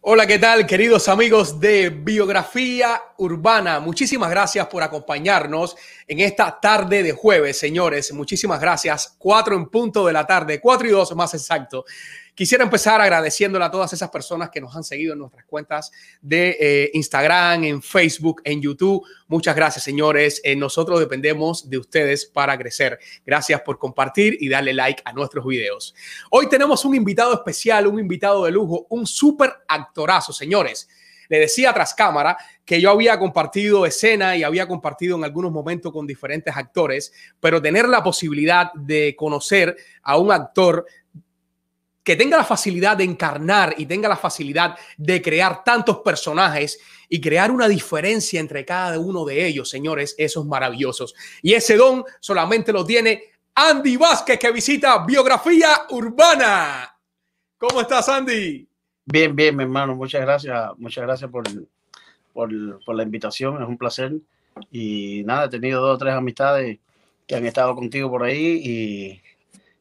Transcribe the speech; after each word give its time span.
Hola, 0.00 0.28
¿qué 0.28 0.38
tal, 0.38 0.64
queridos 0.64 1.08
amigos 1.08 1.58
de 1.58 1.90
Biografía 1.90 3.02
Urbana? 3.16 3.80
Muchísimas 3.80 4.30
gracias 4.30 4.64
por 4.68 4.80
acompañarnos 4.80 5.74
en 6.06 6.20
esta 6.20 6.60
tarde 6.60 7.02
de 7.02 7.10
jueves, 7.10 7.58
señores. 7.58 8.12
Muchísimas 8.12 8.60
gracias. 8.60 9.16
Cuatro 9.18 9.56
en 9.56 9.66
punto 9.66 10.06
de 10.06 10.12
la 10.12 10.24
tarde, 10.24 10.60
cuatro 10.60 10.86
y 10.86 10.92
dos 10.92 11.16
más 11.16 11.34
exacto. 11.34 11.84
Quisiera 12.38 12.62
empezar 12.62 13.00
agradeciéndole 13.00 13.64
a 13.64 13.70
todas 13.72 13.92
esas 13.92 14.10
personas 14.10 14.48
que 14.48 14.60
nos 14.60 14.76
han 14.76 14.84
seguido 14.84 15.12
en 15.12 15.18
nuestras 15.18 15.44
cuentas 15.44 15.90
de 16.22 16.56
eh, 16.60 16.90
Instagram, 16.94 17.64
en 17.64 17.82
Facebook, 17.82 18.42
en 18.44 18.62
YouTube. 18.62 19.04
Muchas 19.26 19.56
gracias, 19.56 19.82
señores. 19.82 20.40
Eh, 20.44 20.54
nosotros 20.54 21.00
dependemos 21.00 21.68
de 21.68 21.78
ustedes 21.78 22.26
para 22.26 22.56
crecer. 22.56 23.00
Gracias 23.26 23.60
por 23.62 23.80
compartir 23.80 24.36
y 24.38 24.48
darle 24.48 24.72
like 24.72 25.02
a 25.04 25.12
nuestros 25.12 25.44
videos. 25.44 25.96
Hoy 26.30 26.48
tenemos 26.48 26.84
un 26.84 26.94
invitado 26.94 27.34
especial, 27.34 27.88
un 27.88 27.98
invitado 27.98 28.44
de 28.44 28.52
lujo, 28.52 28.86
un 28.88 29.04
súper 29.04 29.52
actorazo, 29.66 30.32
señores. 30.32 30.88
Le 31.28 31.40
decía 31.40 31.74
tras 31.74 31.92
cámara 31.92 32.38
que 32.64 32.80
yo 32.80 32.92
había 32.92 33.18
compartido 33.18 33.84
escena 33.84 34.36
y 34.36 34.44
había 34.44 34.68
compartido 34.68 35.16
en 35.16 35.24
algunos 35.24 35.50
momentos 35.50 35.92
con 35.92 36.06
diferentes 36.06 36.56
actores, 36.56 37.12
pero 37.40 37.60
tener 37.60 37.88
la 37.88 38.04
posibilidad 38.04 38.72
de 38.74 39.16
conocer 39.16 39.76
a 40.04 40.16
un 40.16 40.30
actor 40.30 40.86
que 42.08 42.16
tenga 42.16 42.38
la 42.38 42.44
facilidad 42.44 42.96
de 42.96 43.04
encarnar 43.04 43.74
y 43.76 43.84
tenga 43.84 44.08
la 44.08 44.16
facilidad 44.16 44.78
de 44.96 45.20
crear 45.20 45.62
tantos 45.62 45.98
personajes 45.98 46.80
y 47.06 47.20
crear 47.20 47.50
una 47.50 47.68
diferencia 47.68 48.40
entre 48.40 48.64
cada 48.64 48.98
uno 48.98 49.26
de 49.26 49.46
ellos, 49.46 49.68
señores, 49.68 50.14
esos 50.16 50.46
maravillosos. 50.46 51.14
Y 51.42 51.52
ese 51.52 51.76
don 51.76 52.02
solamente 52.18 52.72
lo 52.72 52.82
tiene 52.82 53.24
Andy 53.54 53.98
Vázquez, 53.98 54.38
que 54.38 54.50
visita 54.50 55.04
Biografía 55.04 55.82
Urbana. 55.90 56.96
¿Cómo 57.58 57.82
estás, 57.82 58.08
Andy? 58.08 58.66
Bien, 59.04 59.36
bien, 59.36 59.54
mi 59.54 59.64
hermano. 59.64 59.94
Muchas 59.94 60.22
gracias. 60.22 60.70
Muchas 60.78 61.04
gracias 61.04 61.30
por, 61.30 61.44
por, 62.32 62.84
por 62.86 62.96
la 62.96 63.02
invitación. 63.02 63.62
Es 63.62 63.68
un 63.68 63.76
placer. 63.76 64.14
Y 64.72 65.24
nada, 65.26 65.44
he 65.44 65.50
tenido 65.50 65.82
dos 65.82 65.96
o 65.96 65.98
tres 65.98 66.14
amistades 66.14 66.78
que 67.26 67.36
han 67.36 67.44
estado 67.44 67.74
contigo 67.74 68.08
por 68.08 68.22
ahí 68.22 68.62
y 68.64 69.22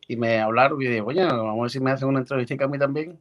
y 0.08 0.16
me 0.16 0.40
hablaron 0.40 0.82
y 0.82 0.86
dije, 0.86 1.02
oye, 1.02 1.24
vamos 1.24 1.60
a 1.60 1.62
ver 1.62 1.72
si 1.72 1.80
me 1.80 1.92
hacen 1.92 2.08
una 2.08 2.20
entrevista 2.20 2.64
a 2.64 2.68
mí 2.68 2.80
también. 2.80 3.20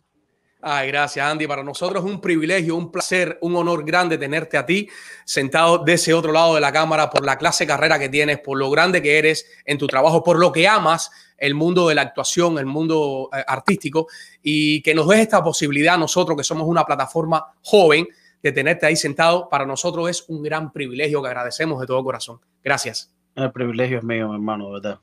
Ay, 0.63 0.89
gracias, 0.89 1.25
Andy. 1.25 1.47
Para 1.47 1.63
nosotros 1.63 2.05
es 2.05 2.11
un 2.11 2.21
privilegio, 2.21 2.75
un 2.77 2.91
placer, 2.91 3.39
un 3.43 3.55
honor 3.55 3.85
grande 3.85 4.19
tenerte 4.19 4.57
a 4.57 4.65
ti 4.65 4.89
sentado 5.25 5.79
de 5.79 5.93
ese 5.93 6.15
otro 6.15 6.33
lado 6.33 6.55
de 6.55 6.61
la 6.61 6.73
cámara 6.73 7.11
por 7.11 7.25
la 7.25 7.37
clase 7.37 7.65
de 7.65 7.69
carrera 7.69 7.99
que 7.99 8.09
tienes, 8.09 8.41
por 8.41 8.59
lo 8.59 8.71
grande 8.71 9.03
que 9.03 9.19
eres 9.19 9.47
en 9.65 9.79
tu 9.79 9.87
trabajo, 9.87 10.25
por 10.25 10.39
lo 10.39 10.51
que 10.53 10.67
amas 10.67 11.11
el 11.37 11.55
mundo 11.55 11.89
de 11.89 11.95
la 11.95 12.03
actuación, 12.03 12.59
el 12.59 12.67
mundo 12.67 13.29
eh, 13.33 13.45
artístico 13.47 14.09
y 14.43 14.83
que 14.83 14.95
nos 14.95 15.07
des 15.09 15.21
esta 15.21 15.45
posibilidad 15.45 15.99
nosotros 15.99 16.37
que 16.37 16.45
somos 16.45 16.67
una 16.67 16.85
plataforma 16.85 17.53
joven 17.63 18.09
de 18.43 18.53
tenerte 18.53 18.87
ahí 18.87 18.97
sentado. 18.97 19.49
Para 19.49 19.67
nosotros 19.67 20.09
es 20.09 20.25
un 20.29 20.43
gran 20.43 20.73
privilegio 20.73 21.23
que 21.23 21.29
agradecemos 21.29 21.81
de 21.81 21.87
todo 21.87 22.03
corazón. 22.03 22.41
Gracias. 22.65 23.13
El 23.35 23.53
privilegio 23.53 23.99
es 23.99 24.05
mío, 24.05 24.29
mi 24.31 24.35
hermano, 24.35 24.71
¿verdad? 24.71 24.99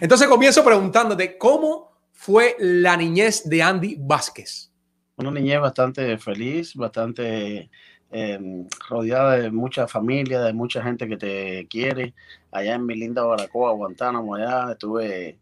Entonces 0.00 0.28
comienzo 0.28 0.64
preguntándote, 0.64 1.38
¿cómo 1.38 1.92
fue 2.12 2.56
la 2.58 2.96
niñez 2.96 3.48
de 3.48 3.62
Andy 3.62 3.96
Vázquez? 3.98 4.70
Una 5.16 5.30
niñez 5.30 5.60
bastante 5.60 6.18
feliz, 6.18 6.74
bastante 6.74 7.70
em, 8.10 8.66
rodeada 8.88 9.36
de 9.36 9.50
mucha 9.50 9.86
familia, 9.86 10.40
de 10.40 10.52
mucha 10.52 10.82
gente 10.82 11.08
que 11.08 11.16
te 11.16 11.66
quiere. 11.68 12.14
Allá 12.50 12.74
en 12.74 12.86
mi 12.86 12.94
linda 12.94 13.22
Baracoa, 13.22 13.72
Guantánamo, 13.72 14.34
allá 14.34 14.72
estuve 14.72 15.38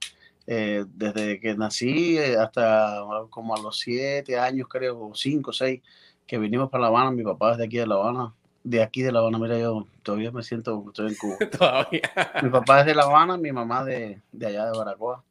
eh, 0.47 0.85
desde 0.95 1.39
que 1.41 1.55
nací 1.55 2.19
hasta 2.19 3.03
como 3.31 3.55
a 3.55 3.61
los 3.61 3.79
siete 3.79 4.39
años, 4.39 4.69
creo, 4.69 5.13
cinco, 5.15 5.53
seis, 5.53 5.81
que 6.27 6.39
vinimos 6.39 6.71
para 6.71 6.83
La 6.83 6.89
Habana. 6.89 7.11
Mi 7.11 7.23
papá 7.23 7.53
es 7.53 7.59
de 7.59 7.65
aquí 7.65 7.79
de 7.79 7.87
La 7.87 7.95
Habana, 7.97 8.35
de 8.63 8.83
aquí 8.83 9.03
de 9.03 9.13
La 9.13 9.21
Habana, 9.21 9.39
mira, 9.39 9.59
yo 9.59 9.87
todavía 10.03 10.31
me 10.31 10.43
siento, 10.43 10.85
estoy 10.89 11.09
en 11.09 11.15
Cuba. 11.17 11.37
todavía. 11.59 12.03
Mi 12.43 12.51
papá 12.51 12.81
es 12.81 12.87
de 12.87 12.95
La 12.95 13.05
Habana, 13.05 13.37
mi 13.37 13.53
mamá 13.53 13.85
de, 13.85 14.21
de 14.33 14.47
allá 14.47 14.67
de 14.67 14.79
Baracoa. 14.79 15.23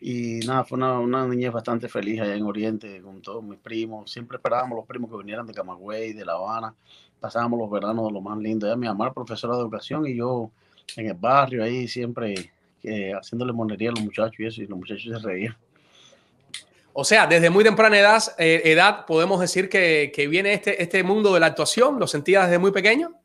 Y 0.00 0.40
nada, 0.40 0.64
fue 0.64 0.78
una, 0.78 0.98
una, 0.98 1.26
niñez 1.28 1.52
bastante 1.52 1.88
feliz 1.88 2.20
allá 2.20 2.34
en 2.34 2.42
Oriente 2.42 3.00
con 3.00 3.22
todos 3.22 3.42
mis 3.42 3.58
primos. 3.58 4.10
Siempre 4.10 4.36
esperábamos 4.36 4.76
los 4.76 4.86
primos 4.86 5.08
que 5.10 5.16
vinieran 5.16 5.46
de 5.46 5.54
Camagüey, 5.54 6.12
de 6.12 6.24
La 6.24 6.32
Habana. 6.32 6.74
Pasábamos 7.20 7.58
los 7.58 7.70
veranos 7.70 8.06
de 8.06 8.12
lo 8.12 8.20
más 8.20 8.36
lindo. 8.38 8.66
Ya 8.66 8.74
mi 8.74 8.88
mamá 8.88 9.12
profesora 9.12 9.54
de 9.54 9.62
educación 9.62 10.06
y 10.06 10.16
yo 10.16 10.50
en 10.96 11.06
el 11.06 11.14
barrio 11.14 11.62
ahí 11.62 11.86
siempre 11.86 12.50
eh, 12.82 13.12
haciéndole 13.12 13.52
monería 13.52 13.90
a 13.90 13.92
los 13.92 14.02
muchachos 14.02 14.40
y 14.40 14.46
eso, 14.46 14.62
y 14.62 14.66
los 14.66 14.78
muchachos 14.78 15.04
se 15.04 15.18
reían. 15.18 15.56
O 16.94 17.04
sea, 17.04 17.26
desde 17.26 17.48
muy 17.50 17.64
temprana 17.64 17.98
edad, 17.98 18.22
eh, 18.38 18.62
edad 18.64 19.06
podemos 19.06 19.40
decir 19.40 19.68
que, 19.68 20.12
que, 20.14 20.28
viene 20.28 20.52
este, 20.52 20.82
este 20.82 21.02
mundo 21.02 21.32
de 21.32 21.40
la 21.40 21.46
actuación. 21.46 21.98
¿Lo 21.98 22.06
sentías 22.06 22.46
desde 22.46 22.58
muy 22.58 22.70
pequeño? 22.70 23.22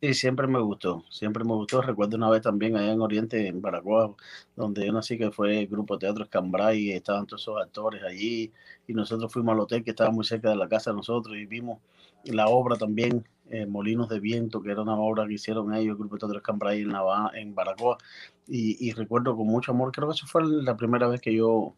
Sí, 0.00 0.14
siempre 0.14 0.46
me 0.46 0.60
gustó, 0.60 1.04
siempre 1.10 1.42
me 1.42 1.54
gustó. 1.54 1.82
Recuerdo 1.82 2.16
una 2.16 2.30
vez 2.30 2.42
también 2.42 2.76
allá 2.76 2.92
en 2.92 3.00
Oriente, 3.00 3.48
en 3.48 3.60
Paraguay, 3.60 4.10
donde 4.54 4.86
yo 4.86 4.92
nací, 4.92 5.18
que 5.18 5.32
fue 5.32 5.58
el 5.58 5.66
grupo 5.66 5.98
Teatro 5.98 6.22
Escambray, 6.22 6.92
estaban 6.92 7.26
todos 7.26 7.42
esos 7.42 7.60
actores 7.60 8.04
allí, 8.04 8.52
y 8.86 8.94
nosotros 8.94 9.32
fuimos 9.32 9.54
al 9.54 9.60
hotel 9.60 9.82
que 9.82 9.90
estaba 9.90 10.12
muy 10.12 10.24
cerca 10.24 10.50
de 10.50 10.56
la 10.56 10.68
casa 10.68 10.92
de 10.92 10.98
nosotros, 10.98 11.36
y 11.36 11.46
vimos 11.46 11.80
la 12.24 12.46
obra 12.46 12.76
también, 12.76 13.26
eh, 13.50 13.66
Molinos 13.66 14.08
de 14.08 14.20
Viento, 14.20 14.62
que 14.62 14.70
era 14.70 14.82
una 14.82 14.94
obra 14.94 15.26
que 15.26 15.34
hicieron 15.34 15.74
ellos, 15.74 15.94
el 15.94 15.98
grupo 15.98 16.16
Teatro 16.16 16.38
Escambray 16.38 16.82
en, 16.82 16.92
en 17.34 17.54
Baracoa, 17.56 17.98
y, 18.46 18.88
y 18.88 18.92
recuerdo 18.92 19.36
con 19.36 19.48
mucho 19.48 19.72
amor, 19.72 19.90
creo 19.90 20.06
que 20.06 20.14
eso 20.14 20.26
fue 20.28 20.42
la 20.46 20.76
primera 20.76 21.08
vez 21.08 21.20
que 21.20 21.34
yo 21.34 21.74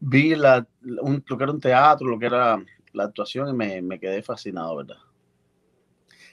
vi 0.00 0.34
la, 0.34 0.66
un, 1.02 1.22
lo 1.26 1.36
que 1.36 1.44
era 1.44 1.52
un 1.52 1.60
teatro, 1.60 2.08
lo 2.08 2.18
que 2.18 2.26
era 2.26 2.62
la 2.92 3.04
actuación 3.04 3.48
y 3.48 3.52
me, 3.52 3.82
me, 3.82 4.00
quedé 4.00 4.22
fascinado, 4.22 4.76
¿verdad? 4.76 4.96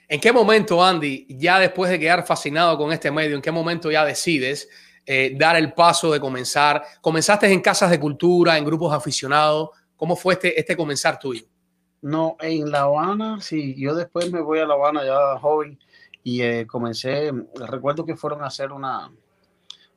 ¿En 0.08 0.20
qué 0.20 0.32
momento, 0.32 0.82
Andy, 0.82 1.26
ya 1.28 1.58
después 1.58 1.90
de 1.90 1.98
quedar 1.98 2.26
fascinado 2.26 2.76
con 2.78 2.92
este 2.92 3.10
medio, 3.10 3.36
en 3.36 3.42
qué 3.42 3.52
momento 3.52 3.90
ya 3.90 4.04
decides 4.04 4.68
eh, 5.04 5.36
dar 5.38 5.56
el 5.56 5.74
paso 5.74 6.10
de 6.10 6.18
comenzar? 6.18 6.82
¿Comenzaste 7.00 7.52
en 7.52 7.60
casas 7.60 7.90
de 7.90 8.00
cultura, 8.00 8.56
en 8.56 8.64
grupos 8.64 8.92
aficionados? 8.92 9.70
¿Cómo 9.96 10.16
fue 10.16 10.34
este, 10.34 10.58
este 10.58 10.76
comenzar 10.76 11.18
tuyo? 11.18 11.44
No, 12.00 12.36
en 12.40 12.70
La 12.70 12.82
Habana, 12.82 13.40
sí, 13.40 13.74
yo 13.76 13.94
después 13.94 14.32
me 14.32 14.40
voy 14.40 14.60
a 14.60 14.66
La 14.66 14.74
Habana 14.74 15.04
ya 15.04 15.38
joven 15.40 15.78
y 16.22 16.42
eh, 16.42 16.66
comencé, 16.66 17.32
recuerdo 17.54 18.04
que 18.04 18.16
fueron 18.16 18.42
a 18.42 18.46
hacer 18.46 18.72
una, 18.72 19.10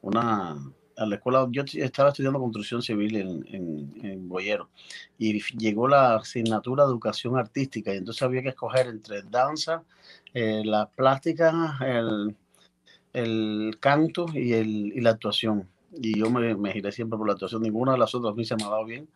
una, 0.02 0.58
a 0.97 1.06
la 1.06 1.16
escuela, 1.16 1.47
yo 1.52 1.63
estaba 1.74 2.09
estudiando 2.09 2.40
construcción 2.40 2.81
civil 2.81 3.16
en, 3.16 3.94
en, 4.03 4.28
Boyero 4.28 4.69
y 5.18 5.41
llegó 5.57 5.88
la 5.88 6.16
asignatura 6.16 6.84
de 6.84 6.91
educación 6.91 7.38
artística 7.38 7.94
y 7.94 7.97
entonces 7.97 8.22
había 8.24 8.41
que 8.41 8.50
escoger 8.50 8.88
entre 8.88 9.24
danza, 9.24 9.84
eh, 10.34 10.62
la 10.63 10.90
plástica, 10.90 11.78
el, 11.85 12.35
el 13.13 13.78
canto 13.80 14.25
y, 14.34 14.53
el, 14.53 14.69
y 14.96 15.01
la 15.01 15.12
actuación. 15.12 15.68
Y 15.94 16.18
yo 16.18 16.30
me, 16.30 16.56
me, 16.56 16.72
giré 16.72 16.91
siempre 16.91 17.18
por 17.18 17.28
la 17.28 17.34
actuación, 17.34 17.62
ninguna 17.62 17.94
de 17.94 17.97
las 17.97 18.16
otras 18.16 18.34
a 18.34 18.35
mí 18.35 18.46
se 18.46 18.56
me 18.56 18.63
ha 18.63 18.69
dado 18.69 18.85
bien. 18.85 19.07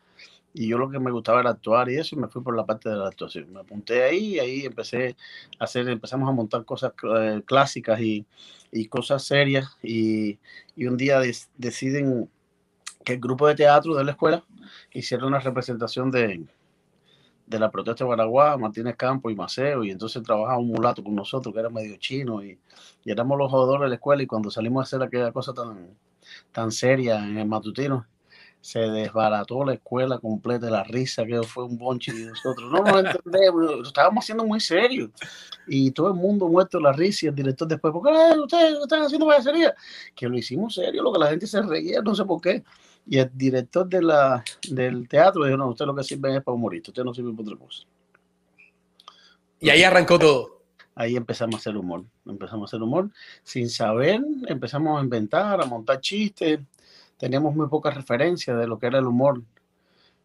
Y 0.58 0.70
yo 0.70 0.78
lo 0.78 0.90
que 0.90 1.00
me 1.00 1.12
gustaba 1.12 1.42
era 1.42 1.50
actuar 1.50 1.90
y 1.90 1.98
eso, 1.98 2.16
y 2.16 2.20
me 2.20 2.30
fui 2.30 2.42
por 2.42 2.56
la 2.56 2.66
parte 2.66 2.88
de 2.90 2.96
la 2.96 3.10
actuación. 3.10 3.52
Me 3.52 3.60
apunté 3.60 4.04
ahí 4.04 4.36
y 4.36 4.40
ahí 4.40 4.66
empecé 4.66 5.18
a 5.60 5.66
hacer, 5.66 5.90
empezamos 5.90 6.30
a 6.30 6.32
montar 6.32 6.64
cosas 6.64 6.94
eh, 7.04 7.42
clásicas 7.46 8.00
y, 8.00 8.26
y 8.72 8.88
cosas 8.88 9.26
serias 9.26 9.68
y, 9.84 10.40
y 10.78 10.86
un 10.86 10.96
día 10.96 11.20
deciden 11.58 12.30
que 13.04 13.14
el 13.14 13.20
grupo 13.20 13.48
de 13.48 13.56
teatro 13.56 13.96
de 13.96 14.06
la 14.06 14.12
escuela 14.12 14.46
hiciera 14.94 15.26
una 15.26 15.40
representación 15.40 16.10
de, 16.10 16.46
de 17.48 17.60
la 17.60 17.70
protesta 17.70 18.06
de 18.06 18.10
Paraguay, 18.10 18.58
Martínez 18.58 18.96
Campo 18.96 19.30
y 19.30 19.36
Maceo, 19.36 19.84
y 19.84 19.92
entonces 19.92 20.24
trabajaba 20.24 20.58
un 20.58 20.70
mulato 20.70 21.04
con 21.04 21.16
nosotros 21.16 21.54
que 21.54 21.60
era 21.60 21.70
medio 21.70 21.98
chino 21.98 22.42
y, 22.42 22.58
y 23.04 23.12
éramos 23.12 23.38
los 23.38 23.52
jugadores 23.52 23.84
de 23.84 23.90
la 23.90 23.96
escuela 23.96 24.24
y 24.24 24.28
cuando 24.28 24.50
salimos 24.50 24.80
a 24.80 24.84
hacer 24.84 25.06
aquella 25.06 25.34
cosa 25.34 25.54
tan, 25.54 25.98
tan 26.54 26.72
seria 26.72 27.20
en 27.20 27.38
el 27.38 27.48
matutino, 27.48 28.08
se 28.66 28.79
desbarató 28.79 29.64
la 29.64 29.76
escuela 29.76 30.17
completa, 30.17 30.72
la 30.72 30.84
risa 30.84 31.23
que 31.23 31.44
fue 31.44 31.66
un 31.66 31.78
bonche 31.78 32.12
de 32.12 32.26
nosotros. 32.26 32.72
No 32.72 32.79
nos 32.79 33.06
entendemos, 33.06 33.62
lo 33.64 33.84
estábamos 33.84 34.26
haciendo 34.26 34.44
muy 34.44 34.59
serio. 34.59 35.12
Y 35.67 35.91
todo 35.91 36.08
el 36.08 36.16
mundo 36.16 36.47
muerto 36.47 36.79
la 36.79 36.91
risa 36.91 37.28
y 37.28 37.29
el 37.29 37.35
director 37.35 37.67
después, 37.67 37.94
¿por 37.94 38.02
qué 38.02 38.40
ustedes 38.40 38.79
están 38.82 39.03
haciendo 39.03 39.28
payasería? 39.28 39.76
Que 40.16 40.28
lo 40.28 40.35
hicimos 40.35 40.73
serio, 40.73 41.03
lo 41.03 41.14
que 41.14 41.20
la 41.20 41.29
gente 41.29 41.46
se 41.46 41.62
reía, 41.62 42.02
no 42.02 42.16
sé 42.16 42.26
por 42.26 42.41
qué. 42.41 42.64
Y 43.06 43.20
el 43.20 43.29
director 43.35 43.88
de 43.88 44.02
la, 44.02 44.44
del 44.67 45.08
teatro 45.08 45.46
dijo, 45.46 45.58
no, 45.58 45.70
usted 45.70 45.85
lo 45.85 45.96
que 45.96 46.03
sirve 46.03 46.35
es 46.35 46.44
para 46.44 46.56
humoristas, 46.56 46.90
usted 46.90 47.03
no 47.03 47.14
sirve 47.14 47.34
para 47.34 47.44
otra 47.44 47.58
cosa. 47.58 47.84
Y 49.59 49.70
ahí 49.70 49.84
arrancó 49.84 50.17
todo. 50.17 50.56
Ahí 50.96 51.16
empezamos 51.16 51.53
a 51.53 51.58
hacer 51.59 51.78
humor, 51.78 52.03
empezamos 52.26 52.64
a 52.64 52.67
hacer 52.72 52.82
humor 52.82 53.12
sin 53.44 53.70
saber, 53.70 54.22
empezamos 54.47 55.00
a 55.00 55.03
inventar, 55.03 55.62
a 55.62 55.66
montar 55.66 56.00
chistes, 56.00 56.62
teníamos 57.17 57.56
muy 57.56 57.67
pocas 57.67 57.96
referencias 57.96 58.58
de 58.58 58.67
lo 58.67 58.79
que 58.79 58.88
era 58.88 59.00
el 59.00 59.06
humor. 59.06 59.41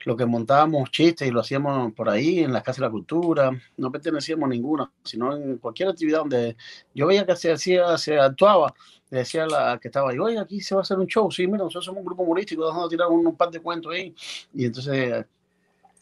Lo 0.07 0.17
que 0.17 0.25
montábamos 0.25 0.91
chistes 0.91 1.29
y 1.29 1.31
lo 1.31 1.41
hacíamos 1.41 1.93
por 1.93 2.09
ahí, 2.09 2.39
en 2.39 2.55
la 2.55 2.63
Casa 2.63 2.81
de 2.81 2.87
la 2.87 2.91
Cultura, 2.91 3.51
no 3.77 3.93
pertenecíamos 3.93 4.47
a 4.47 4.49
ninguna, 4.49 4.91
sino 5.05 5.37
en 5.37 5.59
cualquier 5.59 5.91
actividad 5.91 6.21
donde 6.21 6.57
yo 6.95 7.07
veía 7.07 7.27
que 7.27 7.37
se 7.37 7.53
hacía, 7.53 7.99
se 7.99 8.19
actuaba, 8.19 8.73
le 9.11 9.19
decía 9.19 9.45
a 9.45 9.47
la 9.47 9.79
que 9.79 9.89
estaba 9.89 10.11
ahí, 10.11 10.19
oye, 10.19 10.39
aquí 10.39 10.63
se 10.63 10.75
va 10.75 10.81
a 10.81 10.83
hacer 10.83 10.99
un 10.99 11.07
show, 11.07 11.31
sí, 11.31 11.47
mira, 11.47 11.59
nosotros 11.65 11.85
somos 11.85 11.99
un 11.99 12.07
grupo 12.07 12.23
humorístico, 12.23 12.65
dejando 12.65 12.89
tirar 12.89 13.09
un, 13.09 13.27
un 13.27 13.37
par 13.37 13.51
de 13.51 13.61
cuentos 13.61 13.93
ahí, 13.93 14.15
y 14.55 14.65
entonces 14.65 15.27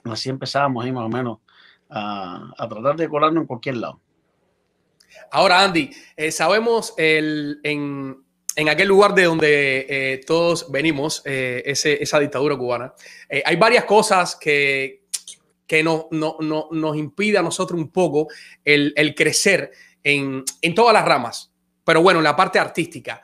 así 0.04 0.30
empezábamos 0.30 0.84
ahí 0.84 0.92
más 0.92 1.04
o 1.04 1.08
menos 1.08 1.38
a, 1.88 2.68
tratar 2.68 2.96
de 2.96 3.08
colarnos 3.08 3.42
en 3.42 3.46
cualquier 3.46 3.76
lado. 3.78 4.00
Ahora, 5.30 5.62
Andy, 5.62 5.90
eh, 6.16 6.30
sabemos 6.30 6.94
el, 6.96 7.60
en, 7.62 8.22
en, 8.58 8.68
aquel 8.68 8.88
lugar 8.88 9.14
de 9.14 9.24
donde 9.24 9.86
eh, 9.88 10.20
todos 10.26 10.70
venimos, 10.70 11.22
eh, 11.24 11.62
ese, 11.64 12.02
esa 12.02 12.18
dictadura 12.18 12.56
cubana, 12.56 12.92
hay 13.44 13.56
varias 13.56 13.84
cosas 13.84 14.36
que, 14.36 15.02
que 15.68 15.82
no, 15.82 16.08
no, 16.10 16.38
no, 16.40 16.68
nos 16.72 16.96
impide 16.96 17.38
a 17.38 17.42
nosotros 17.42 17.78
un 17.78 17.90
poco 17.90 18.28
el, 18.64 18.92
el 18.96 19.14
crecer 19.14 19.70
en, 20.02 20.42
en, 20.62 20.74
todas 20.74 20.94
las 20.94 21.04
ramas. 21.04 21.52
Pero 21.84 22.02
bueno, 22.02 22.20
en 22.20 22.24
la 22.24 22.34
parte 22.34 22.58
artística. 22.58 23.22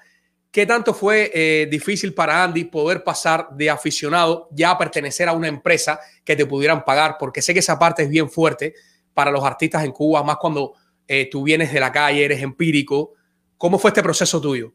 ¿Qué 0.54 0.66
tanto 0.66 0.94
fue 0.94 1.32
eh, 1.34 1.66
difícil 1.69 2.14
para 2.14 2.44
Andy 2.44 2.64
poder 2.64 3.02
pasar 3.02 3.48
de 3.50 3.69
aficionado 3.69 4.48
ya 4.52 4.70
a 4.70 4.78
pertenecer 4.78 5.28
a 5.28 5.32
una 5.32 5.48
empresa 5.48 5.98
que 6.22 6.37
te 6.37 6.46
pudieran 6.46 6.84
pagar? 6.84 7.16
Porque 7.19 7.42
sé 7.42 7.52
que 7.52 7.58
esa 7.58 7.76
parte 7.76 8.04
es 8.04 8.08
bien 8.08 8.30
fuerte 8.30 8.75
para 9.12 9.32
los 9.32 9.42
artistas 9.42 9.82
en 9.82 9.90
Cuba, 9.90 10.22
más 10.22 10.37
cuando 10.37 10.75
eh, 11.08 11.28
tú 11.28 11.42
vienes 11.42 11.72
de 11.72 11.80
la 11.80 11.90
calle, 11.90 12.25
eres 12.25 12.40
empírico. 12.40 13.14
¿Cómo 13.58 13.80
fue 13.80 13.88
este 13.88 14.02
proceso 14.02 14.40
tuyo? 14.40 14.72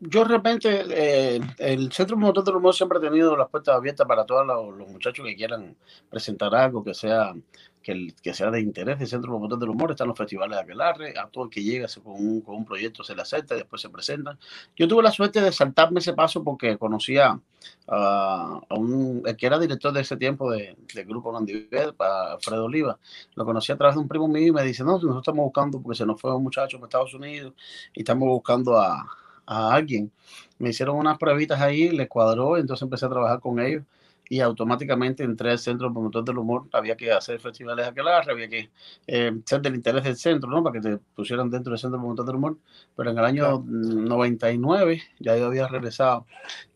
Yo 0.00 0.22
de 0.24 0.28
repente, 0.28 0.84
eh, 0.90 1.40
el 1.58 1.90
Centro 1.90 2.16
Motor 2.16 2.44
del 2.44 2.54
Humor 2.54 2.72
siempre 2.72 2.98
ha 2.98 3.00
tenido 3.00 3.36
las 3.36 3.48
puertas 3.48 3.74
abiertas 3.74 4.06
para 4.06 4.24
todos 4.24 4.46
los, 4.46 4.88
muchachos 4.88 5.26
que 5.26 5.34
quieran 5.34 5.76
presentar 6.08 6.54
algo 6.54 6.84
que 6.84 6.94
sea 6.94 7.34
que, 7.82 8.14
que 8.22 8.32
sea 8.32 8.52
de 8.52 8.60
interés 8.60 9.00
del 9.00 9.08
Centro 9.08 9.36
Motor 9.36 9.58
del 9.58 9.70
Humor. 9.70 9.90
Están 9.90 10.06
los 10.06 10.16
festivales 10.16 10.56
de 10.56 10.62
Aquelarre, 10.62 11.18
a 11.18 11.26
todo 11.26 11.44
el 11.44 11.50
que 11.50 11.64
llega 11.64 11.88
con 12.00 12.12
un, 12.12 12.40
con 12.42 12.54
un 12.54 12.64
proyecto 12.64 13.02
se 13.02 13.16
le 13.16 13.22
acepta 13.22 13.56
y 13.56 13.58
después 13.58 13.82
se 13.82 13.90
presenta. 13.90 14.38
Yo 14.76 14.86
tuve 14.86 15.02
la 15.02 15.10
suerte 15.10 15.40
de 15.40 15.50
saltarme 15.50 15.98
ese 15.98 16.12
paso 16.12 16.44
porque 16.44 16.78
conocía 16.78 17.40
a, 17.88 18.60
un, 18.70 19.22
el 19.26 19.36
que 19.36 19.46
era 19.46 19.58
director 19.58 19.92
de 19.92 20.02
ese 20.02 20.16
tiempo 20.16 20.52
de, 20.52 20.76
del 20.94 21.06
grupo 21.06 21.32
Landiver, 21.32 21.96
Fredo 22.40 22.66
Oliva. 22.66 22.96
Lo 23.34 23.44
conocí 23.44 23.72
a 23.72 23.76
través 23.76 23.96
de 23.96 24.02
un 24.02 24.06
primo 24.06 24.28
mío 24.28 24.46
y 24.46 24.52
me 24.52 24.62
dice, 24.62 24.84
no, 24.84 24.92
nosotros 24.92 25.18
estamos 25.18 25.44
buscando, 25.44 25.82
porque 25.82 25.98
se 25.98 26.06
nos 26.06 26.20
fue 26.20 26.32
un 26.36 26.44
muchacho 26.44 26.78
para 26.78 26.86
Estados 26.86 27.14
Unidos 27.14 27.54
y 27.94 28.02
estamos 28.02 28.28
buscando 28.28 28.78
a 28.78 29.04
a 29.48 29.74
alguien. 29.74 30.12
Me 30.58 30.70
hicieron 30.70 30.96
unas 30.96 31.18
pruebitas 31.18 31.60
ahí, 31.60 31.88
le 31.90 32.06
cuadró, 32.06 32.56
entonces 32.58 32.82
empecé 32.82 33.06
a 33.06 33.08
trabajar 33.08 33.40
con 33.40 33.58
ellos 33.58 33.82
y 34.30 34.40
automáticamente 34.40 35.24
entré 35.24 35.50
al 35.52 35.58
Centro 35.58 35.90
Promotor 35.90 36.22
del 36.22 36.36
Humor. 36.36 36.68
Había 36.72 36.96
que 36.96 37.10
hacer 37.10 37.40
festivales 37.40 37.86
de 37.86 37.90
aquelarre, 37.90 38.30
había 38.30 38.48
que 38.48 38.70
eh, 39.06 39.32
ser 39.46 39.62
del 39.62 39.74
interés 39.74 40.04
del 40.04 40.16
centro, 40.16 40.50
¿no? 40.50 40.62
Para 40.62 40.74
que 40.74 40.80
te 40.86 40.98
pusieran 41.14 41.50
dentro 41.50 41.70
del 41.70 41.78
Centro 41.78 41.98
Promotor 41.98 42.26
del 42.26 42.36
Humor. 42.36 42.58
Pero 42.94 43.10
en 43.10 43.18
el 43.18 43.24
año 43.24 43.64
99 43.66 45.02
ya 45.18 45.36
yo 45.36 45.46
había 45.46 45.66
regresado. 45.66 46.26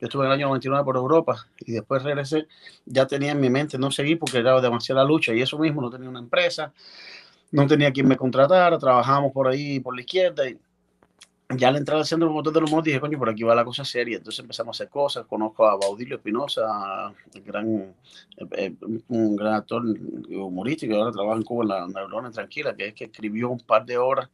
Yo 0.01 0.07
estuve 0.07 0.25
en 0.25 0.33
el 0.33 0.39
año 0.39 0.47
99 0.47 0.83
por 0.85 0.97
Europa 0.97 1.47
y 1.59 1.73
después 1.73 2.03
regresé. 2.03 2.47
Ya 2.87 3.07
tenía 3.07 3.33
en 3.33 3.41
mi 3.41 3.51
mente 3.51 3.77
no 3.77 3.91
seguir 3.91 4.19
porque 4.19 4.39
era 4.39 4.59
demasiada 4.61 5.05
lucha 5.05 5.35
y 5.35 5.43
eso 5.43 5.59
mismo, 5.59 5.83
no 5.83 5.91
tenía 5.91 6.09
una 6.09 6.21
empresa, 6.21 6.73
no 7.51 7.67
tenía 7.67 7.93
quien 7.93 8.09
me 8.09 8.17
contratara, 8.17 8.79
trabajábamos 8.79 9.33
por 9.33 9.49
ahí, 9.49 9.79
por 9.79 9.95
la 9.95 10.01
izquierda 10.01 10.49
y 10.49 10.59
ya 11.57 11.69
al 11.69 11.77
entrar 11.77 11.99
al 11.99 12.05
centro 12.05 12.31
motor 12.31 12.53
del 12.53 12.65
humor 12.65 12.83
dije, 12.83 13.01
coño, 13.01 13.19
por 13.19 13.29
aquí 13.29 13.43
va 13.43 13.55
la 13.55 13.65
cosa 13.65 13.85
seria. 13.85 14.19
Entonces 14.19 14.41
empezamos 14.41 14.75
a 14.75 14.77
hacer 14.77 14.91
cosas. 14.91 15.27
Conozco 15.27 15.67
a 15.67 15.77
Baudilio 15.77 16.17
Espinosa, 16.17 17.13
gran, 17.45 17.95
eh, 18.53 18.75
un 19.09 19.37
gran 19.37 19.55
actor 19.55 19.83
humorístico, 19.83 20.95
ahora 20.97 21.13
trabaja 21.13 21.37
en 21.37 21.43
Cuba 21.45 21.65
en 21.65 21.69
la 21.69 21.87
Neurona 21.89 22.31
Tranquila, 22.31 22.75
que 22.75 22.89
es 22.89 22.95
que 22.95 23.05
escribió 23.05 23.51
un 23.51 23.61
par 23.61 23.85
de 23.85 23.99
horas 23.99 24.29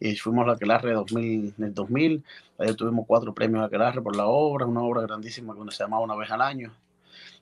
y 0.00 0.16
fuimos 0.16 0.44
a 0.44 0.48
la 0.48 0.52
Aquelarre 0.54 0.92
2000, 0.92 1.54
en 1.58 1.64
el 1.64 1.74
2000. 1.74 2.24
Ahí 2.58 2.74
tuvimos 2.74 3.06
cuatro 3.06 3.34
premios 3.34 3.62
a 3.62 3.66
Aquelarre 3.66 4.02
por 4.02 4.16
la 4.16 4.26
obra, 4.26 4.66
una 4.66 4.82
obra 4.82 5.02
grandísima 5.02 5.54
que 5.54 5.72
se 5.72 5.84
llamaba 5.84 6.04
Una 6.04 6.16
vez 6.16 6.30
al 6.30 6.42
año. 6.42 6.72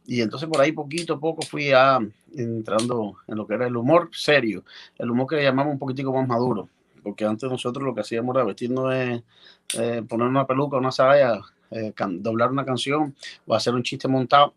Y 0.06 0.20
entonces 0.20 0.48
por 0.48 0.60
ahí 0.60 0.72
poquito 0.72 1.14
a 1.14 1.20
poco 1.20 1.42
fui 1.42 1.72
a, 1.72 1.98
entrando 2.34 3.16
en 3.26 3.36
lo 3.36 3.46
que 3.46 3.54
era 3.54 3.66
el 3.66 3.76
humor 3.76 4.10
serio, 4.12 4.64
el 4.98 5.10
humor 5.10 5.28
que 5.28 5.36
le 5.36 5.44
llamamos 5.44 5.74
un 5.74 5.78
poquitico 5.78 6.12
más 6.12 6.26
maduro 6.26 6.68
porque 7.02 7.24
antes 7.24 7.50
nosotros 7.50 7.84
lo 7.84 7.94
que 7.94 8.00
hacíamos 8.00 8.34
era 8.34 8.44
vestirnos 8.44 8.94
eh, 8.94 10.02
poner 10.08 10.28
una 10.28 10.46
peluca, 10.46 10.76
una 10.76 10.92
saya, 10.92 11.40
eh, 11.70 11.92
doblar 11.96 12.50
una 12.50 12.64
canción 12.64 13.14
o 13.46 13.54
hacer 13.54 13.74
un 13.74 13.82
chiste 13.82 14.08
montado 14.08 14.54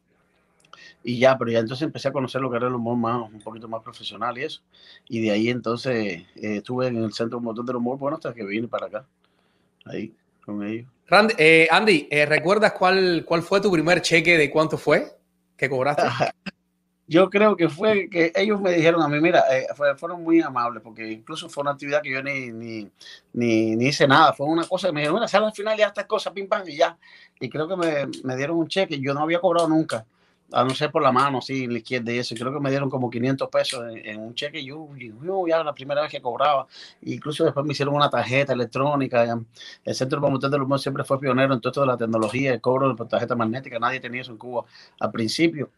y 1.04 1.20
ya, 1.20 1.38
pero 1.38 1.52
ya 1.52 1.60
entonces 1.60 1.86
empecé 1.86 2.08
a 2.08 2.12
conocer 2.12 2.42
lo 2.42 2.50
que 2.50 2.58
era 2.58 2.68
el 2.68 2.74
humor 2.74 2.98
más, 2.98 3.32
un 3.32 3.40
poquito 3.40 3.68
más 3.68 3.84
profesional 3.84 4.38
y 4.38 4.44
eso. 4.44 4.62
Y 5.08 5.22
de 5.22 5.32
ahí 5.32 5.50
entonces 5.50 5.96
eh, 6.36 6.58
estuve 6.58 6.88
en 6.88 6.98
el 6.98 7.14
Centro 7.14 7.40
Motor 7.40 7.66
del 7.66 7.76
Humor, 7.76 7.98
bueno, 7.98 8.18
hasta 8.18 8.34
que 8.34 8.44
vine 8.44 8.68
para 8.68 8.88
acá, 8.88 9.06
ahí, 9.86 10.14
con 10.44 10.64
ellos. 10.64 10.88
Andy, 11.70 12.08
¿recuerdas 12.28 12.74
cuál, 12.74 13.24
cuál 13.26 13.44
fue 13.44 13.62
tu 13.62 13.72
primer 13.72 14.02
cheque 14.02 14.38
de 14.38 14.50
cuánto 14.50 14.78
fue 14.78 15.16
que 15.56 15.70
cobraste? 15.70 16.04
yo 17.07 17.30
creo 17.30 17.56
que 17.56 17.69
fue 17.69 18.10
que 18.10 18.31
ellos 18.36 18.60
me 18.60 18.72
dijeron 18.72 19.02
a 19.02 19.07
mí, 19.07 19.19
mira, 19.19 19.44
eh, 19.52 19.68
fueron 19.98 20.24
muy 20.24 20.42
amables, 20.42 20.81
porque 20.81 21.12
incluso 21.12 21.50
fue 21.50 21.62
una 21.62 21.72
actividad 21.72 22.02
que 22.02 22.12
yo 22.12 22.24
ni, 22.24 22.52
ni, 22.52 22.90
ni, 23.34 23.86
hice 23.86 24.07
nada, 24.07 24.34
fue 24.34 24.48
una 24.48 24.66
cosa 24.66 24.88
que 24.88 24.94
me 24.94 25.02
dijeron, 25.02 25.16
mira, 25.16 25.28
sale 25.28 25.46
al 25.46 25.54
final 25.54 25.78
ya 25.78 25.88
estas 25.88 26.06
cosas, 26.06 26.34
pim, 26.34 26.48
pam, 26.48 26.68
y 26.68 26.78
ya. 26.78 26.98
Y 27.40 27.50
creo 27.50 27.68
que 27.68 27.75
me, 27.75 28.07
me 28.24 28.36
dieron 28.36 28.57
un 28.57 28.68
cheque, 28.68 29.00
yo 29.00 29.13
no 29.13 29.22
había 29.22 29.40
cobrado 29.40 29.68
nunca, 29.68 30.06
a 30.52 30.63
no 30.63 30.72
ser 30.72 30.92
por 30.92 31.04
la 31.04 31.12
mano, 31.12 31.42
sí, 31.42 31.68
la 31.68 31.78
izquierda 31.78 32.12
y 32.12 32.18
eso, 32.19 32.34
creo 32.34 32.52
que 32.52 32.60
me 32.60 32.72
dieron 32.72 32.90
como 32.90 33.10
500 33.10 33.50
pesos 33.50 33.84
en, 34.04 34.19
un 34.19 34.34
cheque, 34.34 34.60
y 34.60 34.66
yo, 34.66 34.90
yo, 34.98 35.48
ya 35.48 35.63
la 35.63 35.74
primera 35.74 36.01
vez 36.01 36.10
que 36.10 36.22
cobraba, 36.22 36.66
incluso 37.04 37.44
después 37.44 37.66
me 37.68 37.74
hicieron 37.74 37.94
una 37.94 38.10
tarjeta 38.10 38.54
electrónica, 38.54 39.40
el 39.84 39.96
Centro 39.96 40.19
Promotor 40.19 40.50
del 40.50 40.63
Humor 40.63 40.80
siempre 40.80 41.04
fue 41.04 41.19
pionero 41.19 41.54
en 41.54 41.62
todo 41.62 41.69
esto 41.69 41.81
de 41.81 41.88
la 41.88 41.98
tecnología, 41.98 42.54
el 42.54 42.62
cobro 42.62 42.96
de 42.96 43.06
tarjeta 43.06 43.36
magnética, 43.36 43.78
nadie 43.78 44.00
tenía 44.00 44.22
eso 44.22 44.31
en 44.31 44.38
Cuba 44.38 44.66
al 45.00 45.12
principio 45.12 45.69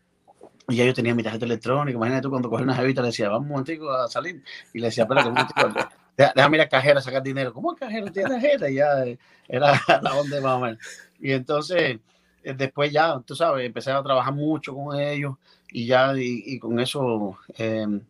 y 0.69 0.75
ya 0.75 0.85
yo 0.85 0.93
tenía 0.93 1.15
mi 1.15 1.23
tarjeta 1.23 1.45
electrónica. 1.45 1.95
Imagínate 1.95 2.23
tú 2.23 2.29
cuando 2.29 2.49
cogí 2.49 2.63
una 2.63 2.75
jevita 2.75 3.01
le 3.01 3.07
decía, 3.07 3.29
vamos 3.29 3.43
un 3.43 3.49
momentico 3.49 3.89
a 3.89 4.07
salir. 4.09 4.43
Y 4.73 4.79
le 4.79 4.87
decía, 4.87 5.03
espérate 5.03 5.29
un 5.29 5.33
momentico, 5.33 5.69
déjame 6.35 6.57
ir 6.57 6.61
a 6.61 6.69
cajera 6.69 6.99
a 6.99 7.01
sacar 7.01 7.23
dinero. 7.23 7.53
¿Cómo 7.53 7.71
el 7.71 7.77
cajero 7.77 8.11
tiene 8.11 8.29
tarjeta? 8.29 8.69
Y 8.69 8.75
ya 8.75 9.05
eh, 9.05 9.17
era 9.47 9.79
la 10.01 10.15
onda 10.15 10.41
más 10.41 10.53
o 10.53 10.59
menos. 10.59 10.79
Y 11.19 11.31
entonces, 11.31 11.99
eh, 12.43 12.53
después 12.53 12.91
ya, 12.91 13.21
tú 13.25 13.33
sabes, 13.33 13.65
empecé 13.65 13.91
a 13.91 14.03
trabajar 14.03 14.33
mucho 14.33 14.75
con 14.75 14.99
ellos 14.99 15.35
y 15.71 15.85
ya, 15.85 16.13
y, 16.15 16.59
con 16.59 16.79
eso, 16.79 17.37
em, 17.57 18.01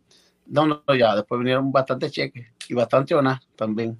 no, 0.46 0.66
no, 0.66 0.82
ya, 0.96 1.14
después 1.14 1.38
vinieron 1.38 1.70
bastante 1.70 2.10
cheques 2.10 2.46
y 2.68 2.74
bastante 2.74 3.14
ONA 3.14 3.40
también. 3.54 3.96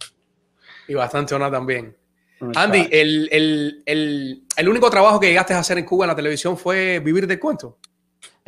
Y 0.89 0.95
bastante 0.95 1.35
ONA 1.35 1.51
también. 1.51 1.97
Andy, 2.55 2.89
el, 2.93 3.29
el, 3.33 3.83
el, 3.85 4.43
el, 4.57 4.69
único 4.69 4.89
trabajo 4.91 5.19
que 5.19 5.27
llegaste 5.27 5.55
a 5.55 5.59
hacer 5.59 5.77
en 5.79 5.85
Cuba 5.85 6.05
en 6.05 6.11
la 6.11 6.17
televisión 6.17 6.57
fue 6.57 7.01
vivir 7.01 7.27
de 7.27 7.39
cuento. 7.39 7.79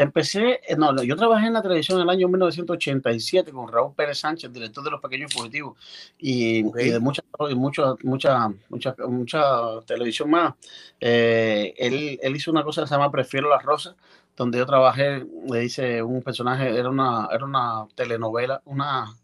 Empecé, 0.00 0.60
eh, 0.66 0.76
no, 0.78 1.02
yo 1.02 1.14
trabajé 1.14 1.48
en 1.48 1.52
la 1.52 1.60
televisión 1.60 1.98
en 1.98 2.04
el 2.04 2.08
año 2.08 2.26
1987 2.26 3.52
con 3.52 3.68
Raúl 3.70 3.92
Pérez 3.94 4.18
Sánchez, 4.18 4.50
director 4.50 4.82
de 4.82 4.90
Los 4.92 5.00
Pequeños 5.02 5.30
Fugitivos, 5.30 5.76
y, 6.18 6.62
de 6.62 6.98
mucha, 6.98 7.22
mucha, 7.54 7.96
mucha, 8.02 8.48
mucha, 8.70 8.94
mucha 9.06 9.42
televisión 9.84 10.30
más. 10.30 10.54
Eh, 10.98 11.74
él, 11.76 12.18
él, 12.22 12.34
hizo 12.34 12.50
una 12.50 12.64
cosa 12.64 12.80
que 12.80 12.88
se 12.88 12.94
llama 12.94 13.10
Prefiero 13.10 13.50
las 13.50 13.62
Rosas, 13.62 13.94
donde 14.34 14.56
yo 14.56 14.64
trabajé, 14.64 15.26
le 15.46 15.64
hice 15.66 16.02
un 16.02 16.22
personaje, 16.22 16.74
era 16.78 16.88
una, 16.88 17.28
era 17.30 17.44
una 17.44 17.86
telenovela, 17.94 18.62
una, 18.64 19.14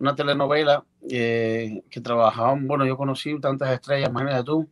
una 0.00 0.14
telenovela 0.14 0.84
eh, 1.08 1.82
que 1.88 2.00
trabajaban, 2.02 2.68
bueno, 2.68 2.84
yo 2.84 2.98
conocí 2.98 3.40
tantas 3.40 3.72
estrellas, 3.72 4.10
imagínate 4.10 4.44
tú, 4.44 4.68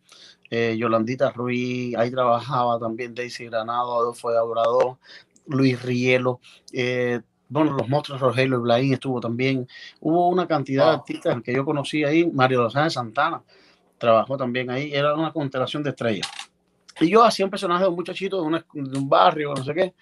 Yolandita 0.51 1.31
Ruiz, 1.31 1.95
ahí 1.97 2.11
trabajaba 2.11 2.79
también 2.79 3.15
Daisy 3.15 3.47
Granado, 3.47 3.95
Adolfo 3.97 4.31
de 4.31 4.39
Obrador, 4.39 4.97
Luis 5.49 5.83
Rielo, 5.83 6.41
eh, 6.73 7.21
bueno, 7.49 7.73
los 7.73 7.89
monstruos 7.89 8.21
Rogelio 8.21 8.61
Blaín 8.61 8.93
estuvo 8.93 9.21
también. 9.21 9.67
Hubo 10.01 10.29
una 10.29 10.47
cantidad 10.47 10.87
de 10.87 10.95
artistas 10.97 11.43
que 11.43 11.55
yo 11.55 11.65
conocí 11.65 12.05
ahí, 12.05 12.31
Mario 12.31 12.63
Lozano 12.63 12.91
Santana 12.91 13.43
trabajó 13.99 14.37
también 14.37 14.71
ahí, 14.71 14.93
era 14.95 15.15
una 15.15 15.33
constelación 15.33 15.83
de 15.83 15.91
estrellas. 15.91 16.29
Y 17.01 17.11
yo 17.11 17.25
hacía 17.25 17.45
un 17.45 17.51
personaje 17.51 17.83
de 17.83 17.91
un 17.91 17.97
muchachito 17.97 18.41
de, 18.41 18.99
un 18.99 19.09
barrio, 19.09 19.55
no 19.55 19.63
sé 19.63 19.75
qué, 19.75 19.95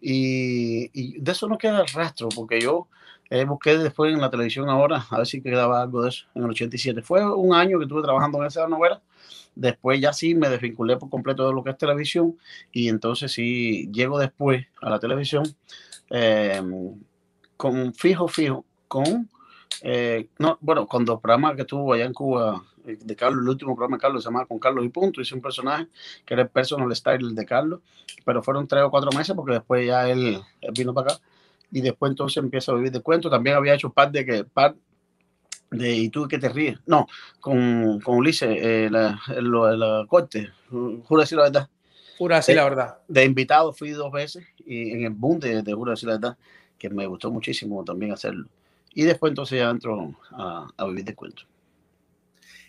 y, 0.00 1.18
de 1.20 1.32
eso 1.32 1.48
no 1.48 1.58
queda 1.58 1.84
rastro, 1.92 2.28
porque 2.28 2.60
yo 2.60 2.88
eh, 3.28 3.44
busqué 3.44 3.76
después 3.76 4.12
en 4.12 4.20
la 4.20 4.30
televisión 4.30 4.68
ahora, 4.68 5.04
a 5.10 5.18
ver 5.18 5.26
si 5.26 5.42
quedaba 5.42 5.82
algo 5.82 6.02
de 6.02 6.10
eso, 6.10 6.26
en 6.34 6.44
el 6.44 6.50
87. 6.50 7.02
Fue 7.02 7.24
un 7.34 7.54
año 7.54 7.78
que 7.78 7.84
estuve 7.84 8.02
trabajando 8.02 8.38
en 8.38 8.46
esa 8.46 8.68
novela, 8.68 9.02
Después 9.58 10.00
ya 10.00 10.12
sí 10.12 10.36
me 10.36 10.48
desvinculé 10.48 10.96
por 10.98 11.10
completo 11.10 11.44
de 11.48 11.52
lo 11.52 11.64
que 11.64 11.70
es 11.70 11.76
televisión 11.76 12.38
y 12.70 12.88
entonces 12.88 13.32
sí 13.32 13.90
llego 13.92 14.16
después 14.16 14.64
a 14.80 14.88
la 14.88 15.00
televisión 15.00 15.42
eh, 16.10 16.62
con 17.56 17.92
fijo, 17.92 18.28
fijo, 18.28 18.64
con, 18.86 19.28
eh, 19.82 20.28
no, 20.38 20.58
bueno, 20.60 20.86
con 20.86 21.04
dos 21.04 21.20
programas 21.20 21.56
que 21.56 21.64
tuvo 21.64 21.92
allá 21.92 22.04
en 22.04 22.12
Cuba 22.12 22.62
eh, 22.86 22.98
de 23.02 23.16
Carlos, 23.16 23.42
el 23.42 23.48
último 23.48 23.74
programa 23.74 23.96
de 23.96 24.00
Carlos 24.00 24.22
se 24.22 24.28
llamaba 24.28 24.46
Con 24.46 24.60
Carlos 24.60 24.84
y 24.84 24.90
Punto, 24.90 25.20
hice 25.20 25.34
un 25.34 25.42
personaje 25.42 25.88
que 26.24 26.34
era 26.34 26.44
el 26.44 26.50
personal 26.50 26.94
style 26.94 27.34
de 27.34 27.44
Carlos, 27.44 27.80
pero 28.24 28.44
fueron 28.44 28.68
tres 28.68 28.84
o 28.84 28.92
cuatro 28.92 29.10
meses 29.10 29.34
porque 29.34 29.54
después 29.54 29.84
ya 29.84 30.08
él, 30.08 30.40
vino 30.72 30.94
para 30.94 31.14
acá 31.14 31.20
y 31.72 31.80
después 31.80 32.10
entonces 32.10 32.36
empieza 32.36 32.70
a 32.70 32.76
vivir 32.76 32.92
de 32.92 33.00
cuento. 33.00 33.28
También 33.28 33.56
había 33.56 33.74
hecho 33.74 33.90
par 33.90 34.12
de 34.12 34.24
que 34.24 34.44
par 34.44 34.76
de 35.70 35.94
¿Y 35.94 36.08
tú 36.08 36.26
que 36.26 36.38
te 36.38 36.48
ríes? 36.48 36.78
No, 36.86 37.06
con, 37.40 38.00
con 38.00 38.16
Ulises, 38.16 38.48
eh, 38.50 38.88
la, 38.90 39.20
la, 39.28 40.06
corte, 40.08 40.50
juro 40.68 41.20
decir 41.20 41.36
la 41.36 41.44
verdad. 41.44 41.68
Pura 42.18 42.36
decir 42.36 42.56
la 42.56 42.64
verdad. 42.64 42.98
De 43.06 43.24
invitado 43.24 43.72
fui 43.72 43.90
dos 43.90 44.10
veces 44.10 44.44
y 44.66 44.90
en 44.90 45.04
el 45.04 45.10
boom 45.10 45.38
de, 45.38 45.62
de 45.62 45.72
Juro 45.72 45.92
decir 45.92 46.08
la 46.08 46.16
verdad, 46.16 46.36
que 46.76 46.90
me 46.90 47.06
gustó 47.06 47.30
muchísimo 47.30 47.84
también 47.84 48.12
hacerlo. 48.12 48.48
Y 48.92 49.04
después 49.04 49.30
entonces 49.30 49.60
ya 49.60 49.70
entro 49.70 50.14
a, 50.32 50.66
a 50.76 50.86
vivir 50.86 51.04
de 51.04 51.14
cuento. 51.14 51.44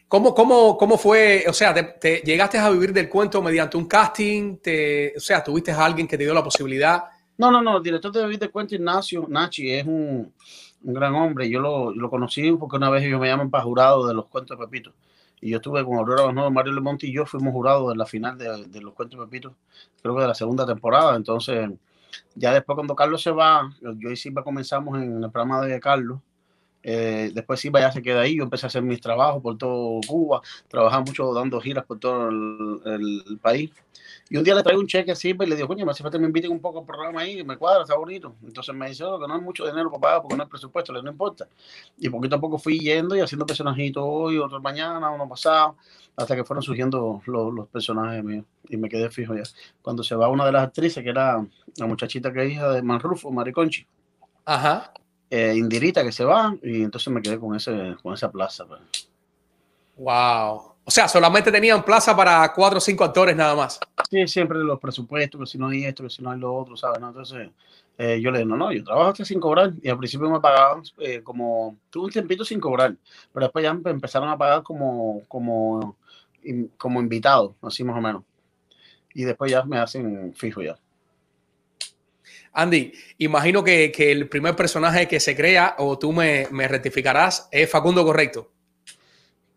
¿Cómo, 0.07 0.33
cómo, 0.33 0.75
cómo 0.75 0.97
fue? 0.97 1.45
O 1.47 1.53
sea, 1.53 1.71
te, 1.73 2.21
llegaste 2.25 2.57
a 2.57 2.69
vivir 2.71 2.91
del 2.91 3.07
cuento 3.07 3.43
mediante 3.43 3.77
un 3.77 3.85
casting? 3.85 4.57
Te, 4.57 5.13
o 5.15 5.19
sea, 5.19 5.43
¿tuviste 5.43 5.71
a 5.71 5.85
alguien 5.85 6.07
que 6.07 6.17
te 6.17 6.23
dio 6.23 6.33
la 6.33 6.43
posibilidad? 6.43 7.03
No, 7.37 7.51
no, 7.51 7.61
no. 7.61 7.77
El 7.77 7.83
director 7.83 8.11
de 8.11 8.23
vivir 8.23 8.39
del 8.39 8.49
cuento, 8.49 8.73
Ignacio 8.73 9.27
Nachi, 9.29 9.71
es 9.71 9.85
un, 9.85 10.33
un 10.83 10.93
gran 10.93 11.15
hombre. 11.15 11.49
Yo 11.49 11.59
lo, 11.59 11.93
lo, 11.93 12.09
conocí 12.09 12.51
porque 12.53 12.77
una 12.77 12.89
vez 12.89 13.03
ellos 13.03 13.19
me 13.19 13.27
llaman 13.27 13.49
para 13.49 13.63
jurado 13.63 14.07
de 14.07 14.13
los 14.13 14.25
cuentos 14.27 14.57
de 14.57 14.65
Pepito. 14.65 14.93
Y 15.41 15.51
yo 15.51 15.57
estuve 15.57 15.85
con 15.85 15.97
Aurora 15.97 16.23
Bajno, 16.23 16.51
Mario 16.51 16.73
Lemonte 16.73 17.07
y 17.07 17.13
yo 17.13 17.25
fuimos 17.25 17.53
jurados 17.53 17.91
en 17.91 17.97
la 17.97 18.05
final 18.05 18.37
de, 18.37 18.65
de, 18.67 18.81
los 18.81 18.93
cuentos 18.93 19.19
de 19.19 19.25
Pepito, 19.25 19.55
creo 20.01 20.15
que 20.15 20.21
de 20.21 20.27
la 20.27 20.35
segunda 20.35 20.65
temporada. 20.65 21.15
Entonces, 21.15 21.69
ya 22.35 22.53
después 22.53 22.75
cuando 22.75 22.95
Carlos 22.95 23.21
se 23.21 23.31
va, 23.31 23.71
yo 23.81 24.11
y 24.11 24.17
Silva 24.17 24.43
comenzamos 24.43 25.01
en 25.01 25.23
el 25.23 25.31
programa 25.31 25.61
de 25.61 25.79
Carlos 25.79 26.19
eh, 26.81 27.31
después 27.33 27.59
Silva 27.59 27.81
ya 27.81 27.91
se 27.91 28.01
queda 28.01 28.21
ahí, 28.21 28.37
yo 28.37 28.43
empecé 28.43 28.65
a 28.65 28.67
hacer 28.67 28.81
mis 28.81 29.01
trabajos 29.01 29.41
por 29.41 29.57
todo 29.57 29.99
Cuba, 30.07 30.41
trabajaba 30.67 31.03
mucho 31.03 31.33
dando 31.33 31.59
giras 31.59 31.85
por 31.85 31.99
todo 31.99 32.29
el, 32.29 33.39
país. 33.41 33.71
Y 34.29 34.37
un 34.37 34.43
día 34.43 34.53
le 34.53 34.61
traigo 34.61 34.79
un 34.79 34.87
cheque 34.87 35.11
a 35.11 35.15
Silva 35.15 35.43
y 35.43 35.49
le 35.49 35.55
digo, 35.55 35.67
coño, 35.67 35.85
me 35.85 35.91
hace 35.91 36.03
falta 36.03 36.17
que 36.17 36.21
me 36.21 36.27
inviten 36.27 36.51
un 36.51 36.59
poco 36.59 36.79
al 36.79 36.85
programa 36.85 37.21
ahí, 37.21 37.43
me 37.43 37.57
cuadra, 37.57 37.81
está 37.81 37.95
bonito. 37.95 38.35
Entonces 38.43 38.75
me 38.75 38.87
dice, 38.87 39.03
oh, 39.03 39.19
que 39.19 39.27
no 39.27 39.33
hay 39.33 39.41
mucho 39.41 39.65
dinero 39.65 39.89
para 39.89 40.01
pagar 40.01 40.21
porque 40.21 40.37
no 40.37 40.43
hay 40.43 40.49
presupuesto, 40.49 40.93
le 40.93 41.01
no 41.01 41.09
importa. 41.09 41.47
Y 41.97 42.09
poquito 42.09 42.35
a 42.35 42.39
poco 42.39 42.59
fui 42.59 42.79
yendo 42.79 43.15
y 43.15 43.21
haciendo 43.21 43.45
personajitos 43.45 44.03
hoy, 44.05 44.37
otro 44.37 44.61
mañana, 44.61 45.09
uno 45.09 45.27
pasado, 45.27 45.77
hasta 46.15 46.35
que 46.35 46.43
fueron 46.43 46.61
surgiendo 46.61 47.21
los, 47.25 47.53
los 47.53 47.67
personajes 47.69 48.23
míos 48.23 48.45
y 48.67 48.77
me 48.77 48.87
quedé 48.87 49.09
fijo 49.09 49.35
ya. 49.35 49.43
Cuando 49.81 50.03
se 50.03 50.15
va 50.15 50.29
una 50.29 50.45
de 50.45 50.51
las 50.51 50.63
actrices, 50.63 51.03
que 51.03 51.09
era 51.09 51.43
la 51.77 51.87
muchachita 51.87 52.31
que 52.31 52.45
es 52.45 52.51
hija 52.51 52.69
de 52.69 52.83
Manrufo, 52.83 53.31
Mariconchi. 53.31 53.87
Ajá 54.45 54.93
eh, 55.29 55.53
Indirita 55.55 56.03
que 56.03 56.11
se 56.11 56.23
va 56.23 56.55
y 56.61 56.83
entonces 56.83 57.11
me 57.13 57.21
quedé 57.21 57.39
con, 57.39 57.55
ese, 57.55 57.95
con 58.01 58.13
esa 58.13 58.31
plaza. 58.31 58.65
Pues. 58.65 59.09
Wow. 59.97 60.73
O 60.83 60.91
sea, 60.91 61.07
solamente 61.07 61.51
tenían 61.51 61.83
plaza 61.83 62.15
para 62.15 62.51
cuatro 62.53 62.79
o 62.79 62.81
cinco 62.81 63.03
actores 63.03 63.35
nada 63.35 63.55
más. 63.55 63.79
Sí, 64.09 64.27
siempre 64.27 64.57
los 64.59 64.79
presupuestos, 64.79 65.39
que 65.39 65.45
si 65.45 65.57
no 65.57 65.67
hay 65.67 65.85
esto, 65.85 66.03
que 66.03 66.09
si 66.09 66.23
no 66.23 66.31
hay 66.31 66.39
lo 66.39 66.55
otro, 66.55 66.75
¿sabes? 66.75 66.99
¿No? 66.99 67.09
Entonces 67.09 67.49
eh, 68.01 68.21
yo 68.21 68.31
le 68.31 68.39
digo, 68.39 68.49
no, 68.51 68.57
no, 68.57 68.71
yo 68.71 68.81
trabajo 68.81 69.09
hasta 69.09 69.25
sin 69.25 69.41
cobrar 69.41 69.73
y 69.81 69.89
al 69.89 69.97
principio 69.97 70.29
me 70.29 70.39
pagaban 70.39 70.83
eh, 70.99 71.21
como, 71.21 71.77
tuve 71.89 72.05
un 72.05 72.11
tiempito 72.11 72.45
sin 72.45 72.61
cobrar, 72.61 72.95
pero 73.33 73.45
después 73.45 73.61
ya 73.61 73.73
me 73.73 73.91
empezaron 73.91 74.29
a 74.29 74.37
pagar 74.37 74.63
como, 74.63 75.21
como, 75.27 75.97
como 76.77 77.01
invitado, 77.01 77.55
así 77.61 77.83
más 77.83 77.97
o 77.97 78.01
menos. 78.01 78.23
Y 79.13 79.25
después 79.25 79.51
ya 79.51 79.63
me 79.63 79.79
hacen 79.79 80.33
fijo 80.33 80.61
ya. 80.61 80.79
Andy, 82.53 82.91
imagino 83.17 83.63
que, 83.63 83.91
que, 83.91 84.11
el 84.11 84.27
primer 84.27 84.55
personaje 84.55 85.07
que 85.07 85.19
se 85.19 85.35
crea, 85.35 85.75
o 85.77 85.97
tú 85.97 86.11
me, 86.11 86.47
me 86.51 86.67
rectificarás, 86.67 87.47
es 87.51 87.69
Facundo 87.69 88.03
Correcto. 88.03 88.51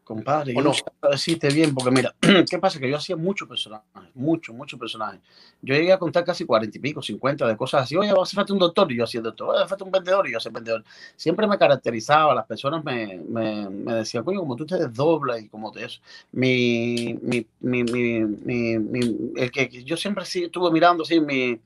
Compadre, 0.05 0.53
yo 0.53 0.61
no 0.61 0.73
decirte 1.11 1.49
bien, 1.49 1.73
porque 1.73 1.93
mira, 1.93 2.15
¿qué 2.51 2.59
pasa? 2.59 2.81
Que 2.81 2.91
yo 2.91 2.97
hacía 2.97 3.17
muchos 3.17 3.49
personajes, 3.49 3.87
muchos, 4.15 4.55
muchos 4.55 4.79
personajes. 4.79 5.21
Yo 5.63 5.75
llegué 5.75 5.93
a 5.93 5.99
contar 5.99 6.25
casi 6.25 6.45
cuarenta 6.45 6.77
y 6.77 6.81
pico, 6.81 7.01
cincuenta 7.01 7.47
de 7.47 7.57
cosas 7.57 7.85
así. 7.85 7.97
Oye, 7.97 8.13
hace 8.21 8.35
falta 8.35 8.53
un 8.53 8.59
doctor 8.59 8.91
y 8.91 8.97
yo 8.97 9.05
hacía 9.05 9.21
doctor. 9.21 9.55
Oye, 9.55 9.67
falta 9.69 9.85
un 9.85 9.93
vendedor 9.93 10.29
y 10.29 10.33
yo 10.33 10.39
hacía 10.39 10.51
vendedor. 10.51 10.85
Siempre 11.15 11.47
me 11.47 11.57
caracterizaba, 11.57 12.35
las 12.35 12.47
personas 12.47 12.85
me, 12.85 13.21
me, 13.29 13.71
me 13.71 13.95
decían, 13.95 14.25
coño, 14.25 14.41
como 14.41 14.57
tú 14.57 14.67
te 14.67 14.77
desdoblas 14.77 15.41
y 15.41 15.49
como 15.49 15.71
te 15.71 15.85
eso. 15.85 16.01
Mi, 16.33 17.17
mi, 17.23 17.47
mi, 17.61 17.85
mi, 17.85 18.25
mi, 18.25 19.33
el 19.37 19.51
que 19.53 19.85
yo 19.85 19.97
siempre 19.97 20.25
sí 20.25 20.45
estuve 20.45 20.73
mirando, 20.73 21.05
así, 21.05 21.21
mi 21.21 21.61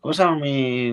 ¿Cómo 0.00 0.14
se 0.14 0.22
llama? 0.22 0.36
Mi, 0.38 0.88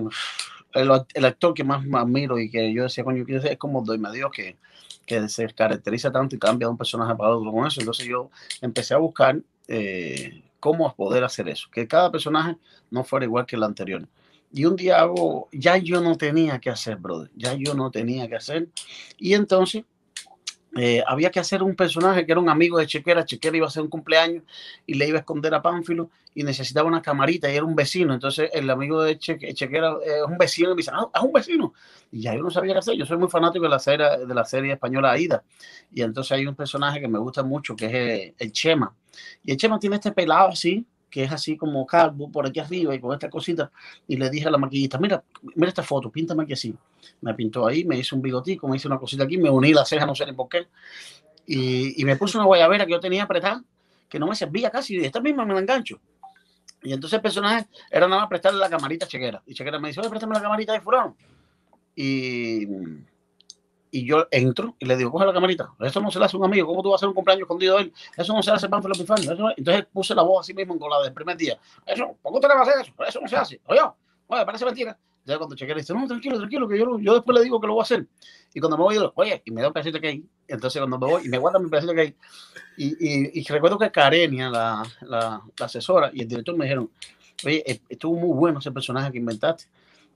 el, 0.74 0.92
el, 1.14 1.26
actor 1.26 1.54
que 1.54 1.64
más 1.64 1.86
admiro 1.94 2.40
y 2.40 2.50
que 2.50 2.74
yo 2.74 2.84
decía, 2.84 3.04
coño, 3.04 3.24
es 3.28 3.58
como 3.58 3.82
Doy 3.82 4.00
Dios 4.14 4.32
que, 4.32 4.58
que 5.06 5.30
se 5.30 5.48
caracteriza 5.54 6.12
tanto 6.12 6.36
y 6.36 6.40
cambia 6.40 6.68
de 6.68 6.72
un 6.72 6.78
personaje 6.78 7.16
para 7.16 7.36
otro 7.36 7.52
con 7.52 7.66
eso. 7.66 7.80
Entonces 7.80 8.06
yo 8.06 8.30
empecé 8.62 8.94
a 8.94 8.98
buscar 8.98 9.40
eh, 9.68 10.44
cómo 10.60 10.94
poder 10.96 11.24
hacer 11.24 11.48
eso, 11.48 11.68
que 11.72 11.88
cada 11.88 12.12
personaje 12.12 12.58
no 12.90 13.04
fuera 13.04 13.26
igual 13.26 13.46
que 13.46 13.56
el 13.56 13.64
anterior. 13.64 14.08
Y 14.52 14.66
un 14.66 14.76
día 14.76 15.02
hago, 15.02 15.50
ya 15.52 15.78
yo 15.78 16.02
no 16.02 16.18
tenía 16.18 16.60
que 16.60 16.70
hacer, 16.70 16.98
brother, 16.98 17.30
ya 17.36 17.54
yo 17.54 17.74
no 17.74 17.92
tenía 17.92 18.28
que 18.28 18.36
hacer. 18.36 18.70
Y 19.18 19.34
entonces 19.34 19.84
eh, 20.78 21.02
había 21.08 21.32
que 21.32 21.40
hacer 21.40 21.64
un 21.64 21.74
personaje 21.74 22.26
que 22.26 22.34
era 22.34 22.42
un 22.42 22.50
amigo 22.50 22.78
de 22.78 22.86
Chequera. 22.86 23.24
Chequera 23.24 23.56
iba 23.56 23.66
a 23.66 23.70
hacer 23.70 23.82
un 23.82 23.90
cumpleaños 23.90 24.44
y 24.86 24.96
le 24.96 25.08
iba 25.08 25.18
a 25.18 25.22
esconder 25.22 25.54
a 25.54 25.62
Pánfilo 25.62 26.10
y 26.34 26.44
necesitaba 26.44 26.88
una 26.88 27.02
camarita 27.02 27.50
y 27.50 27.56
era 27.56 27.66
un 27.66 27.76
vecino. 27.76 28.14
Entonces 28.14 28.50
el 28.54 28.70
amigo 28.70 29.02
de 29.02 29.18
Chequera 29.18 29.96
es 30.04 30.24
un 30.28 30.38
vecino 30.38 30.72
y 30.72 30.74
me 30.74 30.78
dice, 30.78 30.92
ah, 30.94 31.10
es 31.16 31.22
un 31.22 31.32
vecino. 31.32 31.74
Y 32.12 32.24
ya 32.24 32.36
yo 32.36 32.42
no 32.42 32.52
sabía 32.52 32.74
qué 32.74 32.80
hacer. 32.80 32.96
Yo 32.96 33.06
soy 33.06 33.18
muy 33.18 33.30
fanático 33.30 33.64
de 33.64 33.70
la 33.70 33.80
serie, 33.80 34.06
de 34.28 34.34
la 34.34 34.44
serie 34.44 34.74
española 34.74 35.12
Aida. 35.12 35.44
Y 35.94 36.02
entonces 36.02 36.34
hay 36.34 36.46
un 36.46 36.56
personaje 36.56 37.00
que 37.00 37.08
me 37.08 37.20
gusta 37.20 37.42
mucho 37.42 37.74
que 37.74 37.86
es 37.86 37.94
el, 37.94 38.36
el 38.38 38.52
Chema. 38.52 38.94
Y 39.46 39.52
el 39.52 39.58
Chema 39.58 39.80
tiene 39.80 39.96
este 39.96 40.12
pelado 40.12 40.50
así, 40.50 40.86
que 41.16 41.24
es 41.24 41.32
así 41.32 41.56
como 41.56 41.86
calvo 41.86 42.30
por 42.30 42.46
aquí 42.46 42.60
arriba 42.60 42.94
y 42.94 43.00
con 43.00 43.14
esta 43.14 43.30
cosita. 43.30 43.72
Y 44.06 44.18
le 44.18 44.30
dije 44.30 44.50
a 44.50 44.52
la 44.52 44.58
maquillista, 44.58 44.98
mira, 44.98 45.24
mira 45.56 45.70
esta 45.70 45.82
foto, 45.82 46.10
píntame 46.10 46.44
aquí 46.44 46.52
así. 46.52 46.76
Me 47.22 47.34
pintó 47.34 47.66
ahí, 47.66 47.86
me 47.86 47.98
hizo 47.98 48.18
un 48.18 48.22
bigotico, 48.22 48.68
me 48.68 48.76
hizo 48.76 48.90
una 48.90 49.00
cosita 49.00 49.24
aquí, 49.24 49.38
me 49.38 49.50
uní 49.50 49.74
la 49.74 49.86
ceja, 49.86 50.06
no 50.06 50.14
sé 50.14 50.26
ni 50.26 50.34
por 50.34 50.50
qué. 50.50 50.68
Y, 51.48 52.02
y 52.02 52.04
me 52.04 52.18
puso 52.18 52.38
una 52.38 52.46
guayabera 52.46 52.86
que 52.86 52.92
yo 52.92 53.00
tenía 53.00 53.24
apretada, 53.24 53.64
que 54.10 54.20
no 54.20 54.28
me 54.28 54.36
servía 54.36 54.70
casi, 54.70 54.98
y 54.98 55.06
esta 55.06 55.22
misma 55.22 55.46
me 55.46 55.54
la 55.54 55.62
engancho. 55.62 56.02
Y 56.84 56.92
entonces 56.92 57.16
el 57.16 57.22
personaje 57.22 57.66
era 57.90 58.10
nada 58.10 58.24
más 58.24 58.30
prestarle 58.30 58.60
la 58.60 58.70
camarita 58.70 59.08
Chequera. 59.08 59.42
Y 59.46 59.54
Chequera 59.54 59.80
me 59.80 59.88
dice, 59.88 60.02
oye, 60.02 60.10
préstame 60.10 60.36
la 60.36 60.42
camarita 60.42 60.74
de 60.74 60.82
fulano. 60.82 61.16
Y 61.96 62.68
y 63.92 64.06
yo 64.06 64.28
entro 64.32 64.76
y 64.80 64.86
le 64.86 64.98
digo, 64.98 65.12
coge 65.12 65.26
la 65.26 65.34
camarita, 65.34 65.70
eso 65.80 66.02
no 66.02 66.12
se 66.12 66.20
le 66.20 66.26
hace 66.26 66.36
a 66.36 66.40
un 66.40 66.46
amigo, 66.46 66.68
¿cómo 66.68 66.84
tú 66.84 66.90
vas 66.90 66.96
a 66.96 66.98
hacer 66.98 67.10
un 67.10 67.16
cumpleaños 67.16 67.44
escondido 67.44 67.78
de 67.78 67.84
él? 67.84 67.94
Eso 68.18 68.34
no 68.34 68.44
se 68.44 68.52
hace 68.52 68.68
para 68.68 68.86
el 68.86 68.96
Epifanio. 68.96 69.54
Entonces 69.56 69.86
puse 69.92 70.14
la 70.14 70.24
voz 70.24 70.42
así 70.42 70.54
mismo 70.54 70.78
con 70.78 70.90
la 70.90 71.02
del 71.02 71.14
primer 71.14 71.38
día. 71.38 71.58
Eso, 71.86 72.16
¿por 72.22 72.34
qué 72.34 72.36
usted 72.36 72.50
le 72.50 72.56
va 72.56 72.60
a 72.60 72.64
hacer 72.64 72.82
eso? 72.82 72.92
Eso 73.08 73.22
no 73.22 73.28
se 73.28 73.36
hace. 73.36 73.62
Oye, 73.68 73.82
oye, 74.28 74.46
parece 74.46 74.66
mentira. 74.66 74.98
Ya 75.24 75.38
cuando 75.38 75.56
Chequera 75.56 75.80
dice, 75.80 75.94
no, 75.94 76.06
tranquilo, 76.08 76.38
tranquilo, 76.38 76.68
que 76.68 76.78
yo, 76.78 77.00
yo 77.00 77.14
después 77.16 77.36
le 77.36 77.44
digo 77.44 77.60
que 77.60 77.68
lo 77.68 77.74
voy 77.74 77.82
a 77.82 77.84
hacer. 77.84 78.06
Y 78.54 78.60
cuando 78.60 78.78
me 78.78 78.84
voy, 78.84 78.96
yo, 78.96 79.12
oye, 79.16 79.42
y 79.44 79.52
me 79.52 79.62
da 79.62 79.68
un 79.68 79.74
pedacito 79.74 80.00
que 80.00 80.08
hay. 80.08 80.26
Entonces 80.48 80.80
cuando 80.80 81.00
me 81.00 81.12
voy, 81.12 81.26
y 81.26 81.30
me 81.30 81.38
guarda 81.40 81.58
mi 81.58 81.70
pedacito 81.70 81.94
que 81.94 82.02
hay. 82.02 82.16
Y, 82.78 82.88
y, 82.88 83.40
y 83.40 83.44
recuerdo 83.46 83.80
que 83.80 83.90
Karenia, 83.92 84.50
la, 84.50 84.84
la, 85.02 85.42
la 85.58 85.66
asesora 85.66 86.12
y 86.14 86.22
el 86.22 86.28
director 86.28 86.56
me 86.56 86.66
dijeron, 86.66 86.92
oye, 87.44 87.82
estuvo 87.90 88.20
muy 88.20 88.38
bueno 88.38 88.60
ese 88.60 88.72
personaje 88.72 89.12
que 89.12 89.18
inventaste 89.18 89.66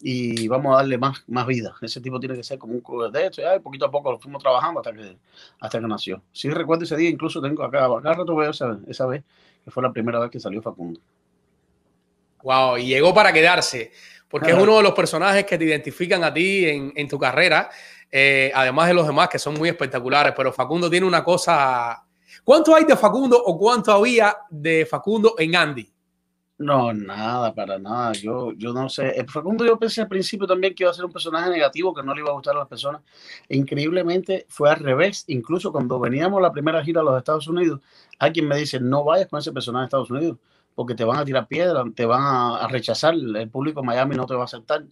y 0.01 0.47
vamos 0.47 0.73
a 0.73 0.77
darle 0.77 0.97
más, 0.97 1.23
más 1.27 1.45
vida. 1.45 1.75
Ese 1.81 1.99
tipo 2.01 2.19
tiene 2.19 2.35
que 2.35 2.43
ser 2.43 2.57
como 2.57 2.73
un 2.73 3.11
de 3.11 3.25
esto, 3.25 3.41
y 3.41 3.59
poquito 3.59 3.85
a 3.85 3.91
poco 3.91 4.11
lo 4.11 4.19
fuimos 4.19 4.41
trabajando 4.41 4.79
hasta 4.79 4.93
que, 4.93 5.17
hasta 5.59 5.79
que 5.79 5.87
nació. 5.87 6.21
Sí 6.31 6.49
recuerdo 6.49 6.85
ese 6.85 6.95
día, 6.95 7.09
incluso 7.09 7.41
tengo 7.41 7.63
acá, 7.63 7.85
acá 7.85 8.13
rato 8.13 8.35
veo 8.35 8.51
esa, 8.51 8.79
esa 8.87 9.05
vez, 9.05 9.23
que 9.63 9.71
fue 9.71 9.83
la 9.83 9.91
primera 9.91 10.19
vez 10.19 10.31
que 10.31 10.39
salió 10.39 10.61
Facundo. 10.61 10.99
Wow, 12.43 12.77
y 12.77 12.87
llegó 12.87 13.13
para 13.13 13.33
quedarse, 13.33 13.91
porque 14.29 14.51
es 14.51 14.57
uno 14.57 14.77
de 14.77 14.83
los 14.83 14.93
personajes 14.93 15.45
que 15.45 15.57
te 15.57 15.65
identifican 15.65 16.23
a 16.23 16.33
ti 16.33 16.65
en, 16.65 16.93
en 16.95 17.07
tu 17.07 17.19
carrera, 17.19 17.69
eh, 18.09 18.51
además 18.55 18.87
de 18.87 18.93
los 18.93 19.05
demás 19.05 19.27
que 19.27 19.37
son 19.37 19.55
muy 19.55 19.69
espectaculares, 19.69 20.33
pero 20.35 20.53
Facundo 20.53 20.89
tiene 20.89 21.05
una 21.05 21.23
cosa... 21.23 22.05
¿Cuánto 22.43 22.73
hay 22.73 22.85
de 22.85 22.95
Facundo 22.95 23.41
o 23.43 23.57
cuánto 23.57 23.91
había 23.91 24.35
de 24.49 24.85
Facundo 24.85 25.35
en 25.37 25.55
Andy? 25.55 25.91
No, 26.59 26.91
nada, 26.93 27.55
para 27.55 27.79
nada. 27.79 28.11
Yo, 28.11 28.51
yo 28.51 28.73
no 28.73 28.89
sé. 28.89 29.17
Eh, 29.17 29.25
Facundo, 29.29 29.65
yo 29.65 29.79
pensé 29.79 30.01
al 30.01 30.09
principio 30.09 30.45
también 30.45 30.75
que 30.75 30.83
iba 30.83 30.91
a 30.91 30.93
ser 30.93 31.05
un 31.05 31.11
personaje 31.11 31.49
negativo, 31.49 31.93
que 31.93 32.03
no 32.03 32.13
le 32.13 32.19
iba 32.19 32.31
a 32.31 32.33
gustar 32.33 32.53
a 32.53 32.59
las 32.59 32.67
personas. 32.67 33.01
E 33.47 33.55
increíblemente 33.55 34.45
fue 34.49 34.69
al 34.69 34.75
revés. 34.75 35.23
Incluso 35.27 35.71
cuando 35.71 35.97
veníamos 36.01 36.41
la 36.41 36.51
primera 36.51 36.83
gira 36.83 36.99
a 36.99 37.03
los 37.05 37.17
Estados 37.17 37.47
Unidos, 37.47 37.79
alguien 38.19 38.45
me 38.45 38.57
dice, 38.57 38.77
no 38.81 39.05
vayas 39.05 39.29
con 39.29 39.39
ese 39.39 39.53
personaje 39.53 39.83
a 39.83 39.85
Estados 39.85 40.11
Unidos, 40.11 40.37
porque 40.75 40.95
te 40.95 41.05
van 41.05 41.19
a 41.19 41.25
tirar 41.25 41.47
piedra, 41.47 41.81
te 41.95 42.05
van 42.05 42.21
a, 42.21 42.67
rechazar, 42.67 43.13
el 43.13 43.49
público 43.49 43.79
de 43.79 43.87
Miami 43.87 44.17
no 44.17 44.25
te 44.25 44.33
va 44.33 44.41
a 44.41 44.45
aceptar. 44.45 44.83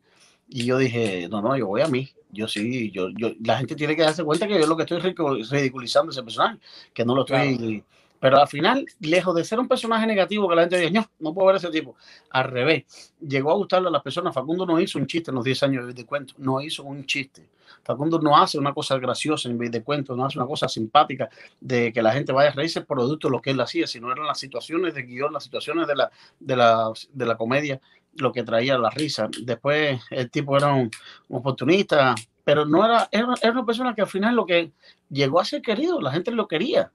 Y 0.48 0.66
yo 0.66 0.78
dije, 0.78 1.28
no, 1.30 1.42
no, 1.42 1.58
yo 1.58 1.68
voy 1.68 1.82
a 1.82 1.88
mí. 1.88 2.10
Yo 2.32 2.48
sí, 2.48 2.92
yo, 2.92 3.10
yo, 3.10 3.32
la 3.44 3.58
gente 3.58 3.76
tiene 3.76 3.96
que 3.96 4.04
darse 4.04 4.24
cuenta 4.24 4.48
que 4.48 4.58
yo 4.58 4.68
lo 4.68 4.78
que 4.78 4.84
estoy 4.84 5.00
ridiculizando 5.00 6.12
ese 6.12 6.24
personaje, 6.24 6.60
que 6.94 7.04
no 7.04 7.14
lo 7.14 7.26
estoy... 7.26 7.84
Pero 8.20 8.40
al 8.40 8.48
final, 8.48 8.86
lejos 9.00 9.36
de 9.36 9.44
ser 9.44 9.60
un 9.60 9.68
personaje 9.68 10.08
negativo 10.08 10.50
que 10.50 10.56
la 10.56 10.62
gente 10.64 10.80
dice, 10.80 10.92
no, 10.92 11.06
no 11.20 11.34
puedo 11.34 11.48
ver 11.48 11.58
ese 11.58 11.70
tipo. 11.70 11.96
Al 12.32 12.46
revés, 12.46 13.14
llegó 13.20 13.52
a 13.52 13.56
gustarle 13.56 13.90
a 13.90 13.92
las 13.92 14.02
personas. 14.02 14.34
Facundo 14.34 14.66
no 14.66 14.80
hizo 14.80 14.98
un 14.98 15.06
chiste 15.06 15.32
en 15.32 15.36
los 15.36 15.44
10 15.44 15.64
años 15.64 15.96
de 15.96 16.06
cuento, 16.06 16.34
no 16.38 16.62
hizo 16.62 16.84
un 16.84 17.06
chiste. 17.06 17.48
Facundo 17.84 18.20
no 18.20 18.36
hace 18.36 18.58
una 18.58 18.74
cosa 18.74 18.98
graciosa 18.98 19.50
en 19.50 19.58
vez 19.58 19.72
de 19.72 19.84
cuento, 19.84 20.16
no 20.16 20.26
hace 20.26 20.40
una 20.40 20.48
cosa 20.48 20.68
simpática 20.68 21.30
de 21.60 21.94
que 21.94 22.02
la 22.02 22.12
gente 22.12 22.32
vaya 22.32 22.50
a 22.50 22.54
reírse 22.54 22.82
producto 22.82 23.28
de 23.28 23.34
lo 23.34 23.42
que 23.42 23.52
él 23.52 23.62
hacía, 23.62 23.88
sino 23.88 24.12
eran 24.12 24.26
las 24.26 24.40
situaciones 24.40 24.94
de 24.96 25.04
guion, 25.04 25.34
las 25.34 25.44
situaciones 25.44 25.88
de 25.88 25.96
la, 25.96 26.12
de 26.40 26.56
la, 26.56 26.92
de 27.12 27.26
la 27.26 27.38
comedia, 27.38 27.80
lo 28.16 28.32
que 28.32 28.44
traía 28.44 28.78
la 28.78 28.90
risa. 28.90 29.30
Después, 29.44 30.02
el 30.10 30.32
tipo 30.32 30.58
era 30.58 30.74
un, 30.74 30.90
un 31.28 31.38
oportunista, 31.38 32.16
pero 32.44 32.66
no 32.66 32.84
era, 32.84 33.08
era, 33.12 33.28
era 33.42 33.52
una 33.52 33.66
persona 33.66 33.94
que 33.94 34.02
al 34.02 34.08
final 34.08 34.36
lo 34.36 34.46
que 34.46 34.72
llegó 35.10 35.40
a 35.40 35.46
ser 35.46 35.62
querido, 35.62 36.02
la 36.02 36.12
gente 36.12 36.32
lo 36.32 36.48
quería 36.48 36.92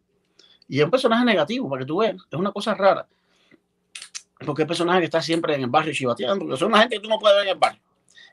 y 0.69 0.78
es 0.78 0.85
un 0.85 0.90
personaje 0.90 1.25
negativo, 1.25 1.69
para 1.69 1.81
que 1.81 1.87
tú 1.87 1.99
veas, 1.99 2.16
es 2.16 2.38
una 2.38 2.52
cosa 2.52 2.75
rara. 2.75 3.07
porque 4.45 4.62
el 4.62 4.69
personaje 4.69 5.00
que 5.00 5.04
está 5.07 5.23
siempre 5.23 5.54
en 5.54 5.62
el 5.62 5.71
barrio 5.71 5.92
chivateando, 5.92 6.45
porque 6.45 6.59
son 6.59 6.69
una 6.69 6.81
gente 6.81 6.97
que 6.97 7.02
tú 7.02 7.09
no 7.09 7.19
puedes 7.19 7.37
ver 7.37 7.47
en 7.47 7.52
el 7.52 7.59
barrio. 7.59 7.81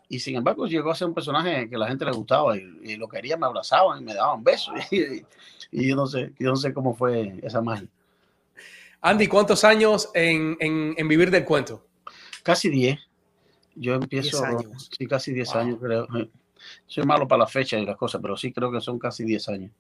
Y 0.08 0.20
sin 0.20 0.36
embargo 0.36 0.66
llegó 0.66 0.90
a 0.90 0.96
ser 0.96 1.08
un 1.08 1.14
personaje 1.14 1.70
que 1.70 1.76
a 1.76 1.80
la 1.80 1.88
gente 1.88 2.04
le 2.04 2.12
gustaba 2.12 2.58
y, 2.58 2.96
lo 2.96 3.08
quería, 3.08 3.38
me 3.38 3.46
abrazaban 3.46 4.02
y 4.02 4.06
me 4.06 4.14
daban 4.16 4.44
besos. 4.44 4.74
Y, 4.92 5.84
y, 5.84 5.90
yo, 5.90 5.96
no 5.96 6.08
sé, 6.08 6.34
yo 6.40 6.50
no 6.50 6.56
sé 6.56 6.74
cómo 6.74 6.96
fue 6.96 7.40
esa 7.44 7.62
magia. 7.62 7.88
Andy, 9.02 9.28
¿cuántos 9.28 9.64
años 9.64 10.10
en, 10.16 10.58
en, 10.60 10.96
en 10.98 11.08
vivir 11.08 11.30
del 11.30 11.46
cuento? 11.46 11.86
Casi 12.42 12.70
10. 12.70 13.00
Yo 13.76 13.94
empiezo, 13.94 14.44
años. 14.44 14.90
sí, 14.98 15.08
casi 15.08 15.32
10 15.32 15.56
años 15.56 15.78
creo. 15.80 16.08
Soy 16.86 17.04
malo 17.04 17.28
para 17.28 17.44
la 17.44 17.48
fecha 17.48 17.78
y 17.78 17.86
las 17.86 17.96
cosas, 17.96 18.20
pero 18.22 18.36
sí 18.36 18.52
creo 18.52 18.72
que 18.72 18.82
son 18.82 19.00
casi 19.00 19.24
10 19.24 19.50
años. 19.50 19.72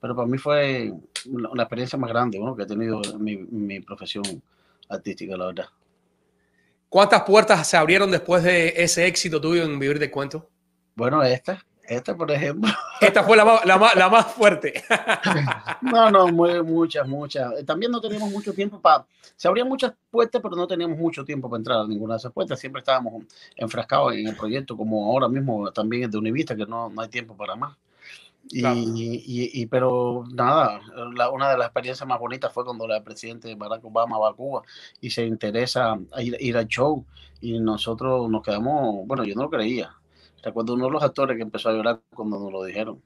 Pero 0.00 0.14
para 0.14 0.28
mí 0.28 0.38
fue 0.38 0.92
una 1.26 1.62
experiencia 1.62 1.98
más 1.98 2.10
grande 2.10 2.38
que 2.56 2.62
he 2.62 2.66
tenido 2.66 3.00
en 3.04 3.22
mi, 3.22 3.36
mi 3.36 3.80
profesión 3.80 4.24
artística, 4.88 5.36
la 5.36 5.46
verdad. 5.46 5.66
¿Cuántas 6.88 7.22
puertas 7.22 7.66
se 7.66 7.76
abrieron 7.76 8.10
después 8.10 8.42
de 8.42 8.72
ese 8.76 9.06
éxito 9.06 9.40
tuyo 9.40 9.64
en 9.64 9.78
Vivir 9.78 9.98
de 9.98 10.10
Cuento? 10.10 10.48
Bueno, 10.94 11.22
esta, 11.22 11.64
esta 11.84 12.16
por 12.16 12.30
ejemplo. 12.30 12.70
Esta 13.00 13.22
fue 13.22 13.36
la 13.36 13.44
la 13.66 13.92
la 13.94 14.08
más 14.08 14.32
fuerte. 14.32 14.82
No, 15.82 16.10
no, 16.10 16.28
muy, 16.28 16.62
muchas, 16.62 17.06
muchas. 17.06 17.64
También 17.66 17.92
no 17.92 18.00
teníamos 18.00 18.30
mucho 18.30 18.54
tiempo 18.54 18.80
para... 18.80 19.06
Se 19.36 19.46
abrían 19.46 19.68
muchas 19.68 19.92
puertas, 20.10 20.40
pero 20.40 20.56
no 20.56 20.66
teníamos 20.66 20.98
mucho 20.98 21.22
tiempo 21.22 21.50
para 21.50 21.58
entrar 21.58 21.78
a 21.80 21.86
ninguna 21.86 22.14
de 22.14 22.18
esas 22.18 22.32
puertas. 22.32 22.58
Siempre 22.58 22.80
estábamos 22.80 23.24
enfrascados 23.54 24.14
en 24.14 24.26
el 24.26 24.34
proyecto, 24.34 24.76
como 24.76 25.04
ahora 25.04 25.28
mismo 25.28 25.70
también 25.72 26.04
es 26.04 26.10
de 26.10 26.16
Univista, 26.16 26.56
que 26.56 26.64
no, 26.64 26.88
no 26.88 27.02
hay 27.02 27.08
tiempo 27.08 27.36
para 27.36 27.54
más. 27.54 27.76
Y, 28.48 29.60
y, 29.60 29.66
pero 29.66 30.24
nada, 30.32 30.80
una 31.32 31.50
de 31.50 31.58
las 31.58 31.66
experiencias 31.66 32.08
más 32.08 32.20
bonitas 32.20 32.52
fue 32.52 32.64
cuando 32.64 32.84
el 32.86 33.02
presidente 33.02 33.54
Barack 33.54 33.84
Obama 33.84 34.18
va 34.18 34.30
a 34.30 34.34
Cuba 34.34 34.62
y 35.00 35.10
se 35.10 35.26
interesa 35.26 35.98
a 36.12 36.22
ir, 36.22 36.36
ir 36.38 36.56
al 36.56 36.68
show 36.68 37.04
y 37.40 37.58
nosotros 37.58 38.30
nos 38.30 38.42
quedamos, 38.42 39.06
bueno, 39.06 39.24
yo 39.24 39.34
no 39.34 39.42
lo 39.42 39.50
creía. 39.50 39.94
Recuerdo 40.42 40.74
uno 40.74 40.86
de 40.86 40.92
los 40.92 41.02
actores 41.02 41.36
que 41.36 41.42
empezó 41.42 41.70
a 41.70 41.72
llorar 41.72 42.00
cuando 42.14 42.38
nos 42.38 42.52
lo 42.52 42.62
dijeron. 42.62 43.02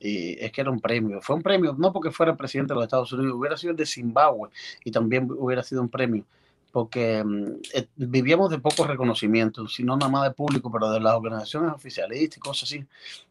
Y 0.00 0.32
es 0.44 0.50
que 0.50 0.62
era 0.62 0.70
un 0.70 0.80
premio. 0.80 1.20
Fue 1.20 1.36
un 1.36 1.42
premio, 1.42 1.74
no 1.78 1.92
porque 1.92 2.10
fuera 2.10 2.32
el 2.32 2.38
presidente 2.38 2.72
de 2.72 2.76
los 2.76 2.84
Estados 2.84 3.12
Unidos, 3.12 3.34
hubiera 3.34 3.56
sido 3.56 3.70
el 3.70 3.76
de 3.76 3.86
Zimbabue 3.86 4.50
y 4.84 4.90
también 4.90 5.28
hubiera 5.30 5.62
sido 5.62 5.80
un 5.80 5.88
premio 5.88 6.24
porque 6.72 7.22
mm, 7.22 7.60
eh, 7.74 7.86
vivíamos 7.96 8.50
de 8.50 8.58
poco 8.58 8.84
reconocimiento, 8.86 9.68
sino 9.68 9.96
nada 9.96 10.10
más 10.10 10.24
de 10.24 10.30
público, 10.32 10.72
pero 10.72 10.90
de 10.90 11.00
las 11.00 11.14
organizaciones 11.14 11.72
oficialistas 11.72 12.38
y 12.38 12.40
cosas 12.40 12.62
así. 12.64 12.84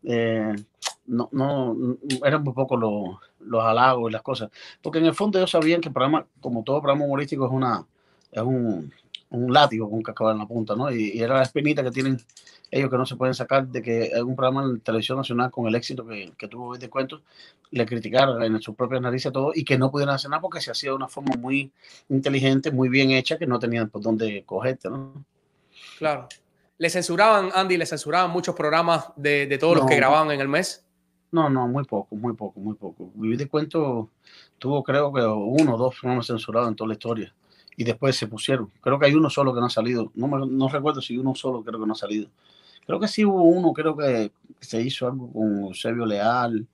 Eh, 0.03 0.55
no, 1.07 1.27
no, 1.31 1.75
eran 2.24 2.43
muy 2.43 2.53
poco 2.53 2.77
los, 2.77 3.17
los 3.39 3.63
halagos 3.63 4.10
y 4.10 4.13
las 4.13 4.21
cosas. 4.21 4.51
Porque 4.81 5.00
en 5.00 5.07
el 5.07 5.15
fondo 5.15 5.39
ellos 5.39 5.51
sabían 5.51 5.81
que 5.81 5.89
el 5.89 5.93
programa, 5.93 6.25
como 6.39 6.63
todo 6.63 6.81
programa 6.81 7.05
humorístico, 7.05 7.45
es, 7.45 7.51
una, 7.51 7.86
es 8.31 8.41
un, 8.43 8.93
un 9.31 9.53
látigo 9.53 9.89
con 9.89 9.97
un 9.97 10.03
cascabel 10.03 10.33
en 10.33 10.39
la 10.39 10.47
punta, 10.47 10.75
¿no? 10.75 10.91
Y, 10.91 11.19
era 11.19 11.35
la 11.35 11.43
espinita 11.43 11.83
que 11.83 11.91
tienen 11.91 12.17
ellos 12.69 12.89
que 12.89 12.97
no 12.97 13.05
se 13.05 13.15
pueden 13.15 13.33
sacar 13.33 13.67
de 13.67 13.81
que 13.81 14.11
un 14.23 14.35
programa 14.35 14.63
en 14.63 14.79
televisión 14.81 15.17
nacional 15.17 15.51
con 15.51 15.67
el 15.67 15.75
éxito 15.75 16.05
que, 16.05 16.31
que 16.38 16.47
tuvo 16.47 16.77
de 16.77 16.89
cuentos, 16.89 17.21
le 17.71 17.85
criticaron 17.85 18.41
en 18.43 18.61
sus 18.61 18.75
propias 18.75 19.01
narices 19.01 19.31
todo 19.31 19.51
y 19.53 19.63
que 19.63 19.77
no 19.77 19.89
pudieran 19.91 20.15
hacer 20.15 20.29
nada 20.29 20.41
porque 20.41 20.61
se 20.61 20.71
hacía 20.71 20.91
de 20.91 20.95
una 20.95 21.07
forma 21.07 21.35
muy 21.38 21.71
inteligente, 22.09 22.71
muy 22.71 22.89
bien 22.89 23.11
hecha, 23.11 23.38
que 23.38 23.47
no 23.47 23.59
tenían 23.59 23.89
por 23.89 24.01
dónde 24.01 24.43
cogerte, 24.45 24.89
¿no? 24.89 25.25
Claro. 25.97 26.27
¿Le 26.77 26.89
censuraban, 26.89 27.51
Andy, 27.53 27.77
le 27.77 27.85
censuraban 27.85 28.31
muchos 28.31 28.55
programas 28.55 29.09
de, 29.15 29.47
de 29.47 29.57
todos 29.57 29.77
los 29.77 29.85
que 29.85 29.95
grababan 29.95 30.31
en 30.31 30.41
el 30.41 30.47
mes? 30.47 30.83
No, 31.31 31.50
no, 31.50 31.67
muy 31.67 31.85
poco, 31.85 32.15
muy 32.15 32.33
poco, 32.33 32.59
muy 32.59 32.75
poco. 32.75 33.11
Vivir 33.15 33.38
de 33.38 33.47
cuento 33.47 34.09
tuvo 34.57 34.83
creo 34.83 35.13
que 35.13 35.21
uno 35.21 35.75
o 35.75 35.77
dos 35.77 35.97
fueron 35.97 36.23
censurados 36.23 36.69
en 36.69 36.75
toda 36.75 36.89
la 36.89 36.93
historia 36.93 37.33
y 37.77 37.83
después 37.83 38.15
se 38.15 38.27
pusieron. 38.27 38.71
Creo 38.81 38.99
que 38.99 39.07
hay 39.07 39.15
uno 39.15 39.29
solo 39.29 39.53
que 39.53 39.59
no 39.59 39.67
ha 39.67 39.69
salido. 39.69 40.11
No, 40.15 40.27
no 40.27 40.69
recuerdo 40.69 41.01
si 41.01 41.17
uno 41.17 41.35
solo 41.35 41.63
creo 41.63 41.79
que 41.79 41.87
no 41.87 41.93
ha 41.93 41.98
salido. 41.98 42.27
Creo 42.85 43.00
que 43.00 43.07
sí 43.07 43.24
hubo 43.24 43.43
uno, 43.43 43.74
creo 43.74 43.96
que 43.96 44.31
se 44.59 44.81
hizo 44.81 45.07
algo 45.07 45.31
con 45.31 45.65
Eusebio 45.65 46.05
Leal, 46.05 46.67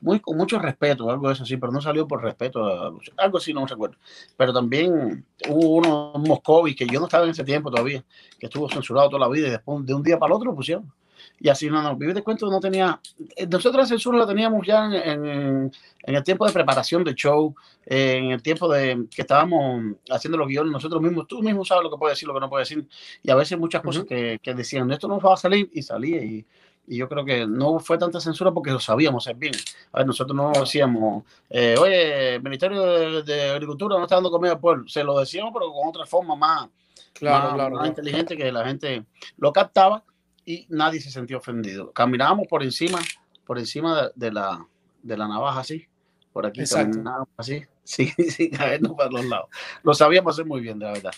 muy, 0.00 0.20
con 0.20 0.36
mucho 0.36 0.58
respeto, 0.58 1.10
algo 1.10 1.28
de 1.28 1.34
eso 1.34 1.44
sí, 1.44 1.56
pero 1.56 1.72
no 1.72 1.80
salió 1.80 2.06
por 2.06 2.22
respeto 2.22 2.64
a 2.64 2.92
algo 3.16 3.38
así, 3.38 3.52
no 3.52 3.66
recuerdo. 3.66 3.96
Pero 4.36 4.52
también 4.52 5.24
hubo 5.48 5.68
uno, 5.76 6.12
Moscovi, 6.16 6.74
que 6.74 6.86
yo 6.86 7.00
no 7.00 7.06
estaba 7.06 7.24
en 7.24 7.30
ese 7.30 7.44
tiempo 7.44 7.70
todavía, 7.70 8.04
que 8.38 8.46
estuvo 8.46 8.68
censurado 8.68 9.08
toda 9.08 9.20
la 9.20 9.28
vida 9.28 9.48
y 9.48 9.50
después 9.50 9.84
de 9.84 9.94
un 9.94 10.02
día 10.02 10.18
para 10.18 10.32
el 10.32 10.36
otro 10.36 10.50
lo 10.50 10.56
pusieron 10.56 10.92
y 11.40 11.48
así 11.48 11.70
no, 11.70 11.82
no, 11.82 11.96
Vivir 11.96 12.14
de 12.14 12.22
Cuento 12.22 12.50
no 12.50 12.58
tenía, 12.58 13.00
eh, 13.36 13.46
nosotros 13.46 13.82
la 13.82 13.86
censura 13.86 14.18
la 14.18 14.26
teníamos 14.26 14.66
ya 14.66 14.86
en, 14.86 15.26
en, 15.26 15.72
el 16.02 16.24
tiempo 16.24 16.46
de 16.46 16.52
preparación 16.52 17.04
de 17.04 17.14
show, 17.14 17.54
en 17.86 18.32
el 18.32 18.42
tiempo 18.42 18.68
de 18.72 19.06
que 19.14 19.22
estábamos 19.22 19.96
haciendo 20.10 20.36
los 20.36 20.48
guiones 20.48 20.72
nosotros 20.72 21.00
mismos, 21.00 21.28
tú 21.28 21.40
mismo 21.42 21.64
sabes 21.64 21.84
lo 21.84 21.90
que 21.90 21.96
puedes 21.96 22.16
decir, 22.16 22.26
lo 22.26 22.34
que 22.34 22.40
no 22.40 22.50
puedes 22.50 22.68
decir, 22.68 22.88
y 23.22 23.30
a 23.30 23.36
veces 23.36 23.58
muchas 23.58 23.82
cosas 23.82 24.04
que, 24.04 24.38
que, 24.42 24.54
decían, 24.54 24.90
esto 24.90 25.06
no 25.06 25.20
va 25.20 25.34
a 25.34 25.36
salir, 25.36 25.70
y 25.72 25.82
salía, 25.82 26.22
y, 26.24 26.44
y, 26.88 26.96
yo 26.96 27.08
creo 27.08 27.24
que 27.24 27.46
no 27.46 27.78
fue 27.78 27.98
tanta 27.98 28.18
censura 28.20 28.50
porque 28.50 28.70
lo 28.70 28.80
sabíamos 28.80 29.24
hacer 29.24 29.36
bien. 29.36 29.54
A 29.92 29.98
ver, 29.98 30.06
nosotros 30.06 30.34
no 30.34 30.52
decíamos, 30.58 31.22
eh, 31.50 31.76
oye, 31.78 32.34
el 32.36 32.42
Ministerio 32.42 33.22
de, 33.22 33.50
Agricultura 33.50 33.96
no 33.96 34.04
está 34.04 34.16
dando 34.16 34.30
comida 34.30 34.52
al 34.52 34.60
pueblo, 34.60 34.88
se 34.88 35.04
lo 35.04 35.20
decíamos, 35.20 35.52
pero 35.52 35.70
con 35.72 35.88
otra 35.88 36.04
forma 36.04 36.34
más, 36.34 36.68
claro, 37.12 37.54
claro, 37.54 37.76
más 37.76 37.88
inteligente 37.88 38.36
que 38.36 38.50
la 38.50 38.64
gente 38.64 39.04
lo 39.36 39.52
captaba 39.52 40.02
y 40.48 40.64
nadie 40.70 40.98
se 40.98 41.10
sentía 41.10 41.36
ofendido. 41.36 41.92
Caminábamos 41.92 42.46
por 42.48 42.62
encima, 42.62 42.98
por 43.44 43.58
encima 43.58 44.10
de, 44.14 44.32
la, 44.32 44.66
de 45.02 45.14
la 45.14 45.28
navaja, 45.28 45.60
así, 45.60 45.86
por 46.32 46.46
aquí, 46.46 46.62
caminábamos 46.64 47.28
así, 47.36 47.64
sí, 47.84 48.06
sin 48.30 48.50
caernos 48.52 48.94
para 48.96 49.10
los 49.10 49.26
lados. 49.26 49.50
Lo 49.82 49.92
sabíamos 49.92 50.34
hacer 50.34 50.46
muy 50.46 50.62
bien, 50.62 50.78
de 50.78 50.86
la 50.86 50.92
verdad. 50.92 51.12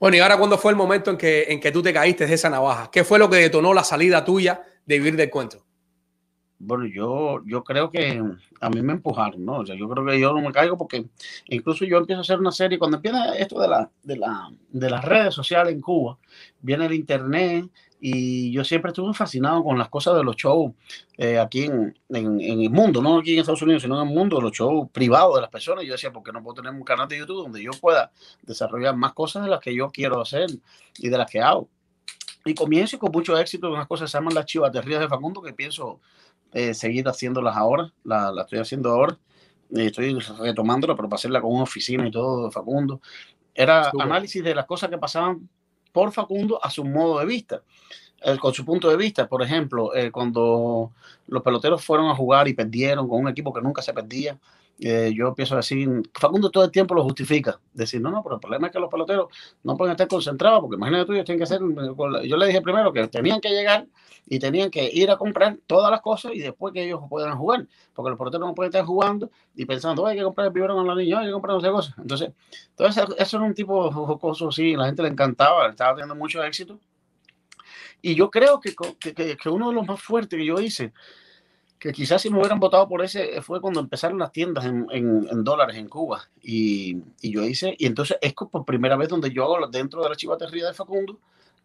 Bueno, 0.00 0.16
y 0.16 0.20
ahora, 0.20 0.38
¿cuándo 0.38 0.56
fue 0.56 0.72
el 0.72 0.76
momento 0.76 1.10
en 1.10 1.18
que, 1.18 1.44
en 1.48 1.60
que 1.60 1.70
tú 1.70 1.82
te 1.82 1.92
caíste 1.92 2.26
de 2.26 2.32
esa 2.32 2.48
navaja? 2.48 2.90
¿Qué 2.90 3.04
fue 3.04 3.18
lo 3.18 3.28
que 3.28 3.36
detonó 3.36 3.74
la 3.74 3.84
salida 3.84 4.24
tuya 4.24 4.62
de 4.86 4.98
vivir 4.98 5.16
del 5.16 5.28
cuento? 5.28 5.62
Bueno, 6.58 6.86
yo, 6.86 7.42
yo 7.44 7.62
creo 7.62 7.90
que 7.90 8.22
a 8.60 8.70
mí 8.70 8.80
me 8.80 8.94
empujaron, 8.94 9.44
¿no? 9.44 9.58
O 9.58 9.66
sea, 9.66 9.76
yo 9.76 9.86
creo 9.86 10.06
que 10.06 10.18
yo 10.18 10.32
no 10.32 10.40
me 10.40 10.50
caigo 10.50 10.78
porque 10.78 11.04
incluso 11.48 11.84
yo 11.84 11.98
empiezo 11.98 12.20
a 12.20 12.22
hacer 12.22 12.38
una 12.38 12.52
serie, 12.52 12.78
cuando 12.78 12.96
empieza 12.96 13.36
esto 13.36 13.60
de, 13.60 13.68
la, 13.68 13.90
de, 14.02 14.16
la, 14.16 14.50
de 14.70 14.90
las 14.90 15.04
redes 15.04 15.34
sociales 15.34 15.74
en 15.74 15.82
Cuba, 15.82 16.16
viene 16.62 16.86
el 16.86 16.94
internet, 16.94 17.66
y 18.06 18.52
yo 18.52 18.62
siempre 18.64 18.90
estuve 18.90 19.14
fascinado 19.14 19.64
con 19.64 19.78
las 19.78 19.88
cosas 19.88 20.14
de 20.14 20.22
los 20.22 20.36
shows 20.36 20.72
eh, 21.16 21.38
aquí 21.38 21.64
en, 21.64 21.98
en, 22.10 22.38
el 22.38 22.68
mundo, 22.68 23.00
no 23.00 23.16
aquí 23.16 23.32
en 23.32 23.38
Estados 23.40 23.62
Unidos, 23.62 23.80
sino 23.80 23.98
en 23.98 24.06
el 24.06 24.14
mundo, 24.14 24.42
los 24.42 24.52
shows 24.52 24.90
privados 24.90 25.36
de 25.36 25.40
las 25.40 25.48
personas. 25.48 25.86
Yo 25.86 25.92
decía, 25.92 26.12
¿por 26.12 26.22
qué 26.22 26.30
no 26.30 26.42
puedo 26.42 26.56
tener 26.56 26.70
un 26.70 26.84
canal 26.84 27.08
de 27.08 27.16
YouTube 27.16 27.44
donde 27.44 27.62
yo 27.62 27.70
pueda 27.80 28.12
desarrollar 28.42 28.94
más 28.94 29.14
cosas 29.14 29.44
de 29.44 29.48
las 29.48 29.58
que 29.58 29.74
yo 29.74 29.90
quiero 29.90 30.20
hacer 30.20 30.50
y 30.98 31.08
de 31.08 31.16
las 31.16 31.30
que 31.30 31.40
hago? 31.40 31.70
Y 32.44 32.52
comienzo 32.52 32.98
con 32.98 33.10
mucho 33.10 33.38
éxito 33.38 33.72
unas 33.72 33.86
cosas 33.86 34.04
que 34.04 34.10
se 34.10 34.18
llaman 34.18 34.34
las 34.34 34.44
chivaterías 34.44 35.00
de 35.00 35.08
Facundo, 35.08 35.40
que 35.40 35.54
pienso 35.54 35.98
eh, 36.52 36.74
seguir 36.74 37.08
haciéndolas 37.08 37.56
ahora, 37.56 37.90
la, 38.04 38.30
la 38.30 38.42
estoy 38.42 38.58
haciendo 38.58 38.90
ahora. 38.90 39.16
estoy 39.70 40.18
retomándola, 40.40 40.94
pero 40.94 41.08
para 41.08 41.16
hacerla 41.16 41.40
con 41.40 41.54
una 41.54 41.62
oficina 41.62 42.06
y 42.06 42.10
todo 42.10 42.44
de 42.44 42.50
Facundo. 42.50 43.00
Era 43.54 43.90
análisis 43.98 44.44
de 44.44 44.54
las 44.54 44.66
cosas 44.66 44.90
que 44.90 44.98
pasaban 44.98 45.48
por 45.94 46.10
Facundo 46.10 46.58
a 46.60 46.70
su 46.70 46.84
modo 46.84 47.20
de 47.20 47.24
vista, 47.24 47.62
eh, 48.20 48.36
con 48.36 48.52
su 48.52 48.64
punto 48.64 48.90
de 48.90 48.96
vista. 48.96 49.28
Por 49.28 49.42
ejemplo, 49.42 49.94
eh, 49.94 50.10
cuando 50.10 50.90
los 51.28 51.40
peloteros 51.40 51.84
fueron 51.84 52.08
a 52.10 52.16
jugar 52.16 52.48
y 52.48 52.52
perdieron 52.52 53.08
con 53.08 53.20
un 53.20 53.28
equipo 53.28 53.54
que 53.54 53.62
nunca 53.62 53.80
se 53.80 53.94
perdía, 53.94 54.36
eh, 54.86 55.14
yo 55.16 55.28
empiezo 55.28 55.54
a 55.54 55.58
decir, 55.58 55.88
Facundo 56.12 56.50
todo 56.50 56.62
el 56.62 56.70
tiempo 56.70 56.94
lo 56.94 57.02
justifica, 57.04 57.58
decir, 57.72 58.02
no, 58.02 58.10
no, 58.10 58.22
pero 58.22 58.34
el 58.34 58.40
problema 58.42 58.66
es 58.66 58.72
que 58.74 58.78
los 58.78 58.90
peloteros 58.90 59.28
no 59.62 59.78
pueden 59.78 59.92
estar 59.92 60.06
concentrados, 60.06 60.60
porque 60.60 60.76
imagínate 60.76 61.06
tú, 61.06 61.12
ellos 61.14 61.24
tienen 61.24 61.38
que 61.38 61.44
hacer, 61.44 61.62
yo 62.28 62.36
le 62.36 62.46
dije 62.46 62.60
primero 62.60 62.92
que 62.92 63.08
tenían 63.08 63.40
que 63.40 63.48
llegar 63.48 63.86
y 64.26 64.38
tenían 64.38 64.70
que 64.70 64.90
ir 64.92 65.10
a 65.10 65.16
comprar 65.16 65.56
todas 65.66 65.90
las 65.90 66.02
cosas 66.02 66.32
y 66.34 66.40
después 66.40 66.74
que 66.74 66.84
ellos 66.84 67.00
puedan 67.08 67.34
jugar, 67.38 67.66
porque 67.94 68.10
los 68.10 68.18
peloteros 68.18 68.46
no 68.46 68.54
pueden 68.54 68.68
estar 68.68 68.84
jugando 68.84 69.30
y 69.54 69.64
pensando, 69.64 70.06
hay 70.06 70.18
que 70.18 70.22
comprar 70.22 70.48
el 70.48 70.52
biberón 70.52 70.78
a 70.78 70.94
la 70.94 71.00
niña, 71.00 71.20
hay 71.20 71.26
que 71.28 71.32
comprar 71.32 71.54
no 71.54 71.62
sé 71.62 71.70
cosas. 71.70 71.94
Entonces, 71.96 72.32
entonces 72.68 73.04
eso 73.16 73.36
era 73.38 73.46
un 73.46 73.54
tipo 73.54 73.90
jocoso, 73.90 74.52
sí, 74.52 74.76
la 74.76 74.84
gente 74.84 75.02
le 75.02 75.08
encantaba, 75.08 75.66
estaba 75.66 75.94
teniendo 75.94 76.14
mucho 76.14 76.44
éxito. 76.44 76.78
Y 78.02 78.14
yo 78.14 78.30
creo 78.30 78.60
que, 78.60 78.74
que, 79.00 79.14
que 79.34 79.48
uno 79.48 79.70
de 79.70 79.76
los 79.76 79.86
más 79.86 80.02
fuertes 80.02 80.38
que 80.38 80.44
yo 80.44 80.60
hice, 80.60 80.92
que 81.84 81.92
quizás 81.92 82.22
si 82.22 82.30
me 82.30 82.38
hubieran 82.38 82.58
votado 82.58 82.88
por 82.88 83.04
ese 83.04 83.42
fue 83.42 83.60
cuando 83.60 83.78
empezaron 83.78 84.18
las 84.18 84.32
tiendas 84.32 84.64
en, 84.64 84.86
en, 84.90 85.44
dólares 85.44 85.76
en 85.76 85.86
Cuba. 85.86 86.26
Y, 86.40 86.96
y, 87.20 87.30
yo 87.30 87.44
hice, 87.44 87.76
y 87.78 87.84
entonces 87.84 88.16
es 88.22 88.32
por 88.32 88.64
primera 88.64 88.96
vez 88.96 89.10
donde 89.10 89.30
yo 89.30 89.44
hago 89.44 89.66
dentro 89.66 90.02
de 90.02 90.08
la 90.08 90.16
chivatería 90.16 90.68
de 90.68 90.72
Facundo 90.72 91.18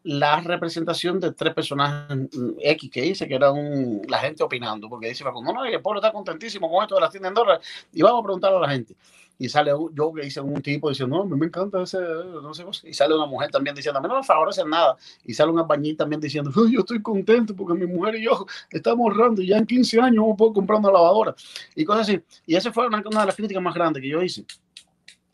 la 0.04 0.42
representación 0.42 1.22
de 1.22 1.32
tres 1.32 1.54
personajes 1.54 2.18
mm, 2.34 2.52
X 2.60 2.92
que 2.92 3.06
hice, 3.06 3.30
que 3.30 3.36
era 3.36 3.50
un, 3.54 4.02
la 4.10 4.18
gente 4.18 4.44
opinando, 4.44 4.90
porque 4.90 5.08
dice 5.08 5.24
Facundo, 5.24 5.54
no, 5.54 5.64
el 5.64 5.82
pueblo 5.82 6.02
está 6.02 6.12
contentísimo 6.12 6.70
con 6.70 6.84
esto 6.84 6.96
de 6.96 7.02
las 7.02 7.12
tiendas 7.12 7.30
en 7.30 7.36
dólares, 7.36 7.68
y 7.94 8.02
vamos 8.02 8.20
a 8.20 8.24
preguntarle 8.24 8.58
a 8.58 8.62
la 8.62 8.70
gente 8.70 8.96
y 9.42 9.48
sale 9.48 9.72
yo 9.94 10.14
que 10.14 10.28
hice 10.28 10.42
un 10.42 10.62
tipo 10.62 10.90
diciendo, 10.90 11.16
no, 11.16 11.24
a 11.24 11.26
mí 11.26 11.34
me 11.34 11.46
encanta 11.46 11.82
ese, 11.82 11.98
no 11.98 12.54
sé 12.54 12.66
cosa. 12.66 12.86
Y 12.88 12.94
sale 12.94 13.16
una 13.16 13.26
mujer 13.26 13.50
también 13.50 13.74
diciendo, 13.74 13.98
a 13.98 14.02
mí 14.02 14.08
no 14.10 14.18
me 14.18 14.24
favorece 14.24 14.66
nada. 14.66 14.98
Y 15.24 15.34
sale 15.34 15.50
una 15.50 15.64
bañita 15.64 16.04
también 16.04 16.20
diciendo, 16.20 16.52
yo 16.70 16.82
estoy 16.82 17.02
contento 17.02 17.56
porque 17.56 17.74
mi 17.74 17.88
mujer 17.88 18.16
y 18.16 18.26
yo 18.26 18.46
estamos 18.70 19.10
ahorrando 19.10 19.42
y 19.42 19.48
ya 19.48 19.58
en 19.58 19.66
15 19.66 20.02
años 20.02 20.18
vamos 20.18 20.34
a 20.34 20.38
poder 20.38 20.54
comprar 20.54 20.80
una 20.80 20.92
lavadora. 20.92 21.34
Y 21.74 21.86
cosas 21.86 22.10
así. 22.10 22.22
Y 22.46 22.56
esa 22.56 22.74
fue 22.74 22.86
una, 22.88 23.02
una, 23.06 23.22
de 23.22 23.26
las 23.28 23.36
críticas 23.36 23.64
más 23.64 23.74
grandes 23.74 24.04
que 24.04 24.10
yo 24.10 24.22
hice. 24.22 24.44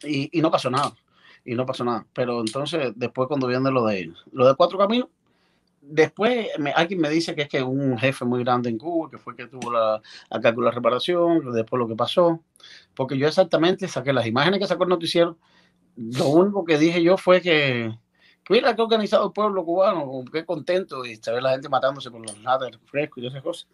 Y, 0.04 0.38
y 0.38 0.40
no 0.40 0.52
pasó 0.52 0.70
nada. 0.70 0.94
y 1.44 1.56
no 1.56 1.66
pasó 1.66 1.84
nada. 1.84 2.06
Pero 2.14 2.42
entonces, 2.42 2.94
después 2.96 3.28
cuando 3.28 3.48
viene 3.48 3.72
lo 3.72 3.88
de, 3.88 4.14
lo 4.32 4.48
de 4.48 4.54
Cuatro 4.54 4.78
Caminos, 4.78 5.10
después 5.88 6.48
me, 6.58 6.72
alguien 6.72 7.00
me 7.00 7.10
dice 7.10 7.36
que 7.36 7.44
es 7.44 7.50
que 7.50 7.62
un 7.62 7.98
jefe 7.98 8.26
muy 8.26 8.44
grande 8.44 8.70
en 8.70 8.78
Cuba, 8.78 9.10
que 9.10 9.18
fue 9.18 9.36
que 9.36 9.48
tuvo 9.48 9.72
la, 9.72 10.02
a 10.30 10.40
calcular 10.40 10.74
la 10.74 10.76
reparación, 10.76 11.52
después 11.54 11.80
lo 11.80 11.88
que 11.88 11.96
pasó, 11.96 12.42
porque 12.96 13.18
yo 13.18 13.28
exactamente 13.28 13.88
saqué 13.88 14.14
las 14.14 14.26
imágenes 14.26 14.60
que 14.60 14.68
sacó 14.68 14.84
el 14.84 14.90
noticiero, 14.90 15.38
lo 15.96 16.28
único 16.30 16.66
que 16.66 16.78
dije 16.78 17.02
yo 17.04 17.18
fue 17.18 17.42
que, 17.42 17.98
mira 18.50 18.76
que 18.76 18.82
organizado 18.82 19.28
el 19.28 19.34
pueblo 19.34 19.64
cubano, 19.64 20.24
qué 20.32 20.46
contento, 20.46 21.06
y 21.06 21.16
se 21.18 21.32
ve 21.32 21.42
la 21.42 21.52
gente 21.52 21.70
matándose 21.70 22.10
con 22.10 22.24
los 22.24 22.42
latas 22.42 22.72
frescos 22.86 23.24
y 23.24 23.28
esas 23.28 23.44
cosas, 23.44 23.68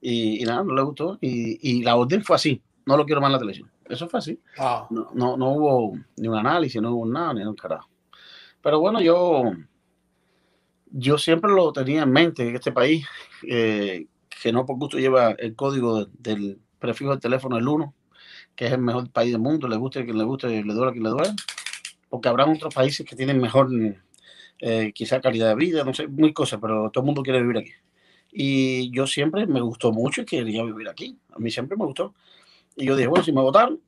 y, 0.00 0.44
nada, 0.44 0.62
no 0.62 0.74
le 0.74 0.82
gustó, 0.82 1.18
y, 1.20 1.58
y, 1.78 1.82
la 1.82 1.96
orden 1.96 2.22
fue 2.22 2.36
así, 2.36 2.62
no 2.84 2.96
lo 2.96 3.04
quiero 3.04 3.20
más 3.20 3.28
en 3.28 3.32
la 3.32 3.38
televisión, 3.38 3.70
eso 3.88 4.08
fue 4.08 4.18
así, 4.18 4.40
no, 4.90 5.10
no, 5.14 5.36
no 5.36 5.52
hubo 5.52 5.98
ni 6.16 6.28
un 6.28 6.36
análisis, 6.36 6.80
no 6.80 6.92
hubo 6.92 7.06
nada, 7.06 7.34
ni 7.34 7.42
un 7.42 7.56
carajo. 7.56 7.88
Pero 8.60 8.80
bueno, 8.80 9.00
yo 9.00 9.52
yo 10.98 11.18
siempre 11.18 11.50
lo 11.52 11.72
tenía 11.72 12.02
en 12.02 12.10
mente 12.10 12.48
en 12.48 12.54
este 12.54 12.72
país, 12.72 13.06
eh, 13.46 14.06
que 14.42 14.52
no 14.52 14.64
por 14.64 14.78
gusto 14.78 14.98
lleva 14.98 15.32
el 15.32 15.54
código 15.54 16.06
del 16.06 16.58
prefijo 16.78 17.10
del 17.10 17.20
teléfono 17.20 17.58
el 17.58 17.68
1, 17.68 17.94
que 18.54 18.66
es 18.66 18.72
el 18.72 18.80
mejor 18.80 19.10
país 19.10 19.32
del 19.32 19.40
mundo, 19.40 19.68
le 19.68 19.76
guste 19.76 20.00
a 20.00 20.04
quien 20.04 20.16
le 20.16 20.24
guste, 20.24 20.48
le 20.48 20.62
duele 20.62 20.88
a 20.88 20.92
quien 20.92 21.04
le 21.04 21.10
duele, 21.10 21.30
porque 22.08 22.28
habrá 22.30 22.50
otros 22.50 22.74
países 22.74 23.06
que 23.06 23.14
tienen 23.14 23.38
mejor, 23.40 23.68
eh, 24.60 24.92
quizá 24.94 25.20
calidad 25.20 25.50
de 25.50 25.56
vida, 25.56 25.84
no 25.84 25.92
sé, 25.92 26.08
muy 26.08 26.32
cosas, 26.32 26.58
pero 26.62 26.90
todo 26.90 27.02
el 27.02 27.06
mundo 27.06 27.22
quiere 27.22 27.42
vivir 27.42 27.58
aquí. 27.58 27.72
Y 28.32 28.90
yo 28.90 29.06
siempre 29.06 29.46
me 29.46 29.60
gustó 29.60 29.92
mucho 29.92 30.22
y 30.22 30.24
quería 30.24 30.62
vivir 30.62 30.88
aquí. 30.88 31.18
A 31.32 31.38
mí 31.38 31.50
siempre 31.50 31.76
me 31.76 31.86
gustó. 31.86 32.14
Y 32.74 32.86
yo 32.86 32.96
dije, 32.96 33.08
bueno, 33.08 33.24
si 33.24 33.32
me 33.32 33.40
votaron, 33.40 33.80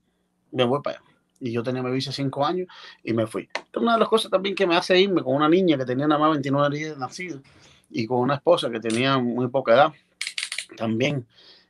me 0.52 0.64
voy 0.64 0.80
para 0.82 0.98
allá 0.98 1.07
y 1.40 1.52
yo 1.52 1.62
tenía 1.62 1.82
mi 1.82 1.90
visa 1.90 2.12
cinco 2.12 2.44
años 2.44 2.68
y 3.02 3.12
me 3.12 3.26
fui. 3.26 3.48
Una 3.76 3.94
de 3.94 4.00
las 4.00 4.08
cosas 4.08 4.30
también 4.30 4.54
que 4.54 4.66
me 4.66 4.76
hace 4.76 4.98
irme 5.00 5.22
con 5.22 5.34
una 5.34 5.48
niña 5.48 5.76
que 5.76 5.84
tenía 5.84 6.06
nada 6.06 6.20
más 6.20 6.30
29 6.30 6.76
días 6.76 6.90
de 6.90 6.96
nacido 6.98 7.40
y 7.90 8.06
con 8.06 8.18
una 8.20 8.34
esposa 8.34 8.70
que 8.70 8.80
tenía 8.80 9.18
muy 9.18 9.48
poca 9.48 9.74
edad 9.74 9.92
también 10.76 11.26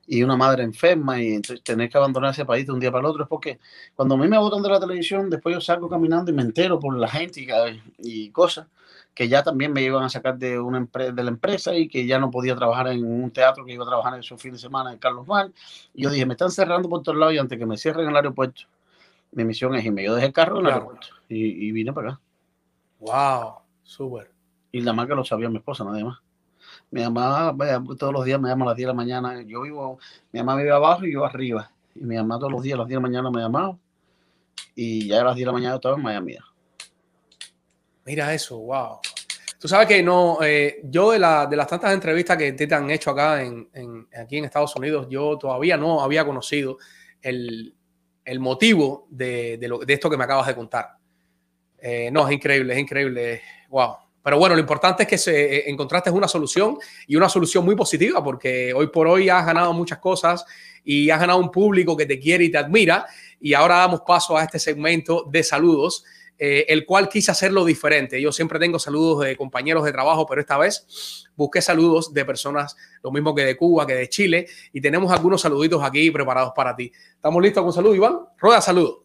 y 0.09 0.22
una 0.22 0.37
madre 0.37 0.62
enferma 0.62 1.20
y 1.20 1.40
tener 1.62 1.90
que 1.90 1.98
abandonar 1.98 2.31
ese 2.31 2.46
país 2.46 2.66
de 2.66 2.72
un 2.72 2.81
día 2.81 2.90
para 2.90 3.00
el 3.00 3.07
otro 3.07 3.24
es 3.24 3.28
porque 3.28 3.59
cuando 3.94 4.14
a 4.14 4.18
mí 4.18 4.26
me 4.26 4.38
botan 4.38 4.62
de 4.62 4.70
la 4.70 4.81
televisión 4.81 5.28
después 5.28 5.54
yo 5.54 5.61
salgo 5.61 5.88
caminando 5.88 6.31
y 6.31 6.35
me 6.35 6.42
entero 6.42 6.81
por 6.81 6.96
la 6.96 7.09
gente 7.09 7.42
y, 7.42 7.48
y 7.98 8.31
cosas 8.31 8.66
que 9.14 9.28
ya 9.28 9.42
también 9.42 9.72
me 9.72 9.83
iban 9.83 10.02
a 10.02 10.09
sacar 10.09 10.38
de 10.38 10.59
una 10.59 10.88
de 10.92 11.22
la 11.22 11.28
empresa 11.28 11.74
y 11.74 11.88
que 11.88 12.07
ya 12.07 12.18
no 12.18 12.31
podía 12.31 12.57
trabajar 12.57 12.88
en 12.88 13.04
un 13.04 13.31
teatro 13.31 13.66
que 13.66 13.72
iba 13.74 13.85
a 13.85 13.88
trabajar 13.88 14.14
en 14.14 14.22
su 14.22 14.38
fin 14.38 14.52
de 14.52 14.59
semana 14.59 14.92
en 14.92 14.98
Carlos 14.98 15.26
Mar 15.26 15.50
y 15.92 16.04
yo 16.04 16.11
dije 16.11 16.24
me 16.24 16.33
están 16.35 16.50
cerrando 16.50 16.88
por 16.88 17.02
todos 17.02 17.18
lados 17.18 17.35
y 17.35 17.38
antes 17.38 17.59
que 17.59 17.66
me 17.66 17.76
cierren 17.76 18.09
el 18.09 18.16
aeropuerto 18.16 18.62
mi 19.32 19.44
misión 19.44 19.74
es 19.74 19.84
irme. 19.84 20.04
Yo 20.04 20.14
dejé 20.14 20.26
el 20.26 20.32
carro 20.32 20.60
en 20.60 20.66
el 20.66 20.72
aeropuerto 20.72 21.08
y, 21.28 21.70
vine 21.72 21.92
para 21.92 22.10
acá. 22.10 22.20
Wow, 23.00 23.54
súper. 23.82 24.32
Y 24.72 24.80
la 24.80 24.92
más 24.92 25.06
que 25.06 25.14
lo 25.14 25.24
sabía 25.24 25.48
mi 25.48 25.58
esposa, 25.58 25.84
nadie 25.84 26.04
más. 26.04 26.18
Mi 26.90 27.02
mamá 27.02 27.54
todos 27.98 28.12
los 28.12 28.24
días 28.24 28.40
me 28.40 28.48
llama 28.48 28.64
a 28.66 28.68
las 28.68 28.76
10 28.76 28.86
de 28.86 28.92
la 28.92 28.94
mañana. 28.94 29.42
Yo 29.42 29.62
vivo, 29.62 29.98
mi 30.32 30.40
mamá 30.40 30.56
vive 30.56 30.72
abajo 30.72 31.04
y 31.04 31.12
yo 31.12 31.24
arriba. 31.24 31.70
Y 31.94 32.00
mi 32.00 32.16
mamá 32.16 32.38
todos 32.38 32.52
los 32.52 32.62
días 32.62 32.74
a 32.74 32.78
las 32.78 32.88
10 32.88 32.96
de 32.96 33.02
la 33.02 33.08
mañana 33.08 33.30
me 33.30 33.40
llamaba. 33.40 33.78
Y 34.74 35.08
ya 35.08 35.20
a 35.20 35.24
las 35.24 35.36
10 35.36 35.44
de 35.44 35.46
la 35.46 35.52
mañana 35.52 35.74
estaba 35.76 35.96
en 35.96 36.02
Miami. 36.02 36.36
Mira 38.04 38.32
eso, 38.32 38.58
wow. 38.58 39.00
Tú 39.60 39.66
sabes 39.66 39.88
que 39.88 40.02
no, 40.02 40.38
eh, 40.42 40.80
yo 40.84 41.10
de, 41.10 41.18
la, 41.18 41.46
de, 41.46 41.56
las 41.56 41.66
tantas 41.66 41.92
entrevistas 41.92 42.36
que 42.36 42.52
te 42.52 42.72
han 42.72 42.90
hecho 42.90 43.10
acá 43.10 43.42
en, 43.42 43.68
en, 43.72 44.08
aquí 44.16 44.38
en 44.38 44.44
Estados 44.44 44.74
Unidos, 44.76 45.08
yo 45.10 45.36
todavía 45.36 45.76
no 45.76 46.00
había 46.00 46.24
conocido 46.24 46.78
el, 47.20 47.74
el 48.28 48.40
motivo 48.40 49.06
de, 49.08 49.58
esto 49.88 50.10
que 50.10 50.16
me 50.16 50.24
acabas 50.24 50.46
de 50.46 50.54
contar. 50.54 50.90
Eh, 51.80 52.10
no, 52.12 52.28
es 52.28 52.34
increíble, 52.34 52.74
es 52.74 52.78
increíble. 52.78 53.40
Wow. 53.70 53.96
Pero 54.22 54.38
bueno, 54.38 54.54
lo 54.54 54.60
importante 54.60 55.04
es 55.04 55.08
que 55.08 55.16
se, 55.16 55.56
eh, 55.56 55.70
encontraste 55.70 56.10
una 56.10 56.28
solución 56.28 56.76
y 57.06 57.16
una 57.16 57.30
solución 57.30 57.64
muy 57.64 57.74
positiva 57.74 58.22
porque 58.22 58.74
hoy 58.74 58.88
por 58.88 59.06
hoy 59.06 59.30
has 59.30 59.46
ganado 59.46 59.72
muchas 59.72 59.98
cosas 59.98 60.44
y 60.84 61.08
has 61.08 61.18
ganado 61.18 61.38
un 61.38 61.50
público 61.50 61.96
que 61.96 62.04
te 62.04 62.18
quiere 62.18 62.44
y 62.44 62.50
te 62.50 62.58
admira. 62.58 63.06
Y 63.40 63.54
ahora 63.54 63.76
damos 63.76 64.02
paso 64.02 64.36
a 64.36 64.44
este 64.44 64.58
segmento 64.58 65.26
de 65.30 65.42
saludos 65.42 66.04
eh, 66.38 66.66
el 66.68 66.87
cual 66.87 67.09
quise 67.09 67.31
hacerlo 67.33 67.64
diferente. 67.64 68.20
Yo 68.22 68.31
siempre 68.31 68.59
tengo 68.59 68.79
saludos 68.79 69.24
de 69.24 69.37
compañeros 69.37 69.85
de 69.85 69.92
trabajo, 69.92 70.24
pero 70.27 70.40
esta 70.40 70.57
vez 70.57 71.27
busqué 71.37 71.61
saludos 71.61 72.14
de 72.14 72.24
personas, 72.24 72.77
lo 73.03 73.11
mismo 73.11 73.35
que 73.35 73.44
de 73.44 73.57
Cuba, 73.57 73.87
que 73.87 73.94
de 73.94 74.09
Chile, 74.09 74.46
y 74.72 74.81
tenemos 74.81 75.11
algunos 75.11 75.40
saluditos 75.40 75.83
aquí 75.83 76.11
preparados 76.11 76.53
para 76.55 76.77
ti. 76.77 76.92
¿Estamos 77.14 77.42
listos 77.42 77.64
con 77.64 77.72
salud, 77.72 77.94
Iván? 77.94 78.18
Rueda, 78.38 78.61
saludo. 78.61 79.05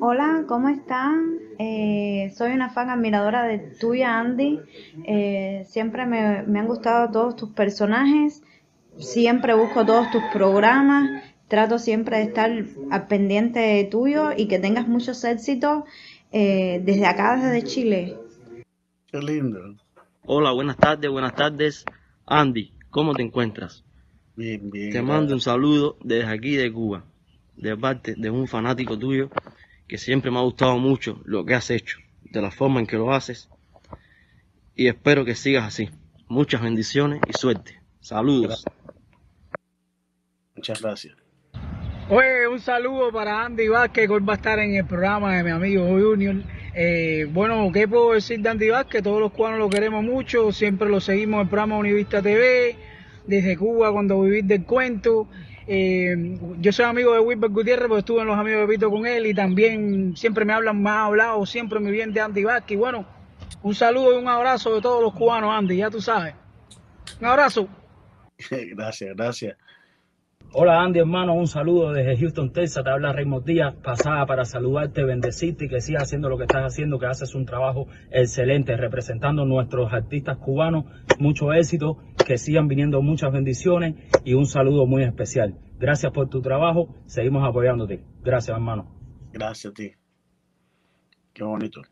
Hola, 0.00 0.44
¿cómo 0.48 0.68
están? 0.68 1.38
Eh, 1.58 2.32
soy 2.36 2.50
una 2.50 2.70
fan 2.70 2.90
admiradora 2.90 3.44
de 3.44 3.58
tuya, 3.58 4.18
Andy. 4.18 4.60
Eh, 5.06 5.64
siempre 5.68 6.04
me, 6.04 6.42
me 6.42 6.58
han 6.58 6.66
gustado 6.66 7.12
todos 7.12 7.36
tus 7.36 7.50
personajes. 7.50 8.42
Siempre 8.98 9.54
busco 9.54 9.86
todos 9.86 10.10
tus 10.10 10.22
programas 10.32 11.22
trato 11.48 11.78
siempre 11.78 12.18
de 12.18 12.24
estar 12.24 12.50
al 12.90 13.06
pendiente 13.06 13.86
tuyo 13.90 14.30
y 14.36 14.46
que 14.46 14.58
tengas 14.58 14.88
muchos 14.88 15.22
éxitos 15.24 15.84
eh, 16.32 16.80
desde 16.84 17.06
acá, 17.06 17.36
desde 17.36 17.66
Chile. 17.66 18.16
Qué 19.10 19.18
lindo. 19.18 19.76
Hola, 20.26 20.52
buenas 20.52 20.76
tardes, 20.76 21.10
buenas 21.10 21.34
tardes. 21.34 21.84
Andy, 22.26 22.72
¿cómo 22.90 23.14
te 23.14 23.22
encuentras? 23.22 23.84
Bien, 24.36 24.70
bien. 24.70 24.90
Te 24.90 25.02
mando 25.02 25.34
un 25.34 25.40
saludo 25.40 25.96
desde 26.02 26.28
aquí 26.30 26.56
de 26.56 26.72
Cuba, 26.72 27.04
de 27.56 27.76
parte 27.76 28.14
de 28.16 28.30
un 28.30 28.48
fanático 28.48 28.98
tuyo 28.98 29.30
que 29.86 29.98
siempre 29.98 30.30
me 30.30 30.38
ha 30.38 30.42
gustado 30.42 30.78
mucho 30.78 31.20
lo 31.24 31.44
que 31.44 31.54
has 31.54 31.70
hecho, 31.70 31.98
de 32.22 32.40
la 32.42 32.50
forma 32.50 32.80
en 32.80 32.86
que 32.86 32.96
lo 32.96 33.12
haces. 33.12 33.48
Y 34.74 34.88
espero 34.88 35.24
que 35.24 35.34
sigas 35.34 35.64
así. 35.64 35.90
Muchas 36.26 36.62
bendiciones 36.62 37.20
y 37.28 37.32
suerte. 37.34 37.80
Saludos. 38.00 38.64
Muchas 40.56 40.82
gracias. 40.82 41.23
Oye, 42.10 42.46
un 42.48 42.60
saludo 42.60 43.10
para 43.10 43.46
Andy 43.46 43.66
Vázquez, 43.68 44.06
que 44.06 44.12
hoy 44.12 44.20
va 44.20 44.34
a 44.34 44.36
estar 44.36 44.58
en 44.58 44.74
el 44.74 44.84
programa 44.84 45.34
de 45.36 45.42
mi 45.42 45.50
amigo 45.50 45.86
Junior. 45.86 46.36
Eh, 46.74 47.26
bueno, 47.30 47.70
¿qué 47.72 47.88
puedo 47.88 48.12
decir 48.12 48.40
de 48.40 48.50
Andy 48.50 48.68
Vázquez? 48.68 49.02
Todos 49.02 49.20
los 49.20 49.32
cubanos 49.32 49.58
lo 49.58 49.70
queremos 49.70 50.04
mucho, 50.04 50.52
siempre 50.52 50.90
lo 50.90 51.00
seguimos 51.00 51.38
en 51.38 51.40
el 51.44 51.48
programa 51.48 51.78
Univista 51.78 52.20
TV, 52.20 52.76
desde 53.26 53.56
Cuba 53.56 53.90
cuando 53.90 54.20
viví 54.20 54.42
del 54.42 54.64
cuento. 54.66 55.28
Eh, 55.66 56.38
yo 56.60 56.72
soy 56.72 56.84
amigo 56.84 57.14
de 57.14 57.20
Wilber 57.20 57.48
Gutiérrez, 57.48 57.88
porque 57.88 58.00
estuve 58.00 58.20
en 58.20 58.26
Los 58.26 58.38
Amigos 58.38 58.60
de 58.60 58.74
Pito 58.74 58.90
con 58.90 59.06
él 59.06 59.24
y 59.24 59.32
también 59.32 60.14
siempre 60.14 60.44
me 60.44 60.52
hablan, 60.52 60.82
me 60.82 60.90
ha 60.90 61.06
hablado 61.06 61.46
siempre 61.46 61.80
muy 61.80 61.90
bien 61.90 62.12
de 62.12 62.20
Andy 62.20 62.44
Vázquez. 62.44 62.76
bueno, 62.76 63.06
un 63.62 63.74
saludo 63.74 64.12
y 64.14 64.22
un 64.22 64.28
abrazo 64.28 64.74
de 64.74 64.82
todos 64.82 65.02
los 65.02 65.14
cubanos, 65.14 65.50
Andy, 65.54 65.78
ya 65.78 65.88
tú 65.88 66.02
sabes. 66.02 66.34
Un 67.18 67.26
abrazo. 67.28 67.66
gracias, 68.50 69.16
gracias. 69.16 69.56
Hola 70.56 70.82
Andy, 70.82 71.00
hermano, 71.00 71.34
un 71.34 71.48
saludo 71.48 71.92
desde 71.92 72.16
Houston, 72.16 72.52
Texas. 72.52 72.84
Te 72.84 72.90
habla 72.90 73.12
Raymond 73.12 73.44
Díaz, 73.44 73.74
pasada 73.82 74.24
para 74.24 74.44
saludarte, 74.44 75.02
bendecirte 75.02 75.64
y 75.64 75.68
que 75.68 75.80
sigas 75.80 76.04
haciendo 76.04 76.28
lo 76.28 76.38
que 76.38 76.44
estás 76.44 76.62
haciendo, 76.62 77.00
que 77.00 77.06
haces 77.06 77.34
un 77.34 77.44
trabajo 77.44 77.88
excelente 78.12 78.76
representando 78.76 79.44
nuestros 79.44 79.92
artistas 79.92 80.38
cubanos. 80.38 80.84
Mucho 81.18 81.52
éxito, 81.52 81.98
que 82.24 82.38
sigan 82.38 82.68
viniendo 82.68 83.02
muchas 83.02 83.32
bendiciones 83.32 83.96
y 84.24 84.34
un 84.34 84.46
saludo 84.46 84.86
muy 84.86 85.02
especial. 85.02 85.58
Gracias 85.80 86.12
por 86.12 86.28
tu 86.28 86.40
trabajo, 86.40 86.94
seguimos 87.06 87.42
apoyándote. 87.44 88.04
Gracias, 88.22 88.56
hermano. 88.56 88.94
Gracias 89.32 89.72
a 89.72 89.74
ti. 89.74 89.90
Qué 91.32 91.42
bonito. 91.42 91.82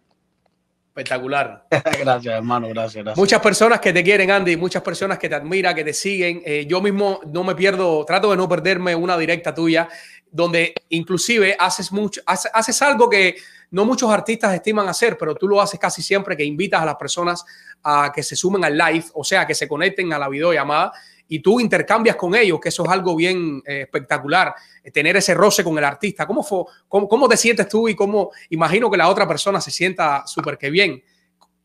Espectacular. 0.94 1.66
gracias, 1.70 2.34
hermano, 2.34 2.68
gracias, 2.68 3.02
gracias. 3.02 3.16
Muchas 3.16 3.40
personas 3.40 3.80
que 3.80 3.94
te 3.94 4.04
quieren, 4.04 4.30
Andy, 4.30 4.58
muchas 4.58 4.82
personas 4.82 5.18
que 5.18 5.26
te 5.26 5.34
admiran, 5.34 5.74
que 5.74 5.84
te 5.84 5.94
siguen. 5.94 6.42
Eh, 6.44 6.66
yo 6.68 6.82
mismo 6.82 7.22
no 7.32 7.42
me 7.44 7.54
pierdo, 7.54 8.04
trato 8.04 8.30
de 8.30 8.36
no 8.36 8.46
perderme 8.46 8.94
una 8.94 9.16
directa 9.16 9.54
tuya, 9.54 9.88
donde 10.30 10.74
inclusive 10.90 11.56
haces, 11.58 11.90
mucho, 11.92 12.20
haces, 12.26 12.82
algo 12.82 13.08
que 13.08 13.36
no 13.70 13.86
muchos 13.86 14.10
artistas 14.10 14.54
estiman 14.54 14.86
hacer, 14.86 15.16
pero 15.16 15.34
tú 15.34 15.48
lo 15.48 15.62
haces 15.62 15.80
casi 15.80 16.02
siempre, 16.02 16.36
que 16.36 16.44
invitas 16.44 16.82
a 16.82 16.84
las 16.84 16.96
personas 16.96 17.42
a 17.82 18.12
que 18.14 18.22
se 18.22 18.36
sumen 18.36 18.62
al 18.62 18.76
live, 18.76 19.06
o 19.14 19.24
sea, 19.24 19.46
que 19.46 19.54
se 19.54 19.66
conecten 19.66 20.12
a 20.12 20.18
la 20.18 20.28
videollamada 20.28 20.92
y 21.32 21.38
tú 21.38 21.58
intercambias 21.60 22.16
con 22.16 22.34
ellos, 22.34 22.60
que 22.60 22.68
eso 22.68 22.84
es 22.84 22.90
algo 22.90 23.16
bien 23.16 23.62
eh, 23.64 23.82
espectacular, 23.84 24.54
eh, 24.84 24.90
tener 24.90 25.16
ese 25.16 25.32
roce 25.32 25.64
con 25.64 25.78
el 25.78 25.84
artista. 25.84 26.26
¿Cómo, 26.26 26.42
fue, 26.42 26.64
cómo, 26.86 27.26
te 27.26 27.38
sientes 27.38 27.66
tú 27.70 27.88
y 27.88 27.94
cómo 27.94 28.32
imagino 28.50 28.90
que 28.90 28.98
la 28.98 29.08
otra 29.08 29.26
persona 29.26 29.58
se 29.58 29.70
sienta 29.70 30.26
súper 30.26 30.58
que 30.58 30.68
bien? 30.68 31.02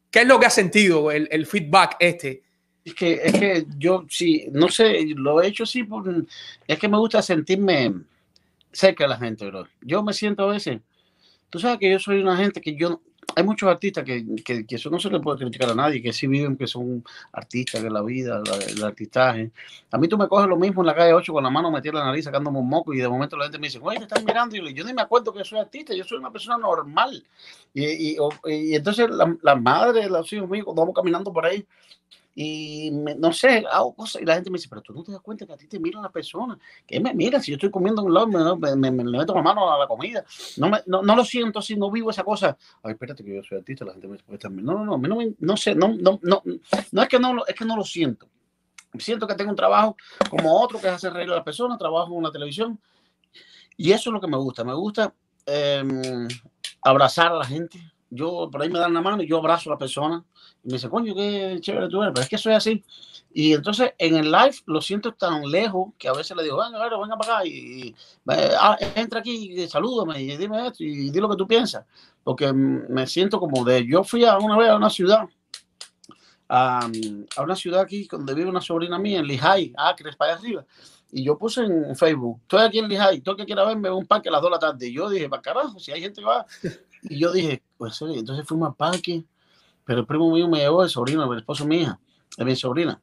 ¿Qué 0.10 0.22
es 0.22 0.26
lo 0.26 0.40
que 0.40 0.46
has 0.46 0.54
sentido, 0.54 1.12
el, 1.12 1.46
feedback 1.46 1.98
este? 2.00 2.44
Es 2.86 2.94
que, 2.94 3.20
es 3.22 3.34
que 3.34 3.66
yo 3.78 4.06
sí, 4.10 4.48
no 4.54 4.70
sé, 4.70 5.06
lo 5.18 5.42
he 5.42 5.48
hecho 5.48 5.66
sí, 5.66 5.86
es 6.66 6.80
que 6.80 6.88
me 6.88 6.98
gusta 6.98 7.22
sentirme 7.22 7.94
cerca 8.72 9.04
de 9.04 9.10
la 9.10 9.18
gente, 9.18 9.48
bro. 9.48 9.68
Yo 9.82 10.02
me 10.02 10.14
siento 10.14 10.44
a 10.44 10.54
veces, 10.54 10.80
tú 11.50 11.60
sabes 11.60 11.78
que 11.78 11.92
yo 11.92 12.00
soy 12.00 12.22
una 12.22 12.38
gente 12.38 12.62
que 12.62 12.74
yo, 12.74 13.02
hay 13.36 13.44
muchos 13.44 13.70
artistas 13.70 14.04
que, 14.04 14.26
que, 14.44 14.66
eso 14.70 14.90
no 14.90 15.00
se 15.00 15.10
le 15.10 15.20
puede 15.20 15.38
criticar 15.38 15.70
a 15.70 15.76
nadie, 15.76 16.02
que 16.02 16.12
sí 16.12 16.26
viven, 16.26 16.58
que 16.58 16.66
son 16.66 17.04
artistas, 17.32 17.84
que 17.84 17.90
la 17.90 18.02
vida, 18.02 18.42
el 18.68 18.84
artistaje. 18.84 19.52
A 19.92 19.98
mí 19.98 20.08
tú 20.08 20.18
me 20.18 20.28
coges 20.28 20.48
lo 20.48 20.58
mismo 20.58 20.82
en 20.82 20.88
la 20.88 20.96
calle 20.96 21.14
8 21.14 21.34
con 21.34 21.44
la 21.44 21.50
mano 21.50 21.70
metida 21.70 21.92
en 21.92 22.00
la 22.00 22.06
nariz 22.06 22.26
sacándome 22.26 22.58
un 22.58 22.68
moco 22.68 22.94
y 22.94 22.98
de 22.98 23.08
momento 23.08 23.38
la 23.38 23.44
gente 23.44 23.60
me 23.60 23.68
dice, 23.68 23.80
oye, 23.82 24.00
te 24.00 24.06
están 24.06 24.26
mirando. 24.26 24.56
Y 24.56 24.74
yo, 24.74 24.84
ni 24.84 24.94
me 24.94 25.04
acuerdo 25.04 25.32
que 25.32 25.44
soy 25.44 25.60
artista, 25.60 25.94
yo 25.94 26.04
soy 26.04 26.18
una 26.18 26.32
persona 26.32 26.58
normal. 26.58 27.24
Y, 27.74 28.16
y, 28.16 28.76
entonces 28.76 29.10
las 29.10 29.30
la 29.44 29.56
madres, 29.56 30.10
los 30.10 30.34
hijos 30.34 30.50
míos, 30.50 30.66
cuando 30.66 30.82
vamos 30.82 30.96
caminando 30.96 31.32
por 31.32 31.46
ahí, 31.46 31.64
y 32.40 32.92
me, 32.92 33.16
no 33.16 33.34
sé, 33.34 33.66
hago 33.72 33.96
cosas 33.96 34.22
y 34.22 34.26
la 34.26 34.36
gente 34.36 34.52
me 34.52 34.60
dice, 34.60 34.70
pero 34.70 34.84
tú 34.84 34.94
no 34.94 35.02
te 35.02 35.12
das 35.12 35.22
cuenta 35.22 35.48
que 35.48 35.54
a 35.54 35.58
ti 35.58 35.68
te 35.68 35.80
miran 35.80 36.04
las 36.04 36.12
personas, 36.12 36.60
que 36.86 37.00
me 37.00 37.12
mira, 37.16 37.42
si 37.42 37.50
yo 37.50 37.56
estoy 37.56 37.72
comiendo 37.72 38.04
un 38.04 38.14
lado, 38.14 38.28
me, 38.28 38.76
me, 38.76 38.92
me, 38.92 39.04
meto 39.04 39.34
la 39.34 39.42
mano 39.42 39.74
a 39.74 39.80
la 39.80 39.88
comida, 39.88 40.24
no, 40.58 40.70
no, 40.86 41.02
no, 41.02 41.16
lo 41.16 41.26
siento 41.26 41.58
así, 41.58 41.76
no 41.76 41.90
vivo 41.90 42.12
esa 42.12 42.24
cosa, 42.24 42.56
ay, 42.84 42.92
espérate 42.92 43.24
que 43.24 43.38
yo 43.38 43.42
soy 43.42 43.58
artista, 43.58 43.86
la 43.86 43.94
gente 43.94 44.08
me 44.08 44.18
dice, 44.18 44.50
no, 44.52 44.86
no, 44.86 44.86
no, 44.86 44.98
no, 45.00 45.18
no 45.40 45.58
sé, 45.58 45.74
no, 45.74 45.88
no, 45.88 46.20
no, 46.22 46.44
no 46.92 47.02
es 47.02 47.10
que 47.10 47.18
no, 47.18 47.44
es 47.44 47.56
que 47.56 47.66
no 47.66 47.76
lo 47.76 47.84
siento, 47.84 48.30
siento 49.00 49.26
que 49.26 49.34
tengo 49.34 49.50
un 49.50 49.56
trabajo 49.56 49.98
como 50.30 50.62
otro 50.62 50.80
que 50.80 50.86
es 50.86 50.94
hacer 50.94 51.14
reír 51.14 51.32
a 51.32 51.38
las 51.38 51.44
personas, 51.44 51.80
trabajo 51.80 52.16
en 52.16 52.22
la 52.24 52.32
televisión, 52.32 52.80
y 53.78 53.94
eso 53.94 54.12
es 54.12 54.14
lo 54.14 54.22
que 54.22 54.28
me 54.28 54.38
gusta, 54.38 54.64
me 54.64 54.76
gusta 54.76 55.12
eh, 55.48 55.84
abrazar 56.84 57.32
a 57.32 57.38
la 57.38 57.46
gente, 57.46 57.82
yo 58.12 58.48
por 58.52 58.62
ahí 58.62 58.70
me 58.70 58.78
dan 58.78 58.94
la 58.94 59.02
mano 59.02 59.24
y 59.24 59.28
yo 59.28 59.40
abrazo 59.40 59.72
a 59.72 59.74
la 59.74 59.80
persona 59.80 60.24
me 60.68 60.74
dice, 60.74 60.90
coño, 60.90 61.16
qué 61.16 61.58
chévere 61.62 61.88
tú 61.88 62.02
eres, 62.02 62.14
pero 62.14 62.24
es 62.24 62.30
que 62.30 62.38
soy 62.38 62.54
así. 62.54 62.84
Y 63.34 63.54
entonces 63.54 63.94
en 63.98 64.18
el 64.18 64.30
live 64.30 64.56
lo 64.66 64.82
siento 64.82 65.14
tan 65.14 65.44
lejos 65.50 65.94
que 65.98 66.10
a 66.10 66.14
veces 66.14 66.36
le 66.36 66.44
digo, 66.44 66.58
venga, 66.58 66.78
venga, 66.84 66.98
venga 67.00 67.18
para 67.18 67.38
acá 67.38 67.46
y, 67.46 67.96
ah, 68.28 68.78
entra 68.96 69.22
aquí 69.22 69.54
y 69.54 69.68
salúdame 69.70 70.22
y 70.22 70.36
dime 70.36 70.68
esto 70.68 70.84
y 70.84 71.10
di 71.10 71.20
lo 71.22 71.30
que 71.30 71.38
tú 71.38 71.48
piensas. 71.48 71.86
Porque 72.22 72.52
me 72.52 73.08
siento 73.08 73.40
como 73.40 73.64
de, 73.64 73.86
yo 73.86 74.04
fui 74.04 74.26
a 74.26 74.38
una 74.38 74.58
vez 74.58 74.70
a 74.70 74.76
una 74.76 74.90
ciudad, 74.90 75.24
a, 76.50 76.90
a 77.36 77.42
una 77.42 77.56
ciudad 77.56 77.80
aquí 77.80 78.06
donde 78.12 78.34
vive 78.34 78.50
una 78.50 78.62
sobrina 78.62 79.00
mía, 79.00 79.20
en 79.20 79.28
Lehigh, 79.28 79.74
Acres, 79.78 80.18
para 80.18 80.34
allá 80.34 80.42
arriba. 80.42 80.66
Y 81.14 81.24
yo 81.24 81.38
puse 81.38 81.64
en 81.64 81.96
Facebook, 81.96 82.42
estoy 82.42 82.66
aquí 82.66 82.80
en 82.80 82.90
Lehigh, 82.90 83.22
todo 83.22 83.38
que 83.38 83.46
quiera 83.46 83.64
verme, 83.64 83.90
un 83.90 84.06
parque 84.06 84.28
a 84.28 84.34
las 84.34 84.42
2 84.42 84.50
de 84.50 84.56
la 84.56 84.60
tarde. 84.60 84.88
Y 84.88 84.94
yo 84.94 85.10
dije, 85.10 85.30
para 85.30 85.42
carajo, 85.42 85.80
si 85.80 85.94
hay 85.94 86.02
gente 86.02 86.20
que 86.20 86.28
va. 86.28 86.46
Y 87.04 87.20
yo 87.20 87.32
dije, 87.32 87.64
pues 87.78 88.02
entonces 88.02 88.46
fuimos 88.46 88.70
al 88.70 88.76
parque, 88.76 89.24
pero 89.88 90.02
el 90.02 90.06
primo 90.06 90.30
mío 90.30 90.50
me 90.50 90.60
llevó, 90.60 90.84
el 90.84 90.90
sobrino, 90.90 91.32
el 91.32 91.40
esposo 91.40 91.66
mía, 91.66 91.98
de 92.38 92.46
mi 92.46 92.56
sobrina. 92.58 93.02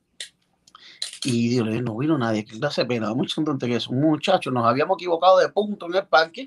Y 1.24 1.48
digo, 1.48 1.64
no 1.64 1.96
vino 1.96 2.18
nadie, 2.18 2.44
que 2.44 2.58
hace 2.64 2.84
pena, 2.84 3.12
mucho 3.14 3.36
contento 3.36 3.66
que 3.66 3.76
es 3.76 3.88
un 3.88 4.02
muchacho, 4.02 4.50
nos 4.50 4.66
habíamos 4.66 4.98
equivocado 4.98 5.38
de 5.38 5.48
punto 5.48 5.86
en 5.86 5.94
el 5.94 6.06
parque. 6.06 6.46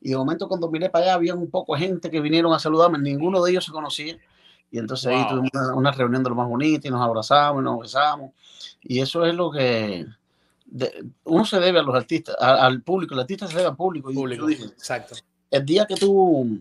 Y 0.00 0.10
de 0.10 0.16
momento 0.16 0.48
cuando 0.48 0.68
miré 0.68 0.90
para 0.90 1.04
allá, 1.04 1.14
había 1.14 1.34
un 1.36 1.48
poco 1.48 1.74
de 1.74 1.82
gente 1.82 2.10
que 2.10 2.20
vinieron 2.20 2.52
a 2.52 2.58
saludarme, 2.58 2.98
ninguno 2.98 3.40
de 3.44 3.52
ellos 3.52 3.64
se 3.64 3.70
conocía. 3.70 4.18
Y 4.72 4.78
entonces 4.78 5.12
wow. 5.12 5.20
ahí 5.20 5.28
tuvimos 5.28 5.50
una, 5.54 5.74
una, 5.76 5.92
reunión 5.92 6.24
de 6.24 6.30
lo 6.30 6.34
más 6.34 6.48
bonita 6.48 6.88
y 6.88 6.90
nos 6.90 7.00
abrazamos 7.00 7.62
y 7.62 7.64
nos 7.64 7.78
besamos. 7.78 8.32
Y 8.82 8.98
eso 8.98 9.24
es 9.24 9.34
lo 9.36 9.52
que 9.52 10.04
de, 10.66 11.04
uno 11.22 11.44
se 11.44 11.60
debe 11.60 11.78
a 11.78 11.82
los 11.82 11.94
artistas, 11.94 12.34
a, 12.40 12.66
al 12.66 12.82
público, 12.82 13.14
el 13.14 13.20
artista 13.20 13.46
se 13.46 13.56
debe 13.56 13.68
al 13.68 13.76
público. 13.76 14.12
público 14.12 14.46
dije, 14.46 14.64
exacto. 14.64 15.14
El 15.48 15.64
día 15.64 15.86
que 15.86 15.94
tú, 15.94 16.60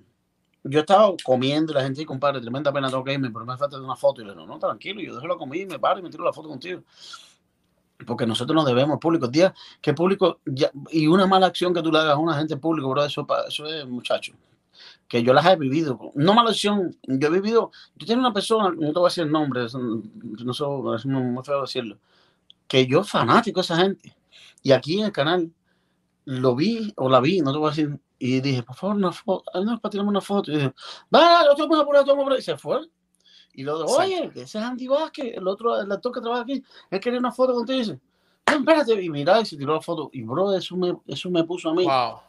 yo 0.67 0.79
estaba 0.79 1.13
comiendo 1.23 1.71
y 1.71 1.75
la 1.75 1.81
gente 1.81 1.99
dice, 1.99 2.07
compadre, 2.07 2.41
tremenda 2.41 2.73
pena 2.73 2.89
tengo 2.89 3.03
que 3.03 3.13
irme, 3.13 3.29
pero 3.29 3.45
me 3.45 3.55
falta 3.55 3.79
una 3.79 3.95
foto. 3.95 4.21
Y 4.21 4.25
le 4.25 4.33
digo, 4.33 4.45
no, 4.45 4.57
tranquilo, 4.57 4.99
yo 4.99 5.13
dejo 5.13 5.27
la 5.27 5.35
comida 5.35 5.63
y 5.63 5.65
me 5.67 5.79
paro 5.79 5.99
y 5.99 6.03
me 6.03 6.09
tiro 6.09 6.23
la 6.23 6.33
foto 6.33 6.49
contigo. 6.49 6.81
Porque 8.05 8.25
nosotros 8.25 8.55
nos 8.55 8.65
debemos 8.65 8.93
al 8.93 8.99
público. 8.99 9.27
Día 9.27 9.53
que 9.79 9.93
público, 9.93 10.39
ya, 10.45 10.71
y 10.89 11.07
una 11.07 11.27
mala 11.27 11.45
acción 11.47 11.73
que 11.73 11.81
tú 11.81 11.91
le 11.91 11.99
hagas 11.99 12.15
a 12.15 12.17
una 12.17 12.35
gente 12.35 12.57
público, 12.57 12.89
bro, 12.89 13.05
eso, 13.05 13.25
eso 13.47 13.65
es 13.67 13.87
muchacho 13.87 14.33
que 15.07 15.23
yo 15.23 15.33
las 15.33 15.45
he 15.45 15.55
vivido. 15.55 16.11
No 16.15 16.33
mala 16.33 16.49
acción, 16.49 16.95
yo 17.03 17.27
he 17.27 17.31
vivido. 17.31 17.71
Yo 17.95 18.07
tengo 18.07 18.21
una 18.21 18.33
persona, 18.33 18.69
no 18.69 18.87
te 18.87 18.99
voy 18.99 19.05
a 19.05 19.09
decir 19.09 19.23
el 19.23 19.31
nombre, 19.31 19.61
no 19.61 20.53
sé, 20.53 20.63
es 20.95 21.05
muy 21.05 21.43
feo 21.43 21.61
decirlo, 21.61 21.97
que 22.67 22.87
yo 22.87 23.03
fanático 23.03 23.59
de 23.59 23.65
esa 23.65 23.77
gente. 23.77 24.15
Y 24.63 24.71
aquí 24.71 24.99
en 24.99 25.05
el 25.05 25.11
canal 25.11 25.51
lo 26.25 26.55
vi 26.55 26.93
o 26.97 27.09
la 27.09 27.19
vi, 27.19 27.41
no 27.41 27.51
te 27.51 27.57
voy 27.57 27.67
a 27.67 27.69
decir, 27.71 27.99
y 28.17 28.41
dije, 28.41 28.63
por 28.63 28.75
favor, 28.75 28.95
una 28.95 29.11
foto, 29.11 29.63
no, 29.63 29.79
para 29.79 29.91
tirarme 29.91 30.09
una 30.09 30.21
foto. 30.21 30.51
Y 30.51 30.55
dije, 30.55 30.73
va, 31.13 31.45
lo 31.45 31.55
tomo 31.55 31.85
por 31.85 32.03
tomo 32.03 32.23
por 32.23 32.37
Y 32.37 32.41
se 32.41 32.57
fue. 32.57 32.81
Y 33.53 33.63
luego, 33.63 33.85
oye, 33.85 34.31
ese 34.35 34.41
es 34.41 34.55
Andy 34.55 34.87
Vázquez, 34.87 35.37
el 35.37 35.47
otro, 35.47 35.79
el 35.79 35.89
actor 35.91 36.11
que 36.11 36.21
trabaja 36.21 36.41
aquí, 36.41 36.63
él 36.89 36.99
quería 36.99 37.19
una 37.19 37.31
foto 37.31 37.53
contigo 37.53 37.77
y 37.77 37.81
dice, 37.83 37.99
no, 38.47 38.57
espérate, 38.57 39.01
y 39.01 39.09
mira, 39.09 39.39
y 39.39 39.45
se 39.45 39.55
tiró 39.55 39.73
la 39.75 39.81
foto. 39.81 40.09
Y 40.11 40.23
bro, 40.23 40.53
eso 40.53 40.75
me, 40.75 40.97
eso 41.07 41.29
me 41.29 41.43
puso 41.45 41.69
a 41.69 41.73
mí, 41.73 41.85
wow. 41.85 42.19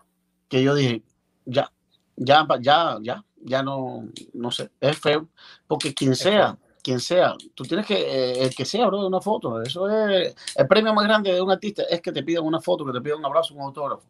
que 0.48 0.62
yo 0.62 0.74
dije, 0.74 1.02
ya, 1.44 1.72
ya, 2.16 2.46
ya, 2.60 2.98
ya, 3.02 3.24
ya 3.42 3.62
no, 3.62 4.08
no 4.34 4.50
sé, 4.50 4.70
es 4.80 4.98
feo, 4.98 5.28
porque 5.66 5.92
quien 5.94 6.14
sea. 6.14 6.58
Quien 6.86 7.00
sea, 7.00 7.34
tú 7.52 7.64
tienes 7.64 7.84
que, 7.84 7.94
eh, 7.96 8.44
el 8.44 8.54
que 8.54 8.64
sea, 8.64 8.86
bro, 8.86 9.00
de 9.00 9.08
una 9.08 9.20
foto, 9.20 9.60
eso 9.60 9.88
es, 9.88 10.36
el 10.54 10.68
premio 10.68 10.94
más 10.94 11.04
grande 11.04 11.32
de 11.32 11.42
un 11.42 11.50
artista 11.50 11.82
es 11.90 12.00
que 12.00 12.12
te 12.12 12.22
pidan 12.22 12.44
una 12.44 12.60
foto, 12.60 12.86
que 12.86 12.92
te 12.92 13.00
pidan 13.00 13.18
un 13.18 13.26
abrazo, 13.26 13.54
un 13.54 13.62
autógrafo, 13.62 14.04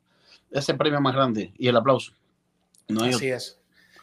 ese 0.50 0.58
es 0.58 0.68
el 0.68 0.76
premio 0.76 1.00
más 1.00 1.14
grande, 1.14 1.54
y 1.56 1.68
el 1.68 1.76
aplauso. 1.76 2.12
No 2.88 3.04
Así 3.04 3.14
otro. 3.14 3.28
es. 3.28 3.58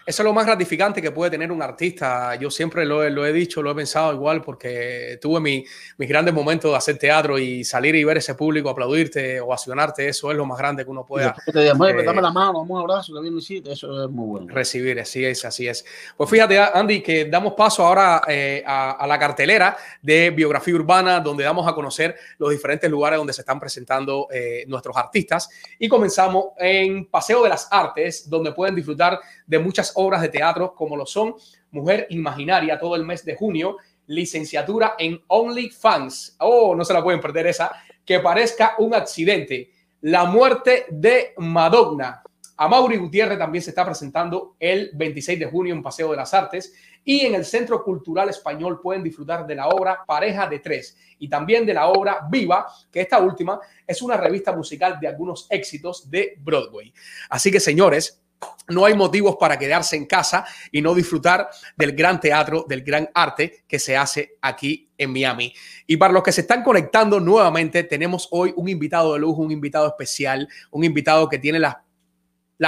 Eso 0.06 0.22
es 0.22 0.26
lo 0.26 0.34
más 0.34 0.46
gratificante 0.46 1.02
que 1.02 1.12
puede 1.12 1.32
tener 1.32 1.52
un 1.52 1.62
artista. 1.62 2.36
Yo 2.36 2.52
siempre 2.52 2.86
lo, 2.86 3.10
lo 3.10 3.26
he 3.26 3.32
dicho, 3.32 3.62
lo 3.62 3.72
he 3.72 3.76
pensado 3.76 4.14
igual, 4.14 4.42
porque 4.42 5.18
tuve 5.22 5.40
mi, 5.40 5.64
mis 5.98 6.10
grandes 6.10 6.34
momentos 6.34 6.72
de 6.72 6.78
hacer 6.78 6.98
teatro 6.98 7.40
y 7.40 7.64
salir 7.64 7.96
y 7.96 8.04
ver 8.04 8.18
ese 8.18 8.36
público, 8.36 8.70
aplaudirte, 8.70 9.40
ovacionarte, 9.40 10.10
eso 10.10 10.30
es 10.30 10.38
lo 10.38 10.46
más 10.46 10.58
grande 10.58 10.84
que 10.84 10.92
uno 10.92 11.06
pueda. 11.06 11.34
Te 11.46 11.64
digo, 11.64 11.86
eh, 11.86 12.04
dame 12.04 12.22
la 12.22 12.32
mano, 12.32 12.62
un 12.62 12.80
abrazo, 12.80 13.14
que 13.14 13.22
bien 13.22 13.38
hiciste, 13.38 13.72
eso 13.72 14.04
es 14.04 14.10
muy 14.10 14.28
bueno. 14.28 14.54
Recibir, 14.54 15.00
así 15.00 15.24
es, 15.24 15.46
así 15.46 15.68
es. 15.68 15.86
Pues 16.18 16.30
fíjate, 16.30 16.60
Andy, 16.60 17.02
que 17.02 17.26
damos 17.26 17.54
paso 17.54 17.86
ahora 17.86 18.24
eh, 18.28 18.62
a, 18.66 18.92
a, 18.92 19.08
la 19.08 19.18
cartelera 19.18 19.78
de 20.02 20.32
biografía 20.32 20.76
urbana, 20.76 21.22
donde 21.22 21.46
damos 21.46 21.66
a 21.66 21.74
conocer 21.74 22.16
los 22.40 22.50
diferentes 22.50 22.90
lugares 22.90 23.18
donde 23.18 23.34
se 23.34 23.42
están 23.42 23.60
presentando 23.60 24.28
eh, 24.32 24.66
nuestros 24.68 24.98
artistas. 24.98 25.50
Y 25.80 25.88
comenzamos 25.88 26.48
en 26.58 27.06
Paseo 27.06 27.44
de 27.44 27.50
las 27.50 27.68
Artes, 27.72 28.30
donde 28.30 28.52
pueden 28.52 28.76
disfrutar 28.76 29.20
de 29.46 29.60
muchas 29.60 29.93
obras 29.96 30.22
de 30.22 30.30
teatro 30.30 30.74
como 30.76 30.96
lo 30.96 31.06
son 31.06 31.36
Mujer 31.72 32.08
Imaginaria 32.10 32.80
todo 32.80 32.96
el 32.96 33.04
mes 33.04 33.26
de 33.26 33.36
junio, 33.36 33.78
licenciatura 34.08 34.96
en 34.98 35.22
OnlyFans. 35.28 36.38
Oh, 36.40 36.76
no 36.76 36.86
se 36.86 36.94
la 36.94 37.04
pueden 37.04 37.20
perder 37.20 37.48
esa. 37.48 37.72
Que 38.06 38.20
parezca 38.20 38.76
un 38.78 38.94
accidente. 38.94 39.72
La 40.02 40.26
muerte 40.26 40.86
de 40.90 41.34
Madonna. 41.38 42.22
A 42.58 42.68
Mauri 42.68 42.98
Gutiérrez 42.98 43.40
también 43.40 43.64
se 43.64 43.72
está 43.72 43.84
presentando 43.84 44.56
el 44.60 44.92
26 44.94 45.40
de 45.40 45.46
junio 45.48 45.74
en 45.74 45.82
Paseo 45.82 46.12
de 46.12 46.18
las 46.18 46.34
Artes 46.34 46.74
y 47.04 47.26
en 47.26 47.36
el 47.36 47.46
Centro 47.46 47.84
Cultural 47.84 48.30
Español 48.30 48.80
pueden 48.80 49.04
disfrutar 49.04 49.46
de 49.48 49.56
la 49.56 49.68
obra 49.68 50.04
Pareja 50.06 50.48
de 50.48 50.60
Tres 50.60 50.96
y 51.20 51.28
también 51.28 51.66
de 51.66 51.74
la 51.74 51.88
obra 51.88 52.28
Viva, 52.30 52.68
que 52.92 53.02
esta 53.02 53.20
última 53.20 53.60
es 53.86 54.02
una 54.02 54.18
revista 54.18 54.56
musical 54.56 55.00
de 55.00 55.08
algunos 55.08 55.48
éxitos 55.50 56.10
de 56.10 56.38
Broadway. 56.40 56.94
Así 57.30 57.52
que 57.52 57.60
señores, 57.60 58.23
no 58.70 58.86
hay 58.86 58.94
motivos 58.94 59.36
para 59.40 59.58
quedarse 59.58 59.96
en 59.96 60.06
casa 60.06 60.46
y 60.72 60.82
no 60.82 60.96
disfrutar 60.96 61.50
del 61.76 61.94
gran 61.94 62.20
teatro, 62.20 62.66
del 62.68 62.84
gran 62.84 63.10
arte 63.14 63.64
que 63.68 63.80
se 63.80 63.98
hace 63.98 64.38
aquí 64.42 64.90
en 64.98 65.12
Miami. 65.12 65.54
Y 65.86 65.98
para 65.98 66.14
los 66.14 66.24
que 66.24 66.32
se 66.32 66.42
están 66.42 66.64
conectando 66.64 67.20
nuevamente, 67.20 67.84
tenemos 67.84 68.28
hoy 68.32 68.54
un 68.56 68.70
invitado 68.70 69.14
de 69.14 69.20
lujo, 69.20 69.42
un 69.42 69.52
invitado 69.52 69.88
especial, 69.88 70.48
un 70.72 70.84
invitado 70.84 71.28
que 71.28 71.40
tiene 71.40 71.60
la, 71.60 71.84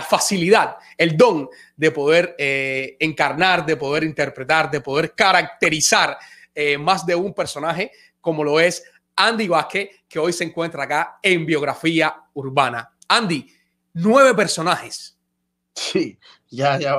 facilidad, 0.10 0.76
el 0.98 1.16
don 1.16 1.48
de 1.78 1.90
poder 1.90 2.36
eh, 2.38 2.98
encarnar, 3.00 3.66
de 3.66 3.78
poder 3.78 4.04
interpretar, 4.04 4.70
de 4.70 4.82
poder 4.82 5.14
caracterizar 5.16 6.18
eh, 6.54 6.78
más 6.78 7.06
de 7.06 7.16
un 7.16 7.34
personaje, 7.34 7.92
como 8.20 8.44
lo 8.44 8.60
es 8.60 8.84
Andy 9.16 9.48
Vázquez, 9.48 9.90
que 10.10 10.20
hoy 10.20 10.34
se 10.34 10.44
encuentra 10.44 10.84
acá 10.84 11.20
en 11.22 11.46
Biografía 11.46 12.14
Urbana. 12.34 12.94
Andy, 13.08 13.48
nueve 13.94 14.34
personajes 14.34 15.15
Sí, 15.76 16.18
ya, 16.50 16.80
ya 16.80 16.96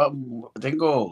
tengo 0.60 1.08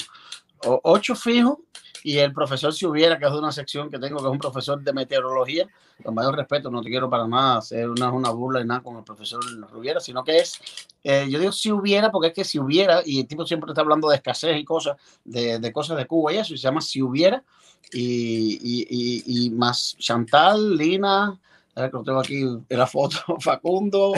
ocho 0.82 1.14
fijos 1.16 1.58
y 2.02 2.18
el 2.18 2.34
profesor 2.34 2.74
si 2.74 2.84
hubiera, 2.84 3.18
que 3.18 3.24
es 3.24 3.32
de 3.32 3.38
una 3.38 3.50
sección 3.50 3.90
que 3.90 3.98
tengo, 3.98 4.18
que 4.18 4.24
es 4.24 4.30
un 4.30 4.38
profesor 4.38 4.82
de 4.82 4.92
meteorología, 4.92 5.66
con 6.02 6.14
mayor 6.14 6.36
respeto, 6.36 6.70
no 6.70 6.82
te 6.82 6.90
quiero 6.90 7.08
para 7.08 7.26
nada 7.26 7.58
hacer 7.58 7.88
una, 7.88 8.12
una 8.12 8.30
burla 8.30 8.60
y 8.60 8.66
nada 8.66 8.82
con 8.82 8.98
el 8.98 9.04
profesor 9.04 9.42
Rubiera, 9.70 10.00
sino 10.00 10.22
que 10.22 10.38
es, 10.38 10.60
eh, 11.02 11.26
yo 11.30 11.38
digo 11.38 11.52
si 11.52 11.72
hubiera, 11.72 12.12
porque 12.12 12.28
es 12.28 12.34
que 12.34 12.44
si 12.44 12.58
hubiera, 12.58 13.00
y 13.06 13.20
el 13.20 13.26
tipo 13.26 13.46
siempre 13.46 13.70
está 13.70 13.80
hablando 13.80 14.10
de 14.10 14.16
escasez 14.16 14.58
y 14.58 14.64
cosas, 14.64 14.98
de, 15.24 15.58
de 15.58 15.72
cosas 15.72 15.96
de 15.96 16.06
Cuba 16.06 16.34
y 16.34 16.36
eso, 16.36 16.52
y 16.52 16.58
se 16.58 16.64
llama 16.64 16.82
si 16.82 17.00
hubiera, 17.00 17.42
y, 17.90 18.58
y, 18.62 18.86
y, 18.90 19.46
y 19.46 19.50
más 19.50 19.96
Chantal, 19.98 20.76
Lina, 20.76 21.40
que 21.74 21.90
lo 21.90 22.02
tengo 22.02 22.20
aquí 22.20 22.44
la 22.68 22.86
foto, 22.86 23.16
Facundo, 23.40 24.12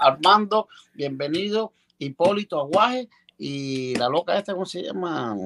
Armando, 0.00 0.66
bienvenido. 0.94 1.72
Hipólito 2.04 2.60
Aguaje 2.60 3.08
y 3.38 3.94
la 3.96 4.08
loca 4.08 4.38
esta, 4.38 4.52
¿cómo 4.52 4.66
se 4.66 4.82
llama? 4.82 5.36